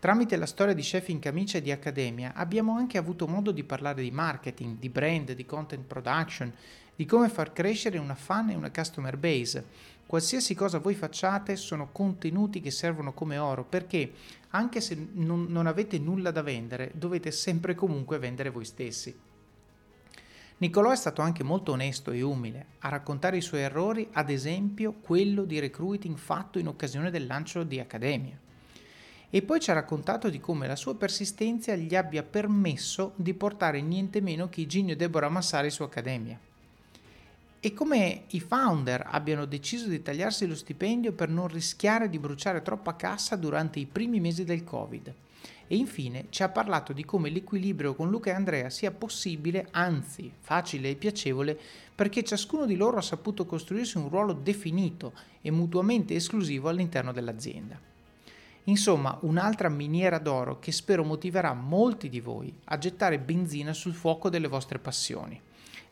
Tramite 0.00 0.36
la 0.36 0.46
storia 0.46 0.74
di 0.74 0.82
Chef 0.82 1.08
in 1.08 1.18
Camicia 1.18 1.58
e 1.58 1.60
di 1.60 1.72
Accademia 1.72 2.32
abbiamo 2.34 2.76
anche 2.76 2.98
avuto 2.98 3.26
modo 3.26 3.50
di 3.50 3.64
parlare 3.64 4.00
di 4.00 4.12
marketing, 4.12 4.78
di 4.78 4.88
brand, 4.88 5.32
di 5.32 5.44
content 5.44 5.84
production, 5.84 6.52
di 6.94 7.04
come 7.04 7.28
far 7.28 7.52
crescere 7.52 7.98
una 7.98 8.14
fan 8.14 8.50
e 8.50 8.54
una 8.54 8.70
customer 8.70 9.16
base. 9.16 9.64
Qualsiasi 10.06 10.54
cosa 10.54 10.78
voi 10.78 10.94
facciate 10.94 11.56
sono 11.56 11.88
contenuti 11.90 12.60
che 12.60 12.70
servono 12.70 13.12
come 13.12 13.38
oro 13.38 13.64
perché 13.64 14.12
anche 14.50 14.80
se 14.80 15.08
non, 15.14 15.46
non 15.48 15.66
avete 15.66 15.98
nulla 15.98 16.30
da 16.30 16.42
vendere 16.42 16.92
dovete 16.94 17.32
sempre 17.32 17.74
comunque 17.74 18.20
vendere 18.20 18.50
voi 18.50 18.64
stessi. 18.64 19.12
Niccolò 20.58 20.92
è 20.92 20.96
stato 20.96 21.22
anche 21.22 21.42
molto 21.42 21.72
onesto 21.72 22.12
e 22.12 22.22
umile 22.22 22.66
a 22.78 22.88
raccontare 22.88 23.36
i 23.36 23.42
suoi 23.42 23.62
errori, 23.62 24.08
ad 24.12 24.30
esempio 24.30 24.92
quello 24.92 25.42
di 25.42 25.58
recruiting 25.58 26.16
fatto 26.16 26.60
in 26.60 26.68
occasione 26.68 27.10
del 27.10 27.26
lancio 27.26 27.64
di 27.64 27.80
Accademia. 27.80 28.46
E 29.30 29.42
poi 29.42 29.60
ci 29.60 29.70
ha 29.70 29.74
raccontato 29.74 30.30
di 30.30 30.40
come 30.40 30.66
la 30.66 30.76
sua 30.76 30.94
persistenza 30.94 31.74
gli 31.76 31.94
abbia 31.94 32.22
permesso 32.22 33.12
di 33.16 33.34
portare 33.34 33.82
niente 33.82 34.20
meno 34.22 34.48
che 34.48 34.62
Igino 34.62 34.92
e 34.92 34.96
Deborah 34.96 35.28
Massari 35.28 35.70
su 35.70 35.82
Accademia. 35.82 36.38
e 37.60 37.74
come 37.74 38.22
i 38.28 38.40
founder 38.40 39.04
abbiano 39.10 39.44
deciso 39.44 39.88
di 39.88 40.00
tagliarsi 40.00 40.46
lo 40.46 40.54
stipendio 40.54 41.12
per 41.12 41.28
non 41.28 41.48
rischiare 41.48 42.08
di 42.08 42.18
bruciare 42.18 42.62
troppa 42.62 42.94
cassa 42.94 43.34
durante 43.34 43.80
i 43.80 43.86
primi 43.86 44.20
mesi 44.20 44.44
del 44.44 44.62
Covid. 44.62 45.12
E 45.70 45.76
infine 45.76 46.26
ci 46.30 46.42
ha 46.42 46.48
parlato 46.48 46.92
di 46.92 47.04
come 47.04 47.28
l'equilibrio 47.28 47.94
con 47.94 48.08
Luca 48.08 48.30
e 48.30 48.34
Andrea 48.34 48.70
sia 48.70 48.90
possibile, 48.90 49.68
anzi 49.72 50.32
facile 50.38 50.90
e 50.90 50.94
piacevole, 50.94 51.58
perché 51.94 52.22
ciascuno 52.22 52.64
di 52.64 52.76
loro 52.76 52.96
ha 52.98 53.02
saputo 53.02 53.44
costruirsi 53.44 53.98
un 53.98 54.08
ruolo 54.08 54.32
definito 54.32 55.12
e 55.42 55.50
mutuamente 55.50 56.14
esclusivo 56.14 56.68
all'interno 56.68 57.12
dell'azienda. 57.12 57.87
Insomma, 58.68 59.16
un'altra 59.22 59.70
miniera 59.70 60.18
d'oro 60.18 60.58
che 60.58 60.72
spero 60.72 61.02
motiverà 61.02 61.54
molti 61.54 62.10
di 62.10 62.20
voi 62.20 62.54
a 62.64 62.76
gettare 62.76 63.18
benzina 63.18 63.72
sul 63.72 63.94
fuoco 63.94 64.28
delle 64.28 64.46
vostre 64.46 64.78
passioni. 64.78 65.40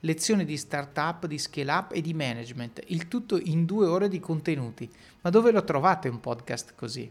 Lezioni 0.01 0.45
di 0.45 0.59
startup, 0.59 1.27
di 1.27 1.39
scale 1.39 1.73
up 1.73 1.93
e 1.93 2.03
di 2.03 2.13
management, 2.13 2.83
il 2.89 3.09
tutto 3.09 3.39
in 3.39 3.65
due 3.65 3.87
ore 3.87 4.09
di 4.09 4.21
contenuti. 4.21 4.91
Ma 5.23 5.31
dove 5.31 5.53
lo 5.53 5.65
trovate 5.65 6.09
un 6.09 6.21
podcast 6.21 6.75
così? 6.75 7.11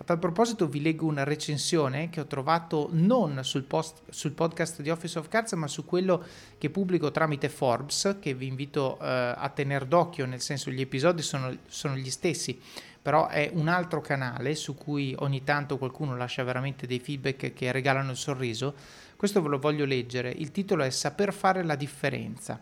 A 0.00 0.04
tal 0.04 0.20
proposito 0.20 0.68
vi 0.68 0.80
leggo 0.80 1.06
una 1.06 1.24
recensione 1.24 2.08
che 2.08 2.20
ho 2.20 2.26
trovato 2.26 2.88
non 2.92 3.40
sul, 3.42 3.64
post, 3.64 4.02
sul, 4.10 4.30
podcast 4.30 4.80
di 4.80 4.90
Office 4.90 5.18
of 5.18 5.26
Cards, 5.26 5.52
ma 5.54 5.66
su 5.66 5.84
quello 5.84 6.24
che 6.56 6.70
pubblico 6.70 7.10
tramite 7.10 7.48
Forbes, 7.48 8.18
che 8.20 8.32
vi 8.32 8.46
invito 8.46 8.96
eh, 9.00 9.34
a 9.36 9.50
tenere 9.52 9.88
d'occhio, 9.88 10.24
nel 10.24 10.40
senso 10.40 10.70
gli 10.70 10.80
episodi 10.80 11.22
sono, 11.22 11.52
sono, 11.66 11.96
gli 11.96 12.10
stessi, 12.10 12.60
però 13.08 13.28
è 13.28 13.50
un 13.54 13.68
altro 13.68 14.02
canale 14.02 14.54
su 14.54 14.74
cui 14.74 15.14
ogni 15.20 15.42
tanto 15.42 15.78
qualcuno 15.78 16.14
lascia 16.14 16.44
veramente 16.44 16.86
dei 16.86 16.98
feedback 16.98 17.54
che 17.54 17.72
regalano 17.72 18.10
il 18.10 18.18
sorriso. 18.18 18.74
Questo 19.16 19.40
ve 19.40 19.48
lo 19.48 19.58
voglio 19.58 19.86
leggere, 19.86 20.30
il 20.30 20.50
titolo 20.50 20.82
è 20.82 20.90
Saper 20.90 21.32
fare 21.32 21.64
la 21.64 21.74
differenza. 21.74 22.60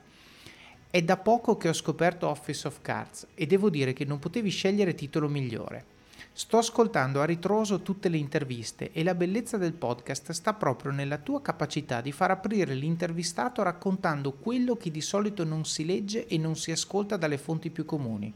È 0.89 1.03
da 1.03 1.17
poco 1.17 1.57
che 1.57 1.69
ho 1.69 1.73
scoperto 1.73 2.29
Office 2.29 2.69
of 2.69 2.79
Cards 2.81 3.27
e 3.35 3.45
devo 3.47 3.71
dire 3.71 3.93
che 3.93 4.05
non 4.05 4.21
potevi 4.21 4.49
scegliere 4.49 4.95
titolo 4.95 5.27
migliore. 5.27 5.85
Sto 6.33 6.59
ascoltando 6.59 7.21
a 7.21 7.25
ritroso 7.25 7.83
tutte 7.83 8.09
le 8.09 8.19
interviste 8.19 8.93
e 8.93 9.03
la 9.03 9.17
bellezza 9.17 9.57
del 9.57 9.73
podcast 9.73 10.31
sta 10.31 10.55
proprio 10.55 10.93
nella 10.93 11.19
tua 11.19 11.43
capacità 11.43 12.01
di 12.01 12.13
far 12.13 12.31
aprire 12.31 12.75
l'intervistato 12.75 13.65
raccontando 13.65 14.31
quello 14.31 14.77
che 14.77 14.93
di 14.93 15.01
solito 15.01 15.43
non 15.43 15.65
si 15.65 15.85
legge 15.85 16.29
e 16.29 16.39
non 16.39 16.55
si 16.55 16.71
ascolta 16.71 17.17
dalle 17.17 17.37
fonti 17.37 17.71
più 17.71 17.85
comuni. 17.85 18.33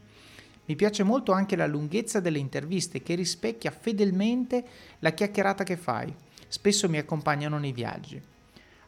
Mi 0.65 0.75
piace 0.75 1.03
molto 1.03 1.31
anche 1.31 1.55
la 1.55 1.67
lunghezza 1.67 2.19
delle 2.19 2.37
interviste 2.37 3.01
che 3.01 3.15
rispecchia 3.15 3.71
fedelmente 3.71 4.63
la 4.99 5.11
chiacchierata 5.11 5.63
che 5.63 5.77
fai. 5.77 6.13
Spesso 6.47 6.87
mi 6.87 6.97
accompagnano 6.97 7.57
nei 7.57 7.71
viaggi. 7.71 8.21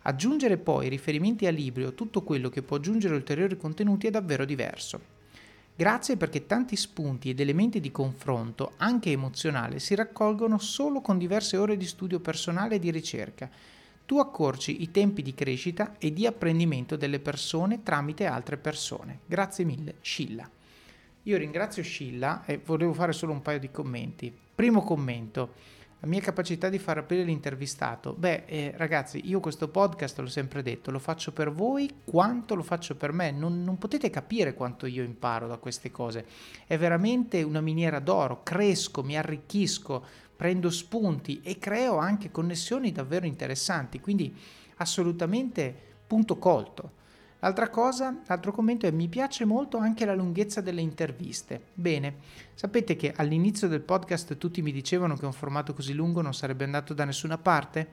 Aggiungere 0.04 0.58
poi 0.58 0.90
riferimenti 0.90 1.48
a 1.48 1.52
libri 1.52 1.86
o 1.86 1.94
tutto 1.94 2.24
quello 2.24 2.50
che 2.50 2.62
può 2.62 2.78
aggiungere 2.78 3.16
ulteriori 3.16 3.58
contenuti 3.58 4.08
è 4.08 4.12
davvero 4.12 4.44
diverso. 4.44 5.00
Grazie 5.76 6.18
perché 6.18 6.46
tanti 6.46 6.76
spunti 6.76 7.30
ed 7.30 7.40
elementi 7.40 7.80
di 7.80 7.90
confronto, 7.90 8.74
anche 8.78 9.10
emozionale, 9.12 9.80
si 9.80 9.96
raccolgono 9.96 10.60
solo 10.60 11.02
con 11.02 11.18
diverse 11.18 11.58
ore 11.58 11.78
di 11.78 11.86
studio 11.86 12.20
personale 12.20 12.76
e 12.76 12.80
di 12.80 12.92
ricerca. 12.92 13.50
Tu 14.06 14.20
accorci 14.20 14.84
i 14.84 14.92
tempi 14.92 15.22
di 15.22 15.34
crescita 15.34 15.96
e 15.98 16.14
di 16.14 16.28
apprendimento 16.28 16.96
delle 16.96 17.20
persone 17.20 17.82
tramite 17.82 18.26
altre 18.26 18.58
persone. 18.58 19.20
Grazie 19.26 19.64
mille, 19.64 19.96
Scilla. 20.02 20.48
Io 21.24 21.38
ringrazio 21.38 21.84
Scilla 21.84 22.44
e 22.46 22.58
volevo 22.58 22.92
fare 22.92 23.14
solo 23.14 23.32
un 23.32 23.42
paio 23.42 23.60
di 23.60 23.72
commenti. 23.72 24.36
Primo 24.56 24.82
commento 24.82 25.54
la 26.02 26.08
mia 26.10 26.20
capacità 26.20 26.68
di 26.68 26.80
far 26.80 26.98
aprire 26.98 27.24
l'intervistato. 27.24 28.14
Beh, 28.14 28.44
eh, 28.46 28.74
ragazzi, 28.76 29.22
io 29.24 29.40
questo 29.40 29.70
podcast 29.70 30.20
l'ho 30.20 30.28
sempre 30.28 30.62
detto, 30.62 30.92
lo 30.92 31.00
faccio 31.00 31.32
per 31.32 31.50
voi 31.50 32.02
quanto 32.04 32.56
lo 32.56 32.62
faccio 32.62 32.98
per 32.98 33.14
me. 33.14 33.32
Non, 33.32 33.64
non, 33.64 33.78
potete 33.78 34.10
capire 34.10 34.54
quanto 34.54 34.86
io 34.86 35.02
imparo 35.02 35.48
da 35.48 35.56
queste 35.56 35.92
cose. 35.92 36.26
È 36.68 36.78
veramente 36.78 37.42
una 37.42 37.62
miniera 37.62 38.00
d'oro. 38.00 38.44
Cresco, 38.44 39.02
mi 39.02 39.16
arricchisco, 39.16 40.04
prendo 40.36 40.70
spunti 40.70 41.40
e 41.42 41.58
creo 41.58 42.00
anche 42.00 42.32
connessioni 42.32 42.92
davvero 42.92 43.26
interessanti. 43.26 44.02
Quindi, 44.02 44.36
assolutamente 44.76 45.74
punto 46.06 46.38
colto. 46.38 47.02
L'altra 47.44 47.70
cosa, 47.70 48.22
l'altro 48.28 48.54
commento 48.54 48.88
è 48.88 48.92
mi 48.92 49.10
piace 49.10 49.44
molto 49.44 49.78
anche 49.78 50.06
la 50.06 50.16
lunghezza 50.16 50.62
delle 50.62 50.80
interviste. 50.80 51.62
Bene, 51.74 52.20
sapete 52.54 52.96
che 52.96 53.12
all'inizio 53.14 53.68
del 53.68 53.82
podcast 53.82 54.38
tutti 54.38 54.62
mi 54.62 54.72
dicevano 54.72 55.18
che 55.18 55.26
un 55.26 55.34
formato 55.34 55.74
così 55.74 55.92
lungo 55.92 56.22
non 56.22 56.34
sarebbe 56.34 56.64
andato 56.64 56.94
da 56.94 57.04
nessuna 57.04 57.38
parte? 57.38 57.88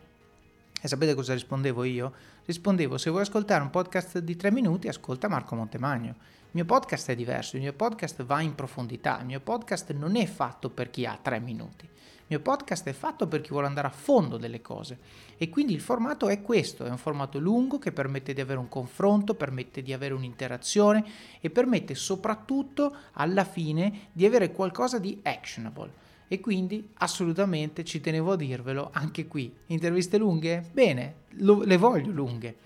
E 0.81 0.87
sapete 0.87 1.15
cosa 1.15 1.33
rispondevo 1.33 1.83
io? 1.83 2.13
Rispondevo, 2.45 2.97
se 2.97 3.11
vuoi 3.11 3.23
ascoltare 3.23 3.65
un 3.65 3.71
podcast 3.71 4.21
di 4.21 4.37
tre 4.37 4.53
minuti, 4.53 4.87
ascolta 4.87 5.27
Marco 5.27 5.57
Montemagno. 5.57 6.11
Il 6.11 6.51
mio 6.53 6.65
podcast 6.65 7.11
è 7.11 7.17
diverso, 7.17 7.57
il 7.57 7.63
mio 7.63 7.73
podcast 7.73 8.23
va 8.23 8.41
in 8.41 8.55
profondità, 8.55 9.19
il 9.19 9.27
mio 9.27 9.41
podcast 9.41 9.93
non 9.95 10.15
è 10.15 10.27
fatto 10.27 10.71
per 10.71 10.91
chi 10.91 11.07
ha 11.07 11.19
tre 11.21 11.41
minuti. 11.41 11.90
Mio 12.31 12.39
podcast 12.39 12.87
è 12.87 12.93
fatto 12.93 13.27
per 13.27 13.41
chi 13.41 13.49
vuole 13.49 13.67
andare 13.67 13.89
a 13.89 13.91
fondo 13.91 14.37
delle 14.37 14.63
cose 14.63 14.99
e 15.37 15.49
quindi 15.49 15.73
il 15.73 15.81
formato 15.81 16.29
è 16.29 16.41
questo, 16.43 16.85
è 16.85 16.89
un 16.89 16.97
formato 16.97 17.41
lungo 17.41 17.81
che 17.81 17.91
permette 17.91 18.33
di 18.33 18.41
avere 18.41 18.61
un 18.61 18.69
confronto, 18.69 19.35
permette 19.35 19.83
di 19.83 19.93
avere 19.93 20.15
un'interazione 20.15 21.05
e 21.41 21.51
permette 21.51 21.97
soprattutto 21.97 22.95
alla 23.15 23.43
fine 23.43 24.11
di 24.13 24.25
avere 24.27 24.53
qualcosa 24.53 25.01
di 25.01 25.19
actionable. 25.25 25.93
E 26.29 26.39
quindi 26.39 26.91
assolutamente 26.99 27.83
ci 27.83 28.01
tenevo 28.01 28.31
a 28.31 28.37
dirvelo 28.37 28.91
anche 28.93 29.27
qui. 29.27 29.53
Interviste 29.67 30.17
lunghe? 30.17 30.65
Bene, 30.71 31.15
lo, 31.31 31.65
le 31.65 31.77
voglio 31.79 32.13
lunghe. 32.13 32.57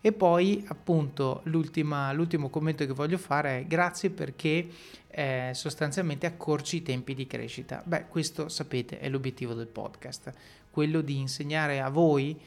E 0.00 0.12
poi 0.12 0.64
appunto 0.68 1.40
l'ultimo 1.44 2.48
commento 2.50 2.86
che 2.86 2.92
voglio 2.92 3.18
fare 3.18 3.60
è 3.60 3.66
grazie 3.66 4.10
perché 4.10 4.68
eh, 5.08 5.50
sostanzialmente 5.54 6.26
accorci 6.26 6.76
i 6.76 6.82
tempi 6.82 7.14
di 7.14 7.26
crescita. 7.26 7.82
Beh, 7.84 8.06
questo 8.06 8.48
sapete 8.48 9.00
è 9.00 9.08
l'obiettivo 9.08 9.54
del 9.54 9.66
podcast, 9.66 10.32
quello 10.70 11.00
di 11.00 11.18
insegnare 11.18 11.80
a 11.80 11.88
voi 11.88 12.38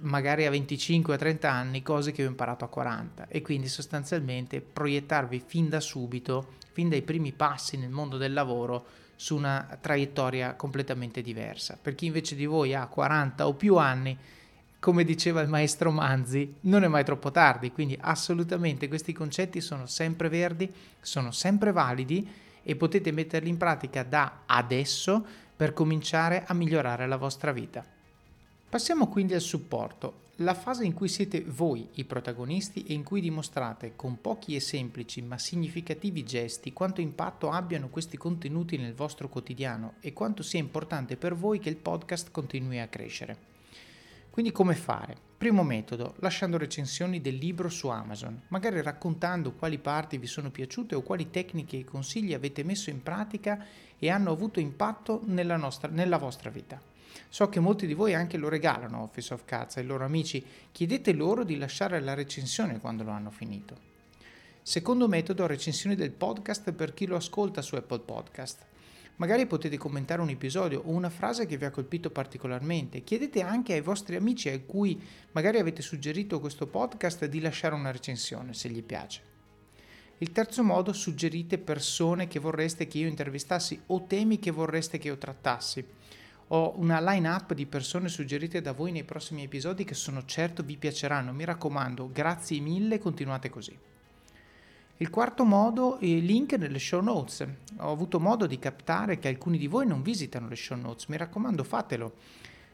magari 0.00 0.46
a 0.46 0.50
25 0.50 1.14
o 1.14 1.16
30 1.16 1.50
anni 1.50 1.82
cose 1.82 2.12
che 2.12 2.24
ho 2.24 2.28
imparato 2.28 2.64
a 2.64 2.68
40 2.68 3.28
e 3.28 3.42
quindi 3.42 3.68
sostanzialmente 3.68 4.60
proiettarvi 4.60 5.42
fin 5.44 5.68
da 5.68 5.80
subito, 5.80 6.54
fin 6.72 6.88
dai 6.88 7.02
primi 7.02 7.32
passi 7.32 7.76
nel 7.76 7.90
mondo 7.90 8.16
del 8.16 8.32
lavoro 8.32 8.86
su 9.16 9.34
una 9.34 9.78
traiettoria 9.80 10.54
completamente 10.54 11.22
diversa. 11.22 11.78
Per 11.80 11.94
chi 11.94 12.06
invece 12.06 12.36
di 12.36 12.46
voi 12.46 12.74
ha 12.74 12.86
40 12.86 13.46
o 13.46 13.54
più 13.54 13.76
anni, 13.76 14.16
come 14.80 15.04
diceva 15.04 15.40
il 15.40 15.48
maestro 15.48 15.90
Manzi, 15.90 16.54
non 16.60 16.84
è 16.84 16.88
mai 16.88 17.04
troppo 17.04 17.30
tardi, 17.30 17.72
quindi 17.72 17.98
assolutamente 18.00 18.88
questi 18.88 19.12
concetti 19.12 19.60
sono 19.60 19.86
sempre 19.86 20.28
verdi, 20.28 20.72
sono 21.00 21.32
sempre 21.32 21.72
validi 21.72 22.26
e 22.62 22.76
potete 22.76 23.10
metterli 23.10 23.48
in 23.48 23.56
pratica 23.56 24.04
da 24.04 24.42
adesso 24.46 25.24
per 25.56 25.72
cominciare 25.72 26.44
a 26.46 26.54
migliorare 26.54 27.06
la 27.08 27.16
vostra 27.16 27.50
vita. 27.50 27.84
Passiamo 28.68 29.08
quindi 29.08 29.34
al 29.34 29.40
supporto, 29.40 30.26
la 30.36 30.54
fase 30.54 30.84
in 30.84 30.94
cui 30.94 31.08
siete 31.08 31.42
voi 31.42 31.88
i 31.94 32.04
protagonisti 32.04 32.84
e 32.84 32.92
in 32.92 33.02
cui 33.02 33.20
dimostrate 33.20 33.94
con 33.96 34.20
pochi 34.20 34.54
e 34.54 34.60
semplici 34.60 35.20
ma 35.22 35.36
significativi 35.38 36.22
gesti 36.22 36.72
quanto 36.72 37.00
impatto 37.00 37.50
abbiano 37.50 37.88
questi 37.88 38.16
contenuti 38.16 38.76
nel 38.76 38.94
vostro 38.94 39.28
quotidiano 39.28 39.94
e 40.00 40.12
quanto 40.12 40.44
sia 40.44 40.60
importante 40.60 41.16
per 41.16 41.34
voi 41.34 41.58
che 41.58 41.70
il 41.70 41.76
podcast 41.76 42.30
continui 42.30 42.78
a 42.78 42.86
crescere. 42.86 43.57
Quindi 44.38 44.54
come 44.54 44.76
fare? 44.76 45.16
Primo 45.36 45.64
metodo, 45.64 46.14
lasciando 46.20 46.58
recensioni 46.58 47.20
del 47.20 47.34
libro 47.34 47.68
su 47.68 47.88
Amazon, 47.88 48.42
magari 48.50 48.80
raccontando 48.80 49.50
quali 49.50 49.78
parti 49.78 50.16
vi 50.16 50.28
sono 50.28 50.52
piaciute 50.52 50.94
o 50.94 51.02
quali 51.02 51.28
tecniche 51.30 51.78
e 51.78 51.84
consigli 51.84 52.32
avete 52.32 52.62
messo 52.62 52.88
in 52.88 53.02
pratica 53.02 53.66
e 53.98 54.08
hanno 54.08 54.30
avuto 54.30 54.60
impatto 54.60 55.22
nella, 55.24 55.56
nostra, 55.56 55.90
nella 55.90 56.18
vostra 56.18 56.50
vita. 56.50 56.80
So 57.28 57.48
che 57.48 57.58
molti 57.58 57.88
di 57.88 57.94
voi 57.94 58.14
anche 58.14 58.36
lo 58.36 58.48
regalano 58.48 59.02
Office 59.02 59.34
of 59.34 59.44
Cards 59.44 59.78
ai 59.78 59.86
loro 59.86 60.04
amici, 60.04 60.46
chiedete 60.70 61.12
loro 61.14 61.42
di 61.42 61.58
lasciare 61.58 61.98
la 61.98 62.14
recensione 62.14 62.78
quando 62.78 63.02
lo 63.02 63.10
hanno 63.10 63.32
finito. 63.32 63.76
Secondo 64.62 65.08
metodo, 65.08 65.48
recensioni 65.48 65.96
del 65.96 66.12
podcast 66.12 66.70
per 66.70 66.94
chi 66.94 67.06
lo 67.06 67.16
ascolta 67.16 67.60
su 67.60 67.74
Apple 67.74 68.02
Podcast. 68.02 68.66
Magari 69.18 69.46
potete 69.46 69.76
commentare 69.76 70.22
un 70.22 70.28
episodio 70.28 70.80
o 70.84 70.90
una 70.90 71.10
frase 71.10 71.46
che 71.46 71.56
vi 71.56 71.64
ha 71.64 71.72
colpito 71.72 72.08
particolarmente. 72.08 73.02
Chiedete 73.02 73.42
anche 73.42 73.72
ai 73.72 73.80
vostri 73.80 74.14
amici 74.14 74.48
a 74.48 74.60
cui 74.60 75.00
magari 75.32 75.58
avete 75.58 75.82
suggerito 75.82 76.38
questo 76.38 76.68
podcast 76.68 77.26
di 77.26 77.40
lasciare 77.40 77.74
una 77.74 77.90
recensione 77.90 78.54
se 78.54 78.68
gli 78.68 78.82
piace. 78.82 79.22
Il 80.18 80.30
terzo 80.30 80.62
modo, 80.62 80.92
suggerite 80.92 81.58
persone 81.58 82.28
che 82.28 82.38
vorreste 82.38 82.86
che 82.86 82.98
io 82.98 83.08
intervistassi 83.08 83.80
o 83.86 84.04
temi 84.06 84.38
che 84.38 84.52
vorreste 84.52 84.98
che 84.98 85.08
io 85.08 85.18
trattassi. 85.18 85.84
Ho 86.48 86.74
una 86.76 87.00
line-up 87.00 87.54
di 87.54 87.66
persone 87.66 88.08
suggerite 88.08 88.60
da 88.60 88.72
voi 88.72 88.92
nei 88.92 89.04
prossimi 89.04 89.42
episodi 89.42 89.82
che 89.82 89.94
sono 89.94 90.24
certo 90.26 90.62
vi 90.62 90.76
piaceranno. 90.76 91.32
Mi 91.32 91.44
raccomando, 91.44 92.08
grazie 92.12 92.60
mille, 92.60 93.00
continuate 93.00 93.50
così. 93.50 93.76
Il 95.00 95.10
quarto 95.10 95.44
modo, 95.44 95.98
il 96.00 96.24
link 96.24 96.54
nelle 96.54 96.80
show 96.80 97.00
notes. 97.00 97.46
Ho 97.76 97.92
avuto 97.92 98.18
modo 98.18 98.46
di 98.46 98.58
captare 98.58 99.20
che 99.20 99.28
alcuni 99.28 99.56
di 99.56 99.68
voi 99.68 99.86
non 99.86 100.02
visitano 100.02 100.48
le 100.48 100.56
show 100.56 100.76
notes, 100.76 101.06
mi 101.06 101.16
raccomando 101.16 101.62
fatelo. 101.62 102.14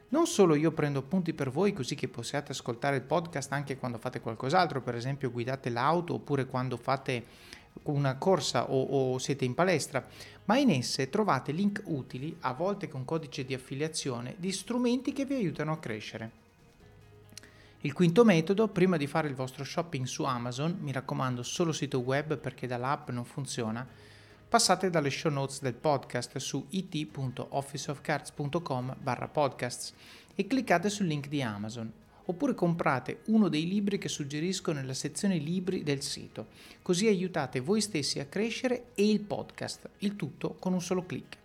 Non 0.09 0.25
solo 0.25 0.55
io 0.55 0.71
prendo 0.71 0.97
appunti 0.97 1.33
per 1.33 1.51
voi 1.51 1.71
così 1.71 1.93
che 1.93 2.07
possiate 2.07 2.51
ascoltare 2.51 2.95
il 2.95 3.03
podcast 3.03 3.51
anche 3.51 3.77
quando 3.77 3.99
fate 3.99 4.21
qualcos'altro, 4.21 4.81
per 4.81 4.95
esempio 4.95 5.29
guidate 5.29 5.69
l'auto 5.69 6.15
oppure 6.15 6.47
quando 6.47 6.77
fate 6.77 7.25
una 7.83 8.17
corsa 8.17 8.71
o, 8.71 8.81
o, 8.81 9.19
siete 9.19 9.45
in 9.45 9.53
palestra, 9.53 10.03
ma 10.45 10.57
in 10.57 10.71
esse 10.71 11.11
trovate 11.11 11.51
link 11.51 11.83
utili, 11.85 12.35
a 12.39 12.53
volte 12.53 12.87
con 12.87 13.05
codice 13.05 13.45
di 13.45 13.53
affiliazione, 13.53 14.33
di 14.39 14.51
strumenti 14.51 15.13
che 15.13 15.25
vi 15.25 15.35
aiutano 15.35 15.73
a 15.73 15.77
crescere. 15.77 16.44
Il 17.85 17.93
quinto 17.93 18.25
metodo, 18.25 18.67
prima 18.67 18.97
di 18.97 19.05
fare 19.05 19.27
il 19.27 19.35
vostro 19.35 19.63
shopping 19.63 20.05
su 20.05 20.23
Amazon, 20.23 20.75
mi 20.81 20.91
raccomando 20.91 21.43
solo 21.43 21.71
sito 21.71 21.99
web 21.99 22.35
perché 22.35 22.65
dall'app 22.65 23.11
non 23.11 23.25
funziona, 23.25 23.87
passate 24.49 24.89
dalle 24.89 25.11
show 25.11 25.31
notes 25.31 25.61
del 25.61 25.75
podcast 25.75 26.35
su 26.39 26.65
it.officeofcards.com 26.69 28.95
barra 28.99 29.27
podcasts 29.27 29.93
e 30.33 30.47
cliccate 30.47 30.89
sul 30.89 31.05
link 31.05 31.27
di 31.27 31.43
Amazon 31.43 31.91
oppure 32.25 32.55
comprate 32.55 33.19
uno 33.25 33.49
dei 33.49 33.67
libri 33.67 33.99
che 33.99 34.09
suggerisco 34.09 34.71
nella 34.71 34.95
sezione 34.95 35.37
libri 35.37 35.83
del 35.83 36.01
sito, 36.01 36.47
così 36.81 37.05
aiutate 37.05 37.59
voi 37.59 37.81
stessi 37.81 38.19
a 38.19 38.25
crescere 38.25 38.85
e 38.95 39.07
il 39.07 39.19
podcast, 39.19 39.89
il 39.99 40.15
tutto 40.15 40.55
con 40.57 40.73
un 40.73 40.81
solo 40.81 41.05
clic. 41.05 41.37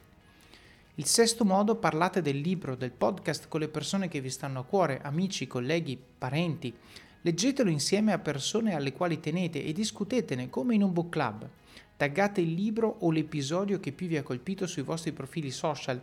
Il 0.97 1.07
sesto 1.07 1.45
modo, 1.45 1.77
parlate 1.77 2.21
del 2.21 2.41
libro, 2.41 2.75
del 2.75 2.91
podcast 2.91 3.47
con 3.49 3.61
le 3.61 3.69
persone 3.69 4.09
che 4.09 4.21
vi 4.21 4.29
stanno 4.29 4.61
a 4.61 4.65
cuore, 4.65 5.01
amici, 5.03 5.47
colleghi, 5.47 5.97
parenti. 6.19 6.75
Leggetelo 7.23 7.71
insieme 7.71 8.13
a 8.13 8.19
persone 8.19 8.75
alle 8.75 8.93
quali 8.93 9.21
tenete 9.21 9.65
e 9.65 9.73
discutetene 9.73 10.51
come 10.51 10.75
in 10.75 10.83
un 10.83 10.93
book 10.93 11.11
club. 11.11 11.49
Taggate 11.97 12.41
il 12.41 12.53
libro 12.55 12.97
o 13.01 13.11
l'episodio 13.11 13.79
che 13.79 13.93
più 13.93 14.09
vi 14.09 14.17
ha 14.17 14.23
colpito 14.23 14.67
sui 14.67 14.83
vostri 14.83 15.13
profili 15.13 15.51
social 15.51 16.01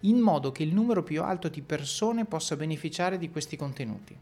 in 0.00 0.18
modo 0.18 0.52
che 0.52 0.62
il 0.62 0.74
numero 0.74 1.02
più 1.02 1.22
alto 1.22 1.48
di 1.48 1.62
persone 1.62 2.26
possa 2.26 2.56
beneficiare 2.56 3.16
di 3.16 3.30
questi 3.30 3.56
contenuti. 3.56 4.16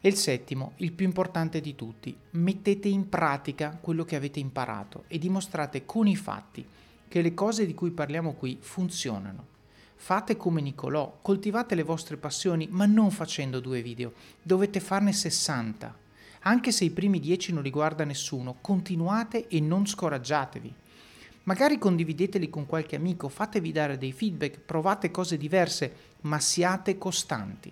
E 0.00 0.08
il 0.08 0.14
settimo, 0.14 0.72
il 0.76 0.92
più 0.92 1.04
importante 1.04 1.60
di 1.60 1.74
tutti, 1.74 2.16
mettete 2.30 2.88
in 2.88 3.08
pratica 3.08 3.76
quello 3.80 4.04
che 4.04 4.16
avete 4.16 4.38
imparato 4.38 5.04
e 5.08 5.18
dimostrate 5.18 5.84
con 5.84 6.06
i 6.06 6.14
fatti 6.14 6.64
che 7.14 7.22
le 7.22 7.32
cose 7.32 7.64
di 7.64 7.74
cui 7.74 7.92
parliamo 7.92 8.32
qui 8.32 8.58
funzionano. 8.60 9.46
Fate 9.94 10.36
come 10.36 10.60
Nicolò, 10.60 11.20
coltivate 11.22 11.76
le 11.76 11.84
vostre 11.84 12.16
passioni, 12.16 12.66
ma 12.68 12.86
non 12.86 13.12
facendo 13.12 13.60
due 13.60 13.82
video, 13.82 14.14
dovete 14.42 14.80
farne 14.80 15.12
60. 15.12 15.96
Anche 16.40 16.72
se 16.72 16.82
i 16.82 16.90
primi 16.90 17.20
10 17.20 17.52
non 17.52 17.62
riguarda 17.62 18.02
nessuno, 18.02 18.56
continuate 18.60 19.46
e 19.46 19.60
non 19.60 19.86
scoraggiatevi. 19.86 20.74
Magari 21.44 21.78
condivideteli 21.78 22.50
con 22.50 22.66
qualche 22.66 22.96
amico, 22.96 23.28
fatevi 23.28 23.70
dare 23.70 23.96
dei 23.96 24.10
feedback, 24.10 24.58
provate 24.58 25.12
cose 25.12 25.36
diverse, 25.36 25.94
ma 26.22 26.40
siate 26.40 26.98
costanti. 26.98 27.70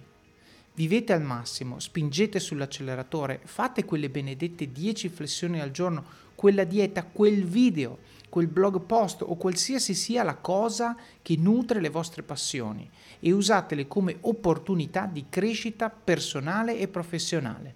Vivete 0.75 1.13
al 1.13 1.23
massimo, 1.23 1.81
spingete 1.81 2.39
sull'acceleratore, 2.39 3.41
fate 3.43 3.85
quelle 3.85 4.09
benedette 4.09 4.71
10 4.71 5.09
flessioni 5.09 5.61
al 5.61 5.73
giorno, 5.73 6.05
quella 6.37 6.63
dieta, 6.63 7.03
quel 7.03 7.45
video, 7.45 7.99
quel 8.33 8.47
blog 8.47 8.81
post 8.81 9.21
o 9.21 9.37
qualsiasi 9.37 9.93
sia 9.93 10.23
la 10.23 10.37
cosa 10.37 10.97
che 11.21 11.37
nutre 11.37 11.83
le 11.83 11.91
vostre 11.91 12.23
passioni 12.23 12.89
e 13.21 13.31
usatele 13.31 13.87
come 13.87 14.17
opportunità 14.23 15.05
di 15.05 15.27
crescita 15.29 15.91
personale 15.91 16.79
e 16.79 16.89
professionale. 16.89 17.75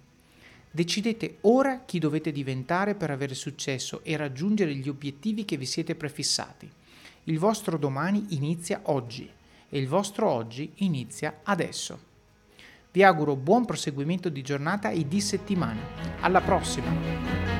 Decidete 0.71 1.37
ora 1.41 1.83
chi 1.85 1.99
dovete 1.99 2.31
diventare 2.31 2.95
per 2.95 3.11
avere 3.11 3.35
successo 3.35 3.99
e 4.01 4.17
raggiungere 4.17 4.73
gli 4.73 4.89
obiettivi 4.89 5.45
che 5.45 5.57
vi 5.57 5.67
siete 5.67 5.93
prefissati. 5.93 6.67
Il 7.25 7.37
vostro 7.37 7.77
domani 7.77 8.25
inizia 8.29 8.81
oggi 8.85 9.29
e 9.69 9.77
il 9.77 9.87
vostro 9.87 10.27
oggi 10.27 10.71
inizia 10.77 11.41
adesso. 11.43 11.99
Vi 12.91 13.03
auguro 13.03 13.35
buon 13.35 13.65
proseguimento 13.65 14.27
di 14.27 14.41
giornata 14.41 14.89
e 14.89 15.07
di 15.07 15.21
settimana. 15.21 15.81
Alla 16.21 16.41
prossima! 16.41 17.56